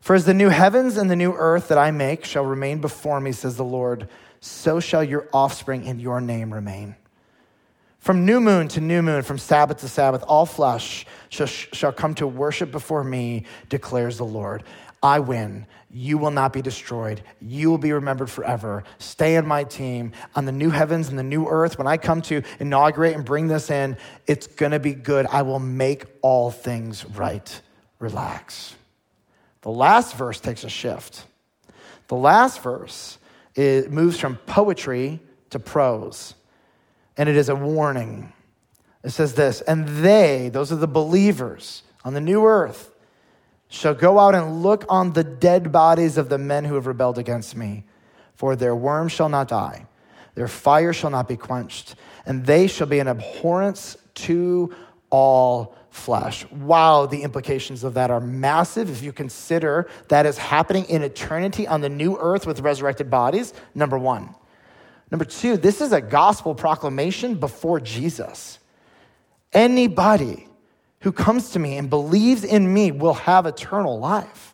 For 0.00 0.14
as 0.14 0.24
the 0.24 0.32
new 0.32 0.48
heavens 0.48 0.96
and 0.96 1.10
the 1.10 1.16
new 1.16 1.34
earth 1.34 1.68
that 1.68 1.78
I 1.78 1.90
make 1.90 2.24
shall 2.24 2.44
remain 2.44 2.80
before 2.80 3.20
me, 3.20 3.32
says 3.32 3.56
the 3.56 3.64
Lord, 3.64 4.08
so 4.40 4.80
shall 4.80 5.04
your 5.04 5.28
offspring 5.34 5.84
in 5.84 6.00
your 6.00 6.22
name 6.22 6.54
remain. 6.54 6.96
From 8.06 8.24
new 8.24 8.40
moon 8.40 8.68
to 8.68 8.80
new 8.80 9.02
moon, 9.02 9.22
from 9.22 9.36
Sabbath 9.36 9.78
to 9.78 9.88
Sabbath, 9.88 10.22
all 10.28 10.46
flesh 10.46 11.04
shall, 11.28 11.48
shall 11.48 11.90
come 11.90 12.14
to 12.14 12.26
worship 12.26 12.70
before 12.70 13.02
me, 13.02 13.46
declares 13.68 14.16
the 14.16 14.24
Lord. 14.24 14.62
I 15.06 15.20
win. 15.20 15.66
You 15.88 16.18
will 16.18 16.32
not 16.32 16.52
be 16.52 16.62
destroyed. 16.62 17.22
You 17.40 17.70
will 17.70 17.78
be 17.78 17.92
remembered 17.92 18.28
forever. 18.28 18.82
Stay 18.98 19.36
on 19.36 19.46
my 19.46 19.62
team. 19.62 20.10
On 20.34 20.46
the 20.46 20.52
new 20.52 20.68
heavens 20.70 21.08
and 21.08 21.16
the 21.16 21.22
new 21.22 21.46
earth, 21.46 21.78
when 21.78 21.86
I 21.86 21.96
come 21.96 22.22
to 22.22 22.42
inaugurate 22.58 23.14
and 23.14 23.24
bring 23.24 23.46
this 23.46 23.70
in, 23.70 23.96
it's 24.26 24.48
going 24.48 24.72
to 24.72 24.80
be 24.80 24.94
good. 24.94 25.26
I 25.26 25.42
will 25.42 25.60
make 25.60 26.06
all 26.22 26.50
things 26.50 27.04
right. 27.04 27.62
Relax. 28.00 28.74
The 29.62 29.70
last 29.70 30.16
verse 30.16 30.40
takes 30.40 30.64
a 30.64 30.68
shift. 30.68 31.24
The 32.08 32.16
last 32.16 32.60
verse 32.62 33.18
it 33.54 33.92
moves 33.92 34.18
from 34.18 34.36
poetry 34.38 35.20
to 35.50 35.60
prose, 35.60 36.34
and 37.16 37.28
it 37.28 37.36
is 37.36 37.48
a 37.48 37.54
warning. 37.54 38.32
It 39.04 39.10
says 39.10 39.34
this, 39.34 39.60
and 39.60 39.86
they, 39.88 40.50
those 40.52 40.72
are 40.72 40.76
the 40.76 40.88
believers 40.88 41.84
on 42.04 42.12
the 42.12 42.20
new 42.20 42.44
earth, 42.44 42.92
shall 43.68 43.94
go 43.94 44.18
out 44.18 44.34
and 44.34 44.62
look 44.62 44.84
on 44.88 45.12
the 45.12 45.24
dead 45.24 45.72
bodies 45.72 46.16
of 46.16 46.28
the 46.28 46.38
men 46.38 46.64
who 46.64 46.74
have 46.74 46.86
rebelled 46.86 47.18
against 47.18 47.56
me. 47.56 47.84
For 48.34 48.54
their 48.54 48.76
worm 48.76 49.08
shall 49.08 49.28
not 49.28 49.48
die, 49.48 49.86
their 50.34 50.48
fire 50.48 50.92
shall 50.92 51.10
not 51.10 51.28
be 51.28 51.36
quenched, 51.36 51.94
and 52.26 52.44
they 52.44 52.66
shall 52.66 52.86
be 52.86 52.98
an 52.98 53.08
abhorrence 53.08 53.96
to 54.14 54.74
all 55.10 55.74
flesh. 55.90 56.44
Wow, 56.50 57.06
the 57.06 57.22
implications 57.22 57.82
of 57.82 57.94
that 57.94 58.10
are 58.10 58.20
massive 58.20 58.90
if 58.90 59.02
you 59.02 59.12
consider 59.12 59.88
that 60.08 60.26
is 60.26 60.36
happening 60.36 60.84
in 60.84 61.02
eternity 61.02 61.66
on 61.66 61.80
the 61.80 61.88
new 61.88 62.18
earth 62.18 62.46
with 62.46 62.60
resurrected 62.60 63.10
bodies, 63.10 63.54
number 63.74 63.98
one. 63.98 64.34
Number 65.10 65.24
two, 65.24 65.56
this 65.56 65.80
is 65.80 65.92
a 65.92 66.00
gospel 66.00 66.54
proclamation 66.54 67.36
before 67.36 67.80
Jesus. 67.80 68.58
Anybody 69.52 70.48
who 71.06 71.12
comes 71.12 71.50
to 71.50 71.60
me 71.60 71.76
and 71.76 71.88
believes 71.88 72.42
in 72.42 72.74
me 72.74 72.90
will 72.90 73.14
have 73.14 73.46
eternal 73.46 73.96
life. 73.96 74.52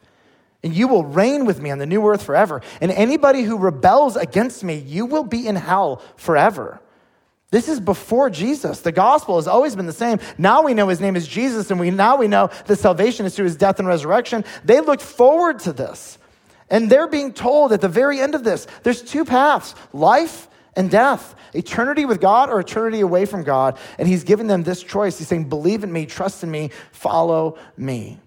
And 0.62 0.76
you 0.76 0.86
will 0.86 1.02
reign 1.02 1.46
with 1.46 1.62
me 1.62 1.70
on 1.70 1.78
the 1.78 1.86
new 1.86 2.06
earth 2.06 2.22
forever. 2.22 2.60
And 2.82 2.92
anybody 2.92 3.40
who 3.42 3.56
rebels 3.56 4.16
against 4.16 4.62
me, 4.62 4.76
you 4.76 5.06
will 5.06 5.24
be 5.24 5.48
in 5.48 5.56
hell 5.56 6.02
forever. 6.16 6.78
This 7.50 7.70
is 7.70 7.80
before 7.80 8.28
Jesus. 8.28 8.82
The 8.82 8.92
gospel 8.92 9.36
has 9.36 9.48
always 9.48 9.74
been 9.74 9.86
the 9.86 9.94
same. 9.94 10.18
Now 10.36 10.62
we 10.62 10.74
know 10.74 10.88
his 10.88 11.00
name 11.00 11.16
is 11.16 11.26
Jesus, 11.26 11.70
and 11.70 11.80
we 11.80 11.90
now 11.90 12.16
we 12.16 12.28
know 12.28 12.50
that 12.66 12.78
salvation 12.78 13.24
is 13.24 13.34
through 13.34 13.46
his 13.46 13.56
death 13.56 13.78
and 13.78 13.88
resurrection. 13.88 14.44
They 14.62 14.80
looked 14.80 15.00
forward 15.00 15.58
to 15.60 15.72
this. 15.72 16.18
And 16.68 16.90
they're 16.90 17.08
being 17.08 17.32
told 17.32 17.72
at 17.72 17.80
the 17.80 17.88
very 17.88 18.20
end 18.20 18.34
of 18.34 18.44
this, 18.44 18.66
there's 18.82 19.00
two 19.00 19.24
paths 19.24 19.74
life 19.94 20.48
and 20.74 20.90
death, 20.90 21.34
eternity 21.54 22.04
with 22.04 22.20
God 22.20 22.50
or 22.50 22.60
eternity 22.60 23.00
away 23.00 23.24
from 23.24 23.42
God. 23.42 23.78
And 23.98 24.08
he's 24.08 24.24
giving 24.24 24.46
them 24.46 24.62
this 24.62 24.82
choice. 24.82 25.18
He's 25.18 25.28
saying, 25.28 25.48
believe 25.48 25.84
in 25.84 25.92
me, 25.92 26.06
trust 26.06 26.42
in 26.42 26.50
me, 26.50 26.70
follow 26.92 27.58
me. 27.76 28.18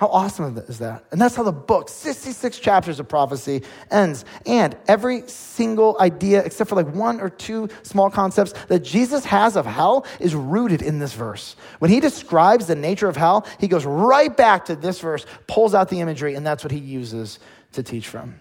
How 0.00 0.06
awesome 0.06 0.56
is 0.56 0.78
that? 0.78 1.04
And 1.12 1.20
that's 1.20 1.36
how 1.36 1.42
the 1.42 1.52
book, 1.52 1.90
66 1.90 2.58
chapters 2.58 3.00
of 3.00 3.06
prophecy, 3.06 3.64
ends. 3.90 4.24
And 4.46 4.74
every 4.88 5.28
single 5.28 5.98
idea, 6.00 6.42
except 6.42 6.70
for 6.70 6.76
like 6.76 6.94
one 6.94 7.20
or 7.20 7.28
two 7.28 7.68
small 7.82 8.08
concepts 8.08 8.54
that 8.68 8.78
Jesus 8.78 9.26
has 9.26 9.56
of 9.56 9.66
hell, 9.66 10.06
is 10.18 10.34
rooted 10.34 10.80
in 10.80 11.00
this 11.00 11.12
verse. 11.12 11.54
When 11.80 11.90
he 11.90 12.00
describes 12.00 12.66
the 12.66 12.76
nature 12.76 13.08
of 13.08 13.16
hell, 13.18 13.46
he 13.58 13.68
goes 13.68 13.84
right 13.84 14.34
back 14.34 14.64
to 14.64 14.74
this 14.74 15.00
verse, 15.00 15.26
pulls 15.46 15.74
out 15.74 15.90
the 15.90 16.00
imagery, 16.00 16.34
and 16.34 16.46
that's 16.46 16.64
what 16.64 16.72
he 16.72 16.78
uses 16.78 17.38
to 17.72 17.82
teach 17.82 18.08
from. 18.08 18.36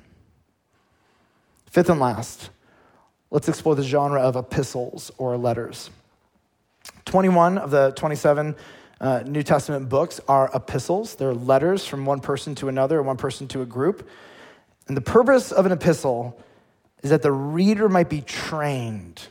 Fifth 1.69 1.89
and 1.89 1.99
last, 1.99 2.51
let's 3.31 3.47
explore 3.47 3.75
the 3.75 3.83
genre 3.83 4.21
of 4.21 4.35
epistles 4.35 5.11
or 5.17 5.37
letters. 5.37 5.89
21 7.05 7.57
of 7.57 7.71
the 7.71 7.91
27 7.91 8.55
uh, 9.01 9.23
New 9.25 9.43
Testament 9.43 9.89
books 9.89 10.19
are 10.27 10.49
epistles. 10.53 11.15
They're 11.15 11.33
letters 11.33 11.85
from 11.85 12.05
one 12.05 12.19
person 12.19 12.55
to 12.55 12.67
another, 12.67 12.99
or 12.99 13.03
one 13.03 13.17
person 13.17 13.47
to 13.49 13.61
a 13.61 13.65
group. 13.65 14.07
And 14.87 14.97
the 14.97 15.01
purpose 15.01 15.51
of 15.51 15.65
an 15.65 15.71
epistle 15.71 16.39
is 17.01 17.11
that 17.11 17.21
the 17.21 17.31
reader 17.31 17.87
might 17.87 18.09
be 18.09 18.21
trained 18.21 19.27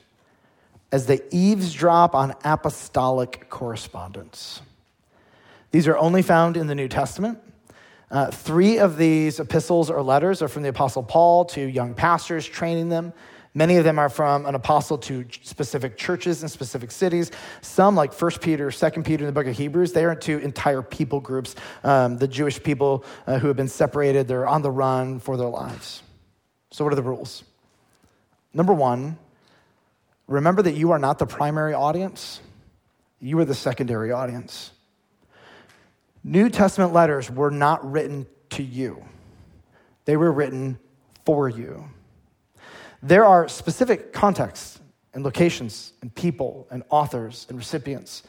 as 0.90 1.06
they 1.06 1.20
eavesdrop 1.30 2.14
on 2.14 2.34
apostolic 2.44 3.50
correspondence. 3.50 4.62
These 5.70 5.86
are 5.86 5.98
only 5.98 6.22
found 6.22 6.56
in 6.56 6.66
the 6.66 6.74
New 6.74 6.88
Testament. 6.88 7.38
Uh, 8.10 8.30
three 8.30 8.78
of 8.78 8.96
these 8.96 9.38
epistles 9.38 9.90
or 9.90 10.02
letters 10.02 10.40
are 10.40 10.48
from 10.48 10.62
the 10.62 10.70
Apostle 10.70 11.02
Paul 11.02 11.44
to 11.46 11.60
young 11.60 11.92
pastors, 11.92 12.46
training 12.46 12.88
them. 12.88 13.12
Many 13.54 13.76
of 13.76 13.84
them 13.84 13.98
are 13.98 14.08
from 14.08 14.46
an 14.46 14.54
apostle 14.54 14.98
to 14.98 15.24
specific 15.42 15.96
churches 15.96 16.42
in 16.42 16.48
specific 16.48 16.90
cities. 16.90 17.30
Some, 17.60 17.96
like 17.96 18.12
1 18.12 18.30
Peter, 18.40 18.70
2 18.70 18.90
Peter, 19.02 19.24
in 19.24 19.26
the 19.26 19.32
book 19.32 19.46
of 19.46 19.56
Hebrews, 19.56 19.92
they 19.92 20.04
are 20.04 20.14
to 20.16 20.38
entire 20.38 20.82
people 20.82 21.20
groups, 21.20 21.54
um, 21.82 22.18
the 22.18 22.28
Jewish 22.28 22.62
people 22.62 23.04
uh, 23.26 23.38
who 23.38 23.48
have 23.48 23.56
been 23.56 23.68
separated, 23.68 24.28
they're 24.28 24.46
on 24.46 24.62
the 24.62 24.70
run 24.70 25.18
for 25.18 25.36
their 25.36 25.48
lives. 25.48 26.02
So, 26.70 26.84
what 26.84 26.92
are 26.92 26.96
the 26.96 27.02
rules? 27.02 27.42
Number 28.52 28.74
one, 28.74 29.18
remember 30.26 30.62
that 30.62 30.74
you 30.74 30.92
are 30.92 30.98
not 30.98 31.18
the 31.18 31.26
primary 31.26 31.74
audience, 31.74 32.40
you 33.20 33.38
are 33.38 33.44
the 33.44 33.54
secondary 33.54 34.12
audience. 34.12 34.72
New 36.22 36.50
Testament 36.50 36.92
letters 36.92 37.30
were 37.30 37.50
not 37.50 37.90
written 37.90 38.26
to 38.50 38.62
you, 38.62 39.02
they 40.04 40.16
were 40.16 40.30
written 40.30 40.78
for 41.24 41.48
you. 41.48 41.88
There 43.02 43.24
are 43.24 43.48
specific 43.48 44.12
contexts 44.12 44.80
and 45.14 45.24
locations 45.24 45.92
and 46.02 46.14
people 46.14 46.66
and 46.70 46.82
authors 46.90 47.46
and 47.48 47.58
recipients. 47.58 48.22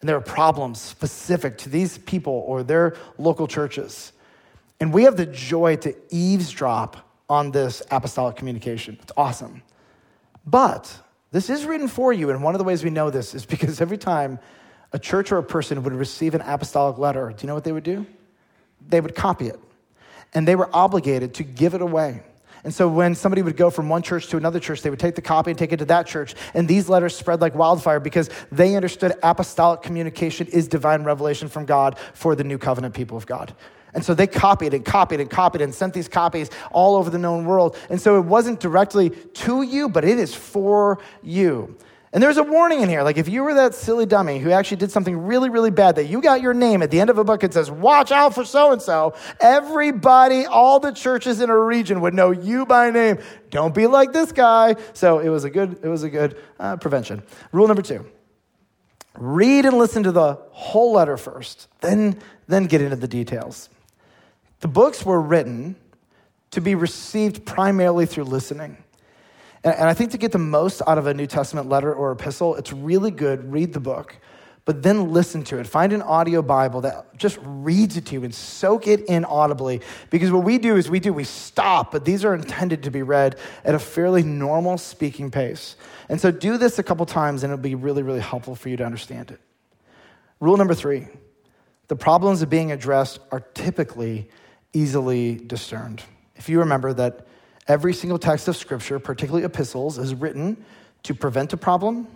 And 0.00 0.08
there 0.08 0.16
are 0.16 0.20
problems 0.20 0.80
specific 0.80 1.58
to 1.58 1.68
these 1.68 1.98
people 1.98 2.44
or 2.46 2.62
their 2.62 2.96
local 3.18 3.46
churches. 3.46 4.12
And 4.80 4.92
we 4.92 5.04
have 5.04 5.16
the 5.16 5.26
joy 5.26 5.76
to 5.76 5.94
eavesdrop 6.10 6.96
on 7.28 7.52
this 7.52 7.82
apostolic 7.90 8.36
communication. 8.36 8.98
It's 9.00 9.12
awesome. 9.16 9.62
But 10.44 10.92
this 11.30 11.48
is 11.48 11.64
written 11.64 11.86
for 11.86 12.12
you. 12.12 12.30
And 12.30 12.42
one 12.42 12.54
of 12.54 12.58
the 12.58 12.64
ways 12.64 12.82
we 12.82 12.90
know 12.90 13.10
this 13.10 13.34
is 13.34 13.46
because 13.46 13.80
every 13.80 13.98
time 13.98 14.40
a 14.92 14.98
church 14.98 15.32
or 15.32 15.38
a 15.38 15.42
person 15.42 15.82
would 15.84 15.92
receive 15.92 16.34
an 16.34 16.42
apostolic 16.42 16.98
letter, 16.98 17.28
do 17.28 17.36
you 17.42 17.46
know 17.46 17.54
what 17.54 17.64
they 17.64 17.72
would 17.72 17.84
do? 17.84 18.04
They 18.88 19.00
would 19.00 19.14
copy 19.14 19.46
it. 19.46 19.58
And 20.34 20.48
they 20.48 20.56
were 20.56 20.68
obligated 20.72 21.34
to 21.34 21.44
give 21.44 21.74
it 21.74 21.80
away. 21.80 22.22
And 22.64 22.72
so 22.72 22.88
when 22.88 23.14
somebody 23.14 23.42
would 23.42 23.56
go 23.56 23.70
from 23.70 23.88
one 23.88 24.02
church 24.02 24.28
to 24.28 24.36
another 24.36 24.60
church, 24.60 24.82
they 24.82 24.90
would 24.90 25.00
take 25.00 25.16
the 25.16 25.22
copy 25.22 25.50
and 25.50 25.58
take 25.58 25.72
it 25.72 25.78
to 25.78 25.84
that 25.86 26.06
church. 26.06 26.34
And 26.54 26.68
these 26.68 26.88
letters 26.88 27.16
spread 27.16 27.40
like 27.40 27.54
wildfire 27.54 27.98
because 27.98 28.30
they 28.52 28.76
understood 28.76 29.14
apostolic 29.22 29.82
communication 29.82 30.46
is 30.46 30.68
divine 30.68 31.02
revelation 31.02 31.48
from 31.48 31.64
God 31.64 31.98
for 32.14 32.36
the 32.36 32.44
new 32.44 32.58
covenant 32.58 32.94
people 32.94 33.16
of 33.16 33.26
God. 33.26 33.54
And 33.94 34.04
so 34.04 34.14
they 34.14 34.26
copied 34.26 34.74
and 34.74 34.84
copied 34.84 35.20
and 35.20 35.28
copied 35.28 35.60
and 35.60 35.74
sent 35.74 35.92
these 35.92 36.08
copies 36.08 36.50
all 36.70 36.96
over 36.96 37.10
the 37.10 37.18
known 37.18 37.44
world. 37.44 37.76
And 37.90 38.00
so 38.00 38.16
it 38.16 38.24
wasn't 38.24 38.60
directly 38.60 39.10
to 39.10 39.62
you, 39.62 39.88
but 39.88 40.04
it 40.04 40.18
is 40.18 40.34
for 40.34 40.98
you. 41.22 41.76
And 42.14 42.22
there's 42.22 42.36
a 42.36 42.42
warning 42.42 42.82
in 42.82 42.90
here. 42.90 43.02
Like 43.02 43.16
if 43.16 43.26
you 43.26 43.42
were 43.42 43.54
that 43.54 43.74
silly 43.74 44.04
dummy 44.04 44.38
who 44.38 44.50
actually 44.50 44.76
did 44.76 44.90
something 44.90 45.16
really, 45.16 45.48
really 45.48 45.70
bad, 45.70 45.96
that 45.96 46.04
you 46.04 46.20
got 46.20 46.42
your 46.42 46.52
name 46.52 46.82
at 46.82 46.90
the 46.90 47.00
end 47.00 47.08
of 47.08 47.16
a 47.16 47.24
book, 47.24 47.42
it 47.42 47.54
says, 47.54 47.70
watch 47.70 48.12
out 48.12 48.34
for 48.34 48.44
so 48.44 48.72
and 48.72 48.82
so. 48.82 49.14
Everybody, 49.40 50.44
all 50.44 50.78
the 50.78 50.92
churches 50.92 51.40
in 51.40 51.48
a 51.48 51.58
region 51.58 52.02
would 52.02 52.12
know 52.12 52.30
you 52.30 52.66
by 52.66 52.90
name. 52.90 53.18
Don't 53.48 53.74
be 53.74 53.86
like 53.86 54.12
this 54.12 54.30
guy. 54.30 54.76
So 54.92 55.20
it 55.20 55.30
was 55.30 55.44
a 55.44 55.50
good, 55.50 55.80
it 55.82 55.88
was 55.88 56.02
a 56.02 56.10
good 56.10 56.38
uh, 56.60 56.76
prevention. 56.76 57.22
Rule 57.50 57.66
number 57.66 57.82
two. 57.82 58.06
Read 59.18 59.64
and 59.64 59.78
listen 59.78 60.02
to 60.02 60.12
the 60.12 60.34
whole 60.50 60.92
letter 60.92 61.16
first, 61.16 61.68
then, 61.80 62.18
then 62.46 62.66
get 62.66 62.80
into 62.80 62.96
the 62.96 63.08
details. 63.08 63.68
The 64.60 64.68
books 64.68 65.04
were 65.04 65.20
written 65.20 65.76
to 66.52 66.60
be 66.60 66.74
received 66.74 67.44
primarily 67.44 68.06
through 68.06 68.24
listening. 68.24 68.76
And 69.64 69.88
I 69.88 69.94
think 69.94 70.10
to 70.10 70.18
get 70.18 70.32
the 70.32 70.38
most 70.38 70.82
out 70.86 70.98
of 70.98 71.06
a 71.06 71.14
New 71.14 71.26
Testament 71.26 71.68
letter 71.68 71.94
or 71.94 72.10
epistle, 72.10 72.56
it's 72.56 72.72
really 72.72 73.12
good. 73.12 73.52
Read 73.52 73.72
the 73.72 73.80
book, 73.80 74.16
but 74.64 74.82
then 74.82 75.12
listen 75.12 75.44
to 75.44 75.58
it. 75.58 75.68
Find 75.68 75.92
an 75.92 76.02
audio 76.02 76.42
Bible 76.42 76.80
that 76.80 77.16
just 77.16 77.38
reads 77.42 77.96
it 77.96 78.06
to 78.06 78.14
you 78.14 78.24
and 78.24 78.34
soak 78.34 78.88
it 78.88 79.02
in 79.06 79.24
audibly. 79.24 79.80
Because 80.10 80.32
what 80.32 80.42
we 80.42 80.58
do 80.58 80.76
is 80.76 80.90
we 80.90 80.98
do, 80.98 81.12
we 81.12 81.22
stop, 81.22 81.92
but 81.92 82.04
these 82.04 82.24
are 82.24 82.34
intended 82.34 82.82
to 82.82 82.90
be 82.90 83.02
read 83.02 83.38
at 83.64 83.76
a 83.76 83.78
fairly 83.78 84.24
normal 84.24 84.78
speaking 84.78 85.30
pace. 85.30 85.76
And 86.08 86.20
so 86.20 86.32
do 86.32 86.58
this 86.58 86.80
a 86.80 86.82
couple 86.82 87.06
times 87.06 87.44
and 87.44 87.52
it'll 87.52 87.62
be 87.62 87.76
really, 87.76 88.02
really 88.02 88.20
helpful 88.20 88.56
for 88.56 88.68
you 88.68 88.76
to 88.78 88.84
understand 88.84 89.30
it. 89.30 89.40
Rule 90.40 90.56
number 90.56 90.74
three 90.74 91.06
the 91.86 91.96
problems 91.96 92.42
of 92.42 92.48
being 92.48 92.72
addressed 92.72 93.20
are 93.30 93.40
typically 93.40 94.28
easily 94.72 95.36
discerned. 95.36 96.02
If 96.36 96.48
you 96.48 96.60
remember 96.60 96.92
that 96.94 97.26
Every 97.68 97.94
single 97.94 98.18
text 98.18 98.48
of 98.48 98.56
Scripture, 98.56 98.98
particularly 98.98 99.44
epistles, 99.44 99.98
is 99.98 100.14
written 100.14 100.64
to 101.04 101.14
prevent 101.14 101.52
a 101.52 101.56
problem, 101.56 102.08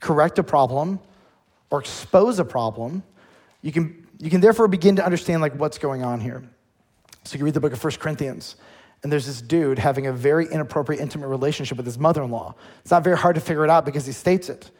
correct 0.00 0.38
a 0.38 0.42
problem, 0.42 1.00
or 1.70 1.80
expose 1.80 2.38
a 2.38 2.44
problem. 2.44 3.02
You 3.62 3.72
can, 3.72 4.06
you 4.18 4.30
can 4.30 4.40
therefore 4.40 4.68
begin 4.68 4.96
to 4.96 5.04
understand 5.04 5.42
like 5.42 5.54
what's 5.54 5.78
going 5.78 6.04
on 6.04 6.20
here. 6.20 6.42
So 7.24 7.38
you 7.38 7.44
read 7.44 7.54
the 7.54 7.60
book 7.60 7.72
of 7.72 7.80
First 7.80 7.98
Corinthians, 7.98 8.54
and 9.02 9.10
there's 9.10 9.26
this 9.26 9.42
dude 9.42 9.78
having 9.78 10.06
a 10.06 10.12
very 10.12 10.46
inappropriate, 10.46 11.02
intimate 11.02 11.26
relationship 11.26 11.76
with 11.76 11.86
his 11.86 11.98
mother-in-law. 11.98 12.54
It's 12.82 12.90
not 12.90 13.02
very 13.02 13.16
hard 13.16 13.34
to 13.34 13.40
figure 13.40 13.64
it 13.64 13.70
out 13.70 13.84
because 13.84 14.06
he 14.06 14.12
states 14.12 14.48
it. 14.48 14.70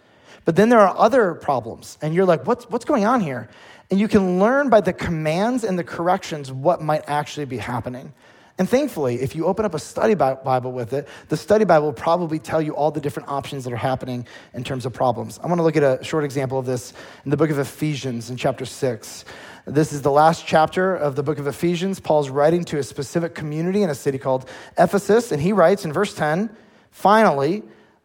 But 0.44 0.54
then 0.54 0.68
there 0.68 0.78
are 0.78 0.96
other 0.96 1.34
problems, 1.34 1.98
and 2.02 2.14
you're 2.14 2.24
like, 2.24 2.46
what's, 2.46 2.70
what's 2.70 2.84
going 2.84 3.04
on 3.04 3.20
here? 3.20 3.48
And 3.90 3.98
you 3.98 4.06
can 4.06 4.38
learn 4.38 4.68
by 4.68 4.80
the 4.80 4.92
commands 4.92 5.64
and 5.64 5.76
the 5.76 5.84
corrections 5.84 6.52
what 6.52 6.80
might 6.80 7.02
actually 7.08 7.46
be 7.46 7.58
happening. 7.58 8.12
And 8.58 8.68
thankfully, 8.68 9.20
if 9.20 9.36
you 9.36 9.44
open 9.44 9.66
up 9.66 9.74
a 9.74 9.78
study 9.78 10.14
Bible 10.14 10.72
with 10.72 10.94
it, 10.94 11.06
the 11.28 11.36
study 11.36 11.66
Bible 11.66 11.88
will 11.88 11.92
probably 11.92 12.38
tell 12.38 12.62
you 12.62 12.74
all 12.74 12.90
the 12.90 13.02
different 13.02 13.28
options 13.28 13.64
that 13.64 13.72
are 13.72 13.76
happening 13.76 14.26
in 14.54 14.64
terms 14.64 14.86
of 14.86 14.94
problems. 14.94 15.38
I 15.42 15.46
want 15.46 15.58
to 15.58 15.62
look 15.62 15.76
at 15.76 15.82
a 15.82 16.02
short 16.02 16.24
example 16.24 16.58
of 16.58 16.64
this 16.64 16.94
in 17.26 17.30
the 17.30 17.36
book 17.36 17.50
of 17.50 17.58
Ephesians 17.58 18.30
in 18.30 18.38
chapter 18.38 18.64
6. 18.64 19.24
This 19.66 19.92
is 19.92 20.00
the 20.00 20.10
last 20.10 20.46
chapter 20.46 20.96
of 20.96 21.16
the 21.16 21.22
book 21.22 21.38
of 21.38 21.46
Ephesians. 21.46 22.00
Paul's 22.00 22.30
writing 22.30 22.64
to 22.66 22.78
a 22.78 22.82
specific 22.82 23.34
community 23.34 23.82
in 23.82 23.90
a 23.90 23.94
city 23.94 24.16
called 24.16 24.48
Ephesus, 24.78 25.32
and 25.32 25.42
he 25.42 25.52
writes 25.52 25.84
in 25.84 25.92
verse 25.92 26.14
10 26.14 26.54
finally, 26.90 27.62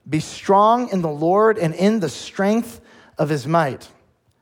be 0.10 0.20
strong 0.20 0.90
in 0.90 1.02
the 1.02 1.10
Lord 1.10 1.58
and 1.58 1.74
in 1.74 2.02
the 2.02 2.10
strength 2.10 2.82
of 3.18 3.30
his 3.30 3.48
might. 3.48 3.88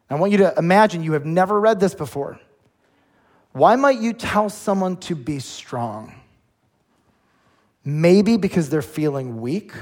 I 0.09 0.15
want 0.15 0.31
you 0.31 0.39
to 0.39 0.53
imagine 0.57 1.03
you 1.03 1.13
have 1.13 1.25
never 1.25 1.59
read 1.59 1.79
this 1.79 1.93
before. 1.93 2.39
Why 3.51 3.75
might 3.75 3.99
you 3.99 4.13
tell 4.13 4.49
someone 4.49 4.97
to 4.97 5.15
be 5.15 5.39
strong? 5.39 6.13
Maybe 7.83 8.37
because 8.37 8.69
they're 8.69 8.81
feeling 8.81 9.41
weak. 9.41 9.73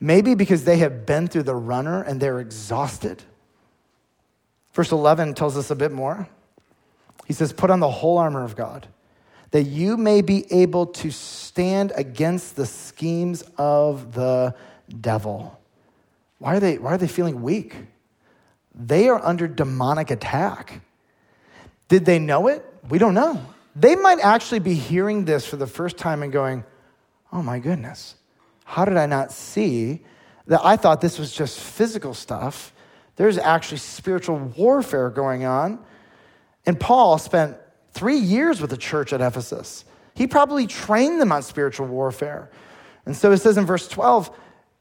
Maybe 0.00 0.34
because 0.34 0.64
they 0.64 0.78
have 0.78 1.06
been 1.06 1.28
through 1.28 1.44
the 1.44 1.54
runner 1.54 2.02
and 2.02 2.20
they're 2.20 2.40
exhausted. 2.40 3.22
Verse 4.72 4.90
11 4.90 5.34
tells 5.34 5.56
us 5.56 5.70
a 5.70 5.76
bit 5.76 5.92
more. 5.92 6.28
He 7.26 7.32
says, 7.32 7.52
Put 7.52 7.70
on 7.70 7.80
the 7.80 7.90
whole 7.90 8.18
armor 8.18 8.42
of 8.42 8.56
God, 8.56 8.88
that 9.50 9.64
you 9.64 9.96
may 9.96 10.22
be 10.22 10.50
able 10.50 10.86
to 10.86 11.10
stand 11.10 11.92
against 11.94 12.56
the 12.56 12.66
schemes 12.66 13.44
of 13.58 14.14
the 14.14 14.54
devil. 15.00 15.60
Why 16.38 16.56
are 16.56 16.60
they, 16.60 16.78
why 16.78 16.94
are 16.94 16.98
they 16.98 17.08
feeling 17.08 17.42
weak? 17.42 17.76
they 18.74 19.08
are 19.08 19.24
under 19.24 19.46
demonic 19.46 20.10
attack. 20.10 20.80
Did 21.92 22.06
they 22.06 22.18
know 22.18 22.48
it? 22.48 22.64
We 22.88 22.96
don't 22.96 23.12
know. 23.12 23.38
They 23.76 23.96
might 23.96 24.18
actually 24.20 24.60
be 24.60 24.72
hearing 24.72 25.26
this 25.26 25.44
for 25.44 25.56
the 25.56 25.66
first 25.66 25.98
time 25.98 26.22
and 26.22 26.32
going, 26.32 26.64
oh 27.30 27.42
my 27.42 27.58
goodness, 27.58 28.14
how 28.64 28.86
did 28.86 28.96
I 28.96 29.04
not 29.04 29.30
see 29.30 30.00
that 30.46 30.62
I 30.64 30.76
thought 30.76 31.02
this 31.02 31.18
was 31.18 31.34
just 31.34 31.60
physical 31.60 32.14
stuff? 32.14 32.72
There's 33.16 33.36
actually 33.36 33.76
spiritual 33.76 34.38
warfare 34.56 35.10
going 35.10 35.44
on. 35.44 35.84
And 36.64 36.80
Paul 36.80 37.18
spent 37.18 37.58
three 37.90 38.16
years 38.16 38.62
with 38.62 38.70
the 38.70 38.78
church 38.78 39.12
at 39.12 39.20
Ephesus. 39.20 39.84
He 40.14 40.26
probably 40.26 40.66
trained 40.66 41.20
them 41.20 41.30
on 41.30 41.42
spiritual 41.42 41.88
warfare. 41.88 42.50
And 43.04 43.14
so 43.14 43.32
it 43.32 43.36
says 43.36 43.58
in 43.58 43.66
verse 43.66 43.86
12, 43.86 44.34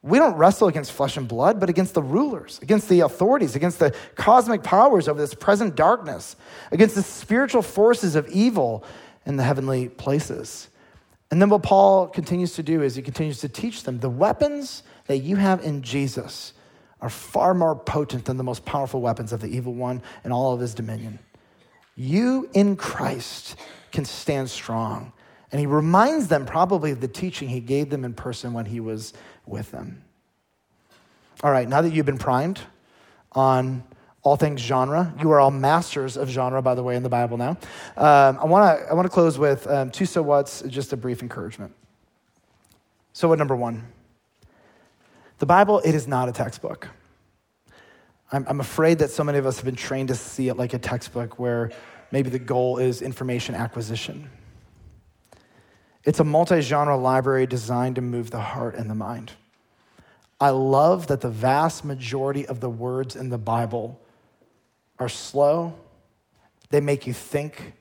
we 0.03 0.17
don't 0.17 0.35
wrestle 0.35 0.67
against 0.67 0.91
flesh 0.91 1.15
and 1.15 1.27
blood, 1.27 1.59
but 1.59 1.69
against 1.69 1.93
the 1.93 2.01
rulers, 2.01 2.59
against 2.61 2.89
the 2.89 3.01
authorities, 3.01 3.55
against 3.55 3.79
the 3.79 3.95
cosmic 4.15 4.63
powers 4.63 5.07
of 5.07 5.17
this 5.17 5.33
present 5.33 5.75
darkness, 5.75 6.35
against 6.71 6.95
the 6.95 7.03
spiritual 7.03 7.61
forces 7.61 8.15
of 8.15 8.27
evil 8.29 8.83
in 9.25 9.37
the 9.37 9.43
heavenly 9.43 9.89
places. 9.89 10.69
And 11.29 11.41
then 11.41 11.49
what 11.49 11.61
Paul 11.61 12.07
continues 12.07 12.53
to 12.55 12.63
do 12.63 12.81
is 12.81 12.95
he 12.95 13.03
continues 13.03 13.39
to 13.41 13.49
teach 13.49 13.83
them 13.83 13.99
the 13.99 14.09
weapons 14.09 14.83
that 15.05 15.19
you 15.19 15.35
have 15.35 15.63
in 15.63 15.83
Jesus 15.83 16.53
are 16.99 17.09
far 17.09 17.53
more 17.53 17.75
potent 17.75 18.25
than 18.25 18.37
the 18.37 18.43
most 18.43 18.65
powerful 18.65 19.01
weapons 19.01 19.31
of 19.31 19.41
the 19.41 19.47
evil 19.47 19.73
one 19.73 20.01
and 20.23 20.33
all 20.33 20.53
of 20.53 20.59
his 20.59 20.73
dominion. 20.73 21.19
You 21.95 22.49
in 22.53 22.75
Christ 22.75 23.55
can 23.91 24.05
stand 24.05 24.49
strong. 24.49 25.13
And 25.51 25.59
he 25.59 25.65
reminds 25.65 26.27
them 26.27 26.45
probably 26.45 26.91
of 26.91 27.01
the 27.01 27.07
teaching 27.07 27.49
he 27.49 27.59
gave 27.59 27.89
them 27.89 28.05
in 28.05 28.13
person 28.13 28.53
when 28.53 28.65
he 28.65 28.79
was 28.79 29.13
with 29.45 29.71
them. 29.71 30.03
All 31.43 31.51
right, 31.51 31.67
now 31.67 31.81
that 31.81 31.91
you've 31.91 32.05
been 32.05 32.17
primed 32.17 32.59
on 33.31 33.83
all 34.23 34.35
things 34.35 34.61
genre, 34.61 35.13
you 35.19 35.31
are 35.31 35.39
all 35.39 35.49
masters 35.49 36.15
of 36.15 36.29
genre, 36.29 36.61
by 36.61 36.75
the 36.75 36.83
way, 36.83 36.95
in 36.95 37.03
the 37.03 37.09
Bible 37.09 37.37
now. 37.37 37.57
Um, 37.97 38.37
I 38.39 38.45
want 38.45 38.79
to 38.79 38.91
I 38.91 38.93
wanna 38.93 39.09
close 39.09 39.39
with 39.39 39.65
um, 39.67 39.89
two 39.89 40.05
so 40.05 40.21
what's, 40.21 40.61
just 40.63 40.93
a 40.93 40.97
brief 40.97 41.21
encouragement. 41.23 41.73
So, 43.13 43.27
what 43.27 43.39
number 43.39 43.55
one? 43.55 43.87
The 45.39 45.45
Bible, 45.47 45.81
it 45.83 45.95
is 45.95 46.07
not 46.07 46.29
a 46.29 46.31
textbook. 46.31 46.87
I'm, 48.31 48.45
I'm 48.47 48.59
afraid 48.59 48.99
that 48.99 49.09
so 49.09 49.23
many 49.23 49.37
of 49.37 49.45
us 49.45 49.57
have 49.57 49.65
been 49.65 49.75
trained 49.75 50.09
to 50.09 50.15
see 50.15 50.47
it 50.47 50.55
like 50.55 50.73
a 50.73 50.79
textbook 50.79 51.39
where 51.39 51.71
maybe 52.11 52.29
the 52.29 52.39
goal 52.39 52.77
is 52.77 53.01
information 53.01 53.55
acquisition. 53.55 54.29
It's 56.03 56.19
a 56.19 56.23
multi 56.23 56.61
genre 56.61 56.97
library 56.97 57.45
designed 57.45 57.95
to 57.95 58.01
move 58.01 58.31
the 58.31 58.39
heart 58.39 58.75
and 58.75 58.89
the 58.89 58.95
mind. 58.95 59.33
I 60.39 60.49
love 60.49 61.07
that 61.07 61.21
the 61.21 61.29
vast 61.29 61.85
majority 61.85 62.47
of 62.47 62.59
the 62.59 62.69
words 62.69 63.15
in 63.15 63.29
the 63.29 63.37
Bible 63.37 64.01
are 64.97 65.09
slow, 65.09 65.75
they 66.69 66.81
make 66.81 67.05
you 67.05 67.13
think, 67.13 67.73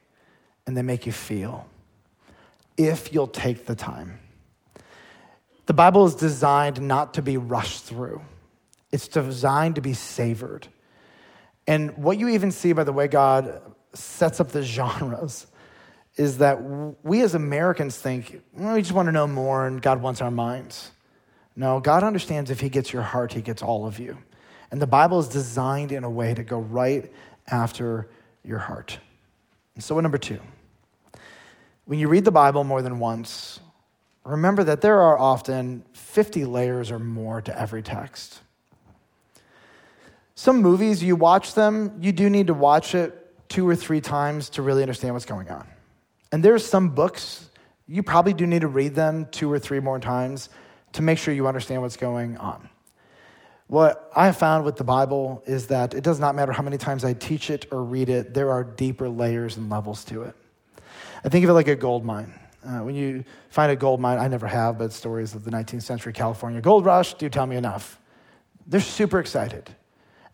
and 0.67 0.77
they 0.77 0.83
make 0.83 1.07
you 1.07 1.13
feel 1.13 1.67
if 2.77 3.13
you'll 3.13 3.27
take 3.27 3.67
the 3.67 3.75
time. 3.75 4.19
The 5.67 5.75
Bible 5.75 6.07
is 6.07 6.15
designed 6.15 6.81
not 6.81 7.15
to 7.15 7.23
be 7.23 7.37
rushed 7.37 7.85
through, 7.85 8.23
it's 8.91 9.09
designed 9.09 9.77
to 9.77 9.81
be 9.81 9.95
savored. 9.95 10.67
And 11.67 11.97
what 11.97 12.19
you 12.19 12.29
even 12.29 12.51
see 12.51 12.73
by 12.73 12.85
the 12.85 12.93
way 12.93 13.07
God 13.07 13.61
sets 13.93 14.41
up 14.41 14.49
the 14.49 14.63
genres 14.77 15.47
is 16.21 16.37
that 16.37 16.61
we 17.03 17.23
as 17.23 17.35
Americans 17.35 17.97
think, 17.97 18.43
well, 18.53 18.75
we 18.75 18.83
just 18.83 18.93
want 18.93 19.07
to 19.07 19.13
know 19.13 19.27
more 19.27 19.67
and 19.67 19.81
God 19.81 20.03
wants 20.03 20.21
our 20.21 20.31
minds. 20.31 20.91
No, 21.57 21.81
God 21.81 22.03
understands 22.03 22.51
if 22.51 22.61
He 22.61 22.69
gets 22.69 22.93
your 22.93 23.01
heart, 23.01 23.33
He 23.33 23.41
gets 23.41 23.63
all 23.63 23.87
of 23.87 23.99
you. 23.99 24.19
And 24.71 24.83
the 24.83 24.87
Bible 24.87 25.19
is 25.19 25.29
designed 25.29 25.93
in 25.93 26.05
a 26.05 26.11
way 26.11 26.35
to 26.35 26.45
go 26.45 26.59
right 26.59 27.11
after 27.51 28.11
your 28.45 28.59
heart. 28.59 28.99
And 29.75 29.83
so, 29.83 29.99
number 29.99 30.19
two? 30.19 30.41
When 31.87 31.99
you 31.99 32.07
read 32.07 32.27
the 32.27 32.31
Bible 32.31 32.65
more 32.65 32.83
than 32.83 32.99
once, 32.99 33.59
remember 34.23 34.63
that 34.65 34.83
there 34.83 35.01
are 35.01 35.19
often 35.19 35.85
50 35.95 36.45
layers 36.45 36.91
or 36.91 36.99
more 36.99 37.41
to 37.41 37.59
every 37.59 37.83
text. 37.83 38.41
Some 40.35 40.61
movies, 40.61 41.03
you 41.03 41.17
watch 41.17 41.55
them, 41.55 41.97
you 41.99 42.13
do 42.13 42.29
need 42.29 42.49
to 42.49 42.55
watch 42.55 42.95
it 42.95 43.17
two 43.49 43.67
or 43.67 43.75
three 43.75 44.03
times 44.03 44.51
to 44.51 44.61
really 44.63 44.83
understand 44.83 45.15
what's 45.15 45.25
going 45.25 45.49
on. 45.49 45.67
And 46.33 46.45
there's 46.45 46.65
some 46.65 46.91
books, 46.91 47.49
you 47.89 48.03
probably 48.03 48.33
do 48.33 48.47
need 48.47 48.61
to 48.61 48.69
read 48.69 48.95
them 48.95 49.27
two 49.31 49.51
or 49.51 49.59
three 49.59 49.81
more 49.81 49.99
times 49.99 50.49
to 50.93 51.03
make 51.03 51.19
sure 51.19 51.35
you 51.35 51.47
understand 51.47 51.83
what's 51.83 51.97
going 51.97 52.37
on. 52.37 52.69
What 53.67 54.11
I 54.17 54.27
have 54.27 54.37
found 54.37 54.65
with 54.65 54.77
the 54.77 54.85
Bible 54.85 55.43
is 55.47 55.69
that 55.69 55.95
it 55.95 56.03
does 56.03 56.19
not 56.19 56.35
matter 56.35 56.51
how 56.51 56.63
many 56.63 56.77
times 56.77 57.05
I 57.05 57.13
teach 57.13 57.51
it 57.51 57.67
or 57.71 57.85
read 57.85 58.09
it, 58.09 58.35
there 58.35 58.51
are 58.51 58.65
deeper 58.65 59.09
layers 59.09 59.57
and 59.57 59.71
levels 59.71 60.05
to 60.07 60.23
it. 60.23 60.35
I 61.25 61.29
think 61.29 61.45
of 61.45 61.51
it 61.51 61.53
like 61.53 61.69
a 61.69 61.77
gold 61.77 62.05
mine. 62.05 62.35
Uh, 62.65 62.81
when 62.81 62.95
you 62.95 63.25
find 63.49 63.71
a 63.71 63.77
gold 63.77 64.01
mine, 64.01 64.19
I 64.19 64.29
never 64.29 64.47
have, 64.47 64.77
but 64.79 64.93
stories 64.93 65.35
of 65.35 65.45
the 65.45 65.51
19th 65.51 65.83
century 65.83 66.13
California 66.13 66.61
gold 66.61 66.85
rush 66.85 67.15
do 67.15 67.29
tell 67.29 67.47
me 67.47 67.57
enough. 67.57 67.99
They're 68.67 68.81
super 68.81 69.19
excited. 69.19 69.71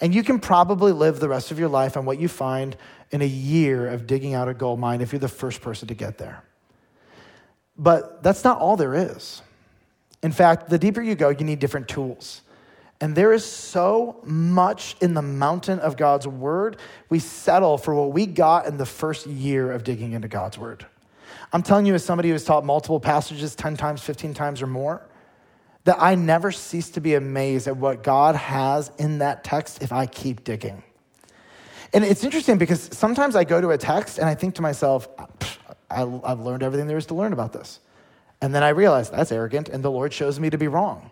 And 0.01 0.15
you 0.15 0.23
can 0.23 0.39
probably 0.39 0.93
live 0.93 1.21
the 1.21 1.29
rest 1.29 1.51
of 1.51 1.59
your 1.59 1.69
life 1.69 1.97
on 1.97 2.05
what 2.05 2.19
you 2.19 2.29
find 2.29 2.77
in 3.11 3.23
a 3.23 3.27
year 3.27 3.89
of 3.89 4.07
digging 4.07 4.35
out 4.35 4.49
a 4.49 4.55
gold 4.55 4.79
mine 4.79 5.01
if 5.01 5.13
you're 5.13 5.21
the 5.21 5.29
first 5.29 5.63
person 5.63 5.89
to 5.89 5.95
get 5.95 6.19
there. 6.19 6.43
But 7.79 8.23
that's 8.23 8.45
not 8.45 8.59
all 8.59 8.77
there 8.77 8.95
is. 8.95 9.43
In 10.23 10.33
fact, 10.33 10.69
the 10.69 10.79
deeper 10.79 11.01
you 11.01 11.15
go, 11.15 11.29
you 11.29 11.45
need 11.45 11.59
different 11.59 11.89
tools. 11.89 12.43
And 13.01 13.15
there 13.15 13.33
is 13.33 13.45
so 13.45 14.21
much 14.25 14.97
in 15.01 15.13
the 15.15 15.23
mountain 15.23 15.79
of 15.81 15.97
God's 15.97 16.27
word, 16.27 16.79
we 17.11 17.19
settle 17.19 17.77
for 17.77 17.95
what 17.95 18.13
we 18.13 18.25
got 18.25 18.67
in 18.67 18.79
the 18.79 18.87
first 18.87 19.27
year 19.27 19.71
of 19.71 19.85
digging 19.85 20.13
into 20.13 20.29
God's 20.29 20.57
word. 20.57 20.87
I'm 21.53 21.63
telling 21.63 21.85
you, 21.85 21.95
as 21.95 22.05
somebody 22.05 22.31
who 22.31 22.33
has 22.33 22.45
taught 22.45 22.65
multiple 22.65 22.99
passages 22.99 23.55
10 23.55 23.77
times, 23.77 24.03
15 24.03 24.33
times, 24.33 24.63
or 24.63 24.67
more, 24.67 25.03
that 25.87 25.97
I 26.01 26.17
never 26.17 26.53
cease 26.53 26.91
to 26.91 27.01
be 27.01 27.15
amazed 27.15 27.69
at 27.69 27.77
what 27.77 28.03
God 28.03 28.35
has 28.35 28.91
in 28.99 29.19
that 29.19 29.45
text 29.45 29.83
if 29.83 29.93
I 29.93 30.07
keep 30.07 30.43
digging. 30.43 30.83
And 31.93 32.05
it's 32.05 32.25
interesting 32.25 32.59
because 32.59 32.91
sometimes 32.93 33.37
I 33.37 33.45
go 33.45 33.61
to 33.61 33.71
a 33.71 33.79
text 33.79 34.19
and 34.19 34.29
I 34.29 34.35
think 34.35 34.57
to 34.57 34.63
myself, 34.63 35.09
I've 35.89 36.41
learned 36.41 36.65
everything 36.65 36.89
there 36.89 36.97
is 36.97 37.07
to 37.07 37.15
learn 37.15 37.33
about 37.33 37.53
this. 37.53 37.79
And 38.43 38.53
then 38.53 38.65
I 38.65 38.71
realize 38.71 39.11
that's 39.11 39.31
arrogant, 39.31 39.69
and 39.69 39.83
the 39.83 39.91
Lord 39.91 40.13
shows 40.13 40.39
me 40.41 40.51
to 40.51 40.59
be 40.59 40.67
wrong. 40.67 41.11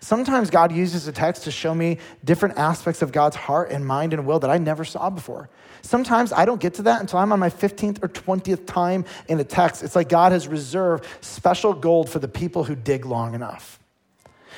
Sometimes 0.00 0.50
God 0.50 0.72
uses 0.72 1.06
a 1.06 1.12
text 1.12 1.44
to 1.44 1.52
show 1.52 1.72
me 1.72 1.98
different 2.24 2.58
aspects 2.58 3.00
of 3.00 3.12
God's 3.12 3.36
heart 3.36 3.70
and 3.70 3.86
mind 3.86 4.12
and 4.12 4.26
will 4.26 4.40
that 4.40 4.50
I 4.50 4.58
never 4.58 4.84
saw 4.84 5.08
before. 5.08 5.48
Sometimes 5.82 6.32
I 6.32 6.44
don't 6.44 6.60
get 6.60 6.74
to 6.74 6.82
that 6.82 7.00
until 7.00 7.20
I'm 7.20 7.32
on 7.32 7.38
my 7.38 7.48
15th 7.48 8.02
or 8.02 8.08
20th 8.08 8.66
time 8.66 9.04
in 9.28 9.38
a 9.38 9.44
text. 9.44 9.84
It's 9.84 9.94
like 9.94 10.08
God 10.08 10.32
has 10.32 10.48
reserved 10.48 11.06
special 11.20 11.72
gold 11.72 12.10
for 12.10 12.18
the 12.18 12.26
people 12.26 12.64
who 12.64 12.74
dig 12.74 13.06
long 13.06 13.34
enough. 13.36 13.78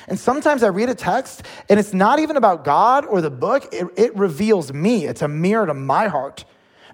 And 0.07 0.17
sometimes 0.17 0.63
I 0.63 0.69
read 0.69 0.89
a 0.89 0.95
text 0.95 1.43
and 1.69 1.79
it's 1.79 1.93
not 1.93 2.19
even 2.19 2.37
about 2.37 2.63
God 2.63 3.05
or 3.05 3.21
the 3.21 3.29
book, 3.29 3.67
it, 3.73 3.87
it, 3.97 4.15
reveals 4.15 4.71
me. 4.71 5.05
It's 5.05 5.21
a 5.21 5.27
mirror 5.27 5.65
to 5.65 5.73
my 5.73 6.07
heart. 6.07 6.45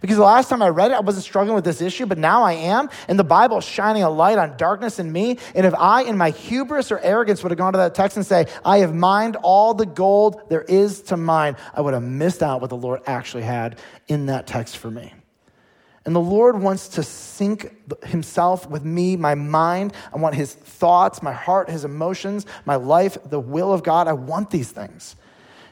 Because 0.02 0.18
the 0.18 0.24
last 0.24 0.50
time 0.50 0.62
I 0.62 0.68
read 0.68 0.92
it, 0.92 0.96
I 0.96 1.00
wasn't 1.00 1.24
struggling 1.24 1.56
with 1.56 1.64
this 1.64 1.80
issue, 1.80 2.06
but 2.06 2.18
now 2.18 2.44
I 2.44 2.54
am. 2.54 2.90
And 3.08 3.18
the 3.18 3.24
Bible 3.24 3.60
is 3.60 3.64
shining 3.64 4.04
a 4.04 4.10
light 4.10 4.38
on 4.38 4.58
darkness 4.58 5.00
in 5.00 5.10
me. 5.10 5.38
And 5.56 5.66
if 5.66 5.74
I, 5.76 6.04
in 6.04 6.18
my 6.18 6.32
hubris 6.32 6.92
or 6.92 7.00
arrogance, 7.00 7.42
would 7.42 7.52
have 7.52 7.58
gone 7.58 7.72
to 7.72 7.78
that 7.78 7.96
text 7.96 8.18
and 8.18 8.26
say, 8.26 8.48
I 8.66 8.80
have 8.80 8.94
mined 8.94 9.38
all 9.38 9.74
the 9.74 9.86
gold 9.86 10.42
there 10.50 10.64
is 10.64 11.04
to 11.04 11.16
mine, 11.16 11.56
I 11.74 11.80
would 11.80 11.94
have 11.94 12.04
missed 12.04 12.44
out 12.44 12.60
what 12.60 12.70
the 12.70 12.76
Lord 12.76 13.00
actually 13.06 13.44
had 13.44 13.80
in 14.10 14.26
that 14.26 14.46
text 14.46 14.76
for 14.76 14.92
me. 14.92 15.14
And 16.06 16.14
the 16.14 16.20
Lord 16.20 16.62
wants 16.62 16.90
to 16.90 17.04
sync 17.04 17.72
himself 18.06 18.70
with 18.70 18.84
me, 18.84 19.16
my 19.16 19.36
mind. 19.36 19.94
I 20.14 20.18
want 20.18 20.36
his 20.36 20.54
thoughts, 20.54 21.22
my 21.22 21.32
heart, 21.32 21.70
his 21.70 21.86
emotions, 21.86 22.46
my 22.66 22.76
life, 22.76 23.18
the 23.26 23.40
will 23.40 23.72
of 23.72 23.84
God. 23.84 24.08
I 24.08 24.14
want 24.14 24.50
these 24.50 24.70
things. 24.70 25.16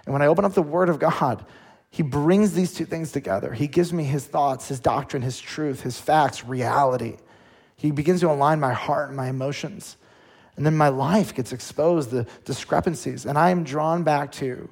And 0.06 0.14
when 0.14 0.22
I 0.22 0.28
open 0.28 0.46
up 0.46 0.54
the 0.54 0.62
word 0.62 0.88
of 0.90 1.00
God, 1.00 1.46
he 1.90 2.04
brings 2.04 2.54
these 2.54 2.74
two 2.74 2.86
things 2.86 3.12
together. 3.12 3.52
He 3.54 3.68
gives 3.68 3.92
me 3.92 4.06
his 4.06 4.26
thoughts, 4.26 4.70
his 4.70 4.80
doctrine, 4.80 5.22
his 5.22 5.38
truth, 5.40 5.82
his 5.82 6.00
facts, 6.00 6.46
reality. 6.46 7.18
He 7.76 7.92
begins 7.92 8.22
to 8.22 8.32
align 8.32 8.62
my 8.62 8.74
heart 8.74 9.10
and 9.10 9.18
my 9.18 9.28
emotions. 9.28 9.98
And 10.56 10.66
then 10.66 10.78
my 10.78 10.88
life 10.88 11.36
gets 11.36 11.52
exposed, 11.52 12.12
the 12.12 12.26
discrepancies. 12.46 13.26
And 13.26 13.38
I 13.38 13.50
am 13.50 13.66
drawn 13.66 14.04
back 14.04 14.32
to 14.34 14.70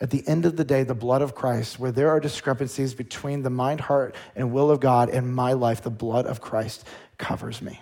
at 0.00 0.10
the 0.10 0.26
end 0.26 0.44
of 0.44 0.56
the 0.56 0.64
day, 0.64 0.82
the 0.82 0.94
blood 0.94 1.22
of 1.22 1.34
Christ, 1.34 1.78
where 1.78 1.92
there 1.92 2.10
are 2.10 2.20
discrepancies 2.20 2.94
between 2.94 3.42
the 3.42 3.50
mind, 3.50 3.80
heart, 3.80 4.14
and 4.34 4.52
will 4.52 4.70
of 4.70 4.80
God 4.80 5.08
in 5.08 5.32
my 5.32 5.54
life, 5.54 5.82
the 5.82 5.90
blood 5.90 6.26
of 6.26 6.40
Christ 6.40 6.86
covers 7.18 7.62
me. 7.62 7.80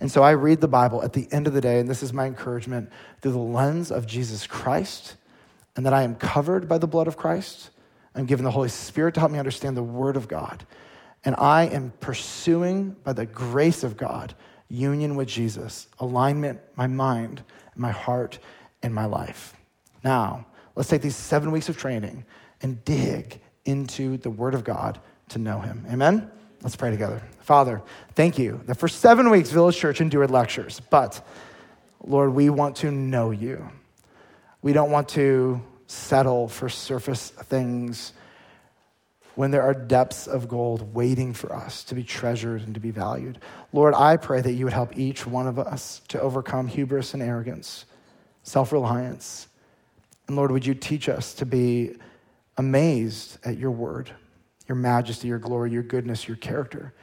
And 0.00 0.10
so 0.10 0.22
I 0.22 0.32
read 0.32 0.60
the 0.60 0.68
Bible 0.68 1.02
at 1.02 1.12
the 1.12 1.26
end 1.32 1.46
of 1.46 1.54
the 1.54 1.60
day, 1.60 1.78
and 1.78 1.88
this 1.88 2.02
is 2.02 2.12
my 2.12 2.26
encouragement 2.26 2.90
through 3.20 3.32
the 3.32 3.38
lens 3.38 3.90
of 3.90 4.06
Jesus 4.06 4.46
Christ, 4.46 5.16
and 5.76 5.86
that 5.86 5.94
I 5.94 6.02
am 6.02 6.14
covered 6.14 6.68
by 6.68 6.78
the 6.78 6.86
blood 6.86 7.08
of 7.08 7.16
Christ. 7.16 7.70
I'm 8.14 8.26
given 8.26 8.44
the 8.44 8.50
Holy 8.50 8.68
Spirit 8.68 9.14
to 9.14 9.20
help 9.20 9.32
me 9.32 9.38
understand 9.38 9.76
the 9.76 9.82
Word 9.82 10.16
of 10.16 10.28
God. 10.28 10.66
And 11.24 11.34
I 11.36 11.64
am 11.64 11.92
pursuing, 12.00 12.96
by 13.02 13.14
the 13.14 13.24
grace 13.24 13.82
of 13.82 13.96
God, 13.96 14.34
union 14.68 15.16
with 15.16 15.28
Jesus, 15.28 15.88
alignment, 15.98 16.60
my 16.76 16.86
mind, 16.86 17.42
my 17.74 17.90
heart, 17.90 18.38
and 18.82 18.94
my 18.94 19.06
life. 19.06 19.54
Now, 20.02 20.46
Let's 20.74 20.88
take 20.88 21.02
these 21.02 21.16
seven 21.16 21.50
weeks 21.50 21.68
of 21.68 21.76
training 21.76 22.24
and 22.62 22.84
dig 22.84 23.40
into 23.64 24.16
the 24.18 24.30
Word 24.30 24.54
of 24.54 24.64
God 24.64 25.00
to 25.30 25.38
know 25.38 25.60
Him. 25.60 25.86
Amen? 25.90 26.30
Let's 26.62 26.76
pray 26.76 26.90
together. 26.90 27.22
Father, 27.40 27.82
thank 28.14 28.38
you 28.38 28.60
that 28.66 28.76
for 28.76 28.88
seven 28.88 29.30
weeks, 29.30 29.50
Village 29.50 29.76
Church 29.76 30.00
endured 30.00 30.30
lectures, 30.30 30.80
but 30.90 31.26
Lord, 32.02 32.34
we 32.34 32.50
want 32.50 32.76
to 32.76 32.90
know 32.90 33.30
you. 33.30 33.68
We 34.62 34.72
don't 34.72 34.90
want 34.90 35.10
to 35.10 35.62
settle 35.86 36.48
for 36.48 36.68
surface 36.68 37.30
things 37.30 38.12
when 39.34 39.50
there 39.50 39.62
are 39.62 39.74
depths 39.74 40.26
of 40.26 40.48
gold 40.48 40.94
waiting 40.94 41.34
for 41.34 41.54
us 41.54 41.84
to 41.84 41.94
be 41.94 42.04
treasured 42.04 42.62
and 42.62 42.74
to 42.74 42.80
be 42.80 42.90
valued. 42.90 43.38
Lord, 43.72 43.94
I 43.94 44.16
pray 44.16 44.40
that 44.40 44.52
you 44.52 44.64
would 44.64 44.72
help 44.72 44.96
each 44.96 45.26
one 45.26 45.46
of 45.46 45.58
us 45.58 46.00
to 46.08 46.20
overcome 46.20 46.68
hubris 46.68 47.14
and 47.14 47.22
arrogance, 47.22 47.84
self 48.42 48.72
reliance. 48.72 49.48
And 50.26 50.36
Lord, 50.36 50.50
would 50.50 50.66
you 50.66 50.74
teach 50.74 51.08
us 51.08 51.34
to 51.34 51.46
be 51.46 51.96
amazed 52.56 53.38
at 53.44 53.58
your 53.58 53.70
word, 53.70 54.10
your 54.66 54.76
majesty, 54.76 55.28
your 55.28 55.38
glory, 55.38 55.70
your 55.70 55.82
goodness, 55.82 56.26
your 56.26 56.36
character? 56.36 56.94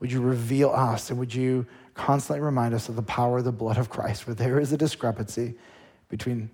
Would 0.00 0.10
you 0.10 0.20
reveal 0.20 0.70
us 0.70 1.10
and 1.10 1.18
would 1.18 1.34
you 1.34 1.66
constantly 1.94 2.40
remind 2.40 2.74
us 2.74 2.88
of 2.88 2.96
the 2.96 3.02
power 3.02 3.38
of 3.38 3.44
the 3.44 3.52
blood 3.52 3.78
of 3.78 3.88
Christ, 3.88 4.26
where 4.26 4.34
there 4.34 4.58
is 4.58 4.72
a 4.72 4.76
discrepancy 4.76 5.54
between 6.08 6.50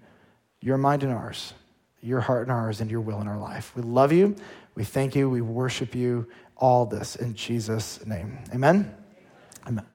your 0.60 0.76
mind 0.76 1.02
and 1.02 1.12
ours, 1.12 1.54
your 2.02 2.20
heart 2.20 2.42
and 2.42 2.52
ours, 2.52 2.80
and 2.80 2.90
your 2.90 3.00
will 3.00 3.20
in 3.20 3.28
our 3.28 3.38
life. 3.38 3.74
We 3.74 3.82
love 3.82 4.12
you. 4.12 4.36
We 4.74 4.84
thank 4.84 5.16
you. 5.16 5.28
We 5.28 5.40
worship 5.40 5.94
you. 5.94 6.28
All 6.56 6.84
this 6.84 7.16
in 7.16 7.34
Jesus' 7.34 8.04
name. 8.04 8.38
Amen. 8.52 8.94
Amen. 9.66 9.89